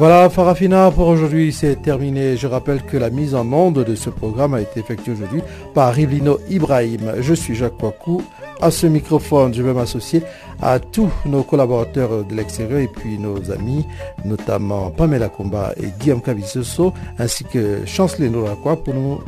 Voilà, 0.00 0.30
Farafina, 0.30 0.90
pour 0.90 1.08
aujourd'hui, 1.08 1.52
c'est 1.52 1.82
terminé. 1.82 2.34
Je 2.38 2.46
rappelle 2.46 2.80
que 2.80 2.96
la 2.96 3.10
mise 3.10 3.34
en 3.34 3.52
onde 3.52 3.84
de 3.84 3.94
ce 3.94 4.08
programme 4.08 4.54
a 4.54 4.62
été 4.62 4.80
effectuée 4.80 5.12
aujourd'hui 5.12 5.42
par 5.74 5.92
Rivlino 5.92 6.38
Ibrahim. 6.48 7.16
Je 7.20 7.34
suis 7.34 7.54
Jacques 7.54 7.76
Poicou. 7.76 8.22
À 8.62 8.70
ce 8.70 8.86
microphone, 8.86 9.52
je 9.52 9.62
vais 9.62 9.74
m'associer 9.74 10.22
à 10.62 10.78
tous 10.78 11.10
nos 11.26 11.42
collaborateurs 11.42 12.24
de 12.24 12.34
l'extérieur 12.34 12.80
et 12.80 12.88
puis 12.88 13.18
nos 13.18 13.50
amis, 13.50 13.84
notamment 14.24 14.90
Pamela 14.90 15.28
Komba 15.28 15.74
et 15.76 15.88
Guillaume 16.00 16.22
Kavisoso, 16.22 16.94
ainsi 17.18 17.44
que 17.44 17.80
Chanceler 17.84 18.30
Norakwa 18.30 18.76
pour 18.76 18.94
nous 18.94 19.20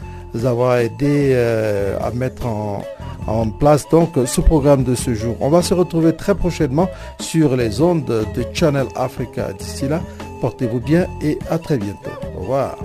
avoir 0.47 0.79
aidé 0.79 1.33
euh, 1.35 1.99
à 2.01 2.13
mettre 2.13 2.47
en, 2.47 2.83
en 3.27 3.51
place 3.51 3.87
donc 3.91 4.13
ce 4.25 4.41
programme 4.41 4.85
de 4.85 4.95
ce 4.95 5.13
jour. 5.13 5.37
On 5.41 5.51
va 5.51 5.61
se 5.61 5.75
retrouver 5.75 6.17
très 6.17 6.35
prochainement 6.35 6.89
sur 7.21 7.57
les 7.57 7.83
ondes 7.83 8.07
de 8.07 8.45
Channel 8.55 8.87
Africa. 8.97 9.53
D'ici 9.53 9.87
là, 9.87 10.01
Portez-vous 10.43 10.81
bien 10.81 11.07
et 11.23 11.39
à 11.51 11.57
très 11.57 11.79
bientôt. 11.79 12.11
Au 12.37 12.41
revoir. 12.41 12.77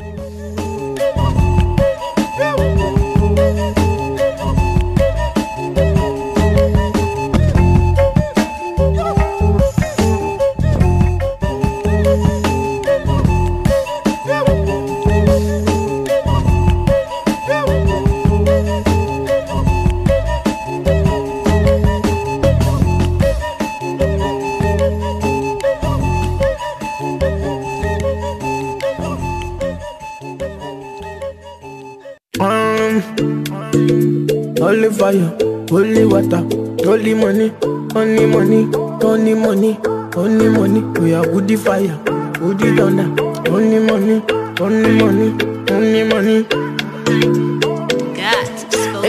Holy 34.88 34.96
fire, 34.98 35.66
holy 35.70 36.06
water, 36.06 36.38
holy 36.86 37.14
money, 37.14 37.52
only 37.96 38.26
money, 38.26 38.68
only 39.04 39.34
money, 39.34 39.78
only 40.16 40.50
money. 40.50 40.82
We 41.00 41.14
are 41.14 41.28
woody 41.30 41.56
fire, 41.58 41.98
woody 42.40 42.76
thunder, 42.76 43.22
only 43.52 43.80
money, 43.80 44.24
only 44.60 44.92
money, 44.98 45.36
only 45.72 46.04
money. 46.04 46.48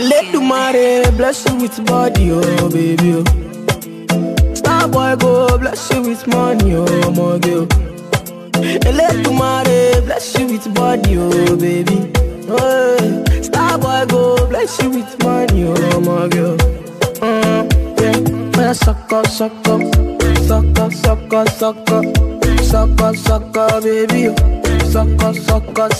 Let 0.01 0.31
the 0.31 0.39
mare 0.41 1.11
bless 1.13 1.45
you 1.47 1.55
with 1.55 1.85
body, 1.85 2.31
oh 2.31 2.69
baby. 2.69 3.13
Oh. 3.15 4.53
Star 4.55 4.87
boy 4.87 5.15
go 5.17 5.57
bless 5.57 5.89
you 5.93 6.01
with 6.01 6.27
money, 6.27 6.73
oh 6.75 7.11
my 7.11 7.37
girl. 7.39 7.67
Let 8.91 9.23
the 9.23 9.29
oh. 9.29 9.37
mare 9.37 10.01
bless 10.01 10.37
you 10.37 10.47
with 10.47 10.73
body, 10.73 11.17
oh 11.17 11.55
baby. 11.57 12.11
Oh, 12.51 13.23
star 13.41 13.77
boy 13.77 14.05
go 14.09 14.47
bless 14.47 14.81
you 14.81 14.89
with 14.89 15.23
money, 15.23 15.28
you 15.77 16.01
my 16.01 16.27
girl. 16.27 16.57
Uh, 17.21 17.67
yeah, 17.99 18.17
when 18.55 18.67
I 18.67 18.73
suck 18.73 19.11
up, 19.11 19.27
suck 19.27 19.51
up, 19.67 19.81
suck 20.47 20.79
up, 20.79 20.93
suck 20.93 21.31
baby. 23.81 24.35
Suck 24.89 25.23
up, 25.23 25.35
suck 25.35 25.79
up, 25.79 25.93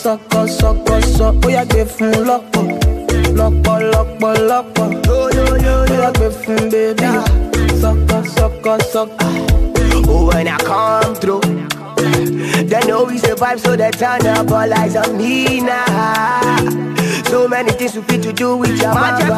suck 0.50 0.90
up. 1.22 1.46
Oh, 1.46 1.50
yeah, 1.50 1.66
give 1.66 1.98
him 1.98 2.26
luck 2.26 2.44
up, 2.56 2.68
luck 3.36 3.68
up, 3.68 3.82
luck 3.94 4.24
up, 4.24 4.40
luck 4.40 4.80
up. 4.80 5.06
Yo, 5.06 5.30
yo, 5.30 5.56
yo, 5.56 5.86
yo, 5.86 5.86
yeah, 5.86 6.12
give 6.14 6.44
him, 6.44 6.70
baby. 6.70 7.04
Suck 7.80 8.12
up, 8.12 8.82
suck 8.82 9.12
up. 9.12 9.16
Oh, 10.08 10.32
when 10.34 10.48
I 10.48 10.58
come 10.58 11.16
through. 11.16 11.42
They 12.70 12.80
know 12.88 13.04
we 13.06 13.18
survive, 13.18 13.60
so 13.60 13.76
they 13.76 13.92
turn 13.92 14.26
up 14.28 14.52
all 14.52 14.74
eyes 14.74 14.96
on 14.96 15.18
me 15.18 15.62
now. 15.62 16.89
So 17.30 17.48
many 17.48 17.72
things 17.72 17.96
we 17.96 18.02
fit 18.02 18.24
to 18.24 18.34
do 18.34 18.58
with 18.58 18.82
your 18.82 18.94
magic, 18.94 19.30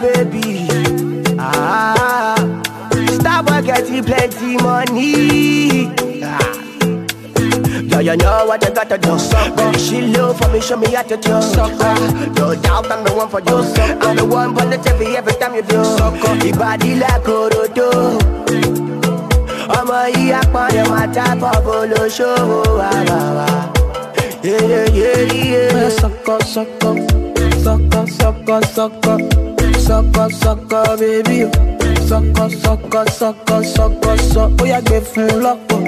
baby. 0.00 0.66
Ah, 1.38 2.34
stop 3.20 3.46
getting 3.64 4.02
plenty 4.02 4.56
money. 4.56 5.92
Ah. 6.24 6.38
Yeah, 7.84 8.00
you 8.00 8.16
know 8.16 8.46
what 8.46 8.64
you 8.64 8.70
gotta 8.74 8.96
do. 8.96 9.18
Baby, 9.56 9.78
she 9.78 10.00
low 10.16 10.32
for 10.32 10.48
me, 10.48 10.60
show 10.60 10.76
me 10.78 10.86
how 10.94 11.02
to 11.02 11.16
do. 11.18 11.32
Ah, 11.32 12.32
no 12.38 12.54
doubt 12.54 12.90
I'm 12.90 13.04
the 13.04 13.12
one 13.12 13.28
for 13.28 13.40
you. 13.40 13.62
Sucker. 13.62 13.98
I'm 14.08 14.16
the 14.16 14.24
one 14.24 14.56
for 14.56 14.64
the 14.64 14.76
TV 14.78 15.14
every 15.14 15.34
time 15.34 15.54
you 15.54 15.62
do. 15.62 15.84
Sucker. 15.84 16.34
Your 16.46 16.56
body 16.56 16.94
like 16.96 17.28
Orodo. 17.28 18.18
ọmọ 19.78 19.98
yìí 20.14 20.32
apọ̀yọ̀ 20.40 20.84
máa 20.92 21.06
tábọ̀ 21.14 21.52
yeah, 24.42 24.60
yeah, 24.66 24.86
yeah, 24.90 25.20
yeah. 25.30 25.88
Sucker, 25.88 26.38
sucker, 26.44 26.96
sucker, 27.62 28.06
sucker, 28.06 28.60
sucker, 28.74 29.18
sucker, 29.78 30.30
sucker, 30.30 30.96
baby. 30.98 31.46
Sucker, 32.08 32.50
sucker, 32.50 33.04
sucker, 33.10 33.62
sucker, 33.64 34.16
sucker. 34.18 34.62
Ó 34.62 34.66
yá 34.66 34.80
gbé 34.80 34.98
fún 35.10 35.30
lọ́pọ̀, 35.44 35.80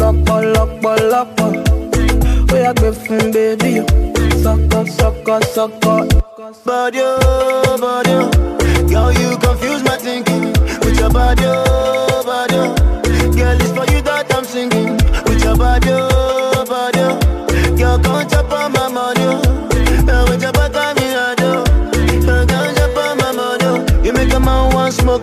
lọ́pọ̀, 0.00 0.38
lọ́pọ̀, 0.54 0.94
lọ́pọ̀. 1.12 1.50
Ó 2.52 2.56
yá 2.64 2.72
gbé 2.78 2.88
fún 3.02 3.24
baby. 3.34 3.72
Sucker, 4.42 4.84
sucker, 4.98 5.40
sucker. 5.54 6.00
Body, 6.66 7.00
oh, 7.02 7.76
body, 7.80 8.12
oh. 8.12 8.30
Girl, 8.90 9.12
you 9.20 9.36
confuse 9.38 9.82
my 9.82 9.96
thinking 9.96 10.52
with 10.82 10.98
your 11.00 11.10
body, 11.10 11.44
oh, 11.46 12.22
body, 12.24 12.56
oh. 12.56 12.77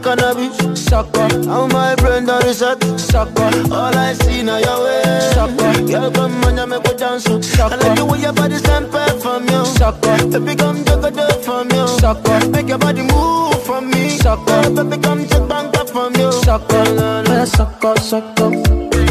Cannabis, 0.04 0.56
sucker. 0.80 1.28
How 1.48 1.68
my 1.68 1.96
brain 1.96 2.26
done 2.26 2.44
reset, 2.46 2.82
sucker. 3.00 3.50
All 3.72 3.96
I 3.96 4.14
see 4.14 4.44
now 4.44 4.58
your 4.58 4.84
way, 4.84 5.02
sucker. 5.34 5.72
Girl, 5.88 6.12
come 6.12 6.44
on, 6.46 6.58
you 6.58 6.68
make 6.68 6.84
me 6.84 6.94
dance, 6.98 7.28
oh. 7.30 7.42
Sucker. 7.42 7.74
I 7.74 7.78
like 7.78 7.98
the 7.98 8.06
way 8.06 8.20
your 8.22 8.34
body 8.34 8.58
stand 8.58 8.88
from 8.92 9.48
you, 9.50 9.66
sucker. 9.66 10.18
Baby, 10.30 10.56
come 10.56 10.84
juggle 10.86 11.18
it 11.18 11.44
from 11.46 11.70
you, 11.72 11.88
sucker. 11.88 12.50
Make 12.50 12.68
your 12.70 12.78
body 12.78 13.02
move 13.02 13.62
for 13.66 13.82
me, 13.82 14.10
sucker. 14.10 14.70
Baby, 14.76 14.98
come 15.02 15.28
check 15.28 15.48
bank 15.48 15.76
up 15.78 15.90
from 15.90 16.14
you, 16.16 16.32
sucker. 16.32 16.86
Sucker, 17.46 17.96
sucker, 18.00 18.52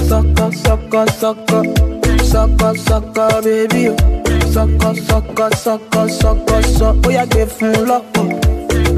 sucker, 0.09 0.53
sucker, 0.53 1.09
sucker, 1.09 1.64
sucker, 2.24 2.74
sucker, 2.76 3.43
baby. 3.43 3.85
Sucker, 4.53 4.95
sucker, 5.09 5.51
sucker, 5.55 6.09
sucker, 6.09 6.62
sucker. 6.62 7.09
Ó 7.09 7.11
yà 7.11 7.24
gbé 7.26 7.47
fún 7.47 7.72
lọ́pọ̀, 7.89 8.26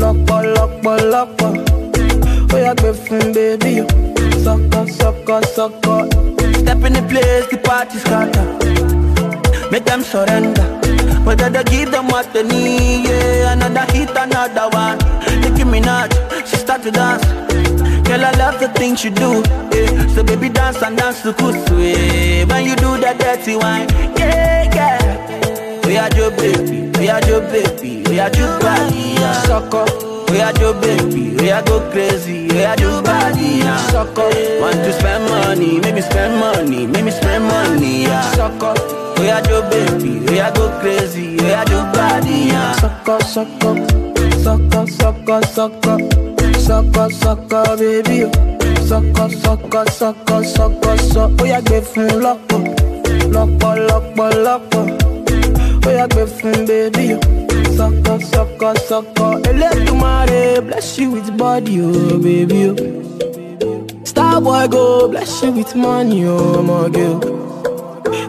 lọ́pọ̀, 0.00 0.40
lọ́pọ̀, 0.54 0.96
lọ́pọ̀. 1.12 1.50
Ó 1.72 1.75
yà 2.58 2.74
gbé 2.74 2.92
fún 2.92 3.32
baby. 3.34 3.80
o. 3.80 3.86
Sucker, 4.44 4.86
sucker, 4.92 5.40
sucker. 5.54 6.08
Step 6.60 6.84
in 6.84 6.92
the 6.94 7.02
place, 7.08 7.46
the 7.50 7.58
party 7.58 7.98
scatter. 7.98 8.46
Make 9.70 9.84
them 9.84 10.02
surrender. 10.02 10.62
Whether 11.24 11.50
they 11.50 11.64
give 11.64 11.90
them 11.90 12.06
what 12.08 12.32
they 12.32 12.42
need, 12.44 13.08
yeah. 13.08 13.52
Another 13.52 13.86
hit, 13.92 14.10
another 14.16 14.68
one. 14.70 14.98
Nicki 15.40 15.64
Minaj, 15.64 16.10
she 16.46 16.56
start 16.56 16.82
to 16.82 16.90
dance. 16.92 17.24
Girl, 18.06 18.24
I 18.24 18.30
love 18.38 18.60
the 18.60 18.68
things 18.68 19.02
you 19.04 19.10
do, 19.10 19.42
yeah. 19.74 20.06
So 20.14 20.22
baby, 20.22 20.48
dance 20.48 20.80
and 20.82 20.96
dance 20.96 21.22
to 21.22 21.32
kusu, 21.32 21.76
yeah. 21.82 22.44
When 22.44 22.64
you 22.64 22.76
do 22.76 22.96
that 22.98 23.18
dirty 23.18 23.56
wine, 23.56 23.88
yeah, 24.16 24.72
yeah. 24.72 25.86
We 25.86 25.96
are 25.98 26.10
your 26.16 26.30
baby, 26.30 26.88
we 27.00 27.08
are 27.08 27.20
your 27.26 27.40
baby, 27.40 28.04
we 28.08 28.20
are 28.20 28.30
your 28.36 28.60
body, 28.60 29.14
yeah. 29.18 29.42
Sucker. 29.42 30.05
We 30.30 30.40
are 30.40 30.52
your 30.60 30.74
baby, 30.80 31.36
we 31.36 31.50
are 31.50 31.62
go 31.62 31.80
crazy, 31.90 32.48
we 32.48 32.64
are 32.64 32.76
your 32.78 33.02
body, 33.02 33.60
yeah. 33.62 33.76
Suck 33.88 34.18
up. 34.18 34.32
Want 34.60 34.74
to 34.84 34.92
spend 34.92 35.24
money, 35.30 35.80
make 35.80 35.94
me 35.94 36.00
spend 36.02 36.38
money, 36.40 36.86
make 36.86 37.04
me 37.04 37.10
spend 37.10 37.44
money, 37.44 38.02
yeah. 38.02 38.22
Suck 38.32 38.62
up. 38.62 38.78
We 39.18 39.30
are 39.30 39.42
your 39.48 39.62
baby, 39.70 40.18
we 40.20 40.40
are 40.40 40.52
go 40.52 40.68
crazy, 40.80 41.36
we 41.36 41.52
are 41.52 41.66
your 41.70 41.84
body, 41.92 42.50
yeah. 42.52 42.72
Suck 42.72 43.08
up, 43.08 43.22
suck 43.22 43.48
up, 43.64 43.78
suck 44.42 44.74
up, 44.74 44.88
suck 44.88 45.28
up, 45.28 45.44
suck 45.44 45.86
up, 45.86 46.00
suck 46.56 46.96
up, 46.96 47.12
suck 47.12 47.52
up, 47.52 47.78
baby. 47.78 48.30
Suck 48.86 49.18
up, 49.18 49.30
suck 49.32 49.74
up, 49.74 49.88
suck 49.88 50.30
up, 50.30 50.44
suck 50.44 50.86
up, 50.86 50.98
suck 50.98 51.16
up. 51.16 51.40
Oh 51.40 51.44
yeah, 51.44 51.60
give 51.60 51.96
me 51.96 52.08
lock 52.10 52.52
up, 52.52 52.62
lock 53.32 53.64
up, 53.64 53.78
lock 53.88 54.18
up, 54.18 54.34
lock 54.44 54.74
up. 54.74 55.02
Oh 55.86 55.90
yeah, 55.90 56.06
give 56.08 56.44
me 56.44 56.66
baby. 56.66 57.45
Sucker, 57.76 58.18
sucker, 58.32 58.74
sucker. 58.88 59.32
Elédùmarè 59.50 60.60
bless 60.66 60.98
you 60.98 61.10
with 61.10 61.30
body, 61.36 61.80
oh 61.82 62.18
baby. 62.18 62.70
Oh. 62.70 63.86
Star 64.04 64.40
boy 64.40 64.66
go 64.68 65.08
bless 65.08 65.42
you 65.42 65.52
with 65.52 65.74
money, 65.76 66.24
oh 66.26 66.62
my 66.62 66.88
girl. 66.88 67.20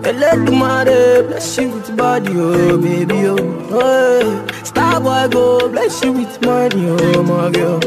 Elédùmarè 0.10 1.28
bless 1.28 1.58
you 1.58 1.70
with 1.70 1.96
body, 1.96 2.34
oh 2.36 2.78
baby, 2.78 3.28
oh. 3.28 3.38
Hey. 3.72 4.64
Star 4.64 5.00
boy 5.00 5.28
go 5.32 5.70
bless 5.70 6.04
you 6.04 6.12
with 6.12 6.42
money, 6.42 6.90
oh 6.90 7.24
my 7.24 7.50
girl. 7.52 7.80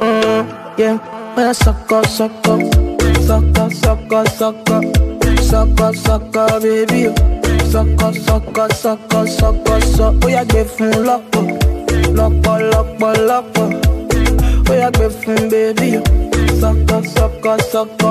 Mm, 0.00 0.78
yeah, 0.78 0.98
I 1.36 1.52
sucker, 1.52 2.02
sucker, 2.16 2.58
sucker, 3.28 3.70
sucker, 3.70 4.24
sucker, 4.26 4.82
sucker, 5.50 5.92
sucker, 5.94 6.60
baby, 6.60 7.02
sọkọ 7.74 8.08
sọkọ 8.26 8.64
sọkọ 8.82 9.20
sọkọ 9.38 9.74
sọ. 9.96 10.06
Ó 10.24 10.28
yá 10.34 10.42
gbé 10.50 10.60
fún 10.74 10.92
lọ́pọ̀ 11.06 11.42
lọ́pọ̀ 12.18 12.56
lọ́pọ̀ 12.72 13.10
lọ́pọ̀. 13.28 13.66
Ó 14.70 14.72
yá 14.82 14.88
gbé 14.96 15.06
fún 15.20 15.40
bébí 15.50 15.90
sọkọ 16.60 16.96
sọkọ 17.14 17.52
sọkọ. 17.72 18.10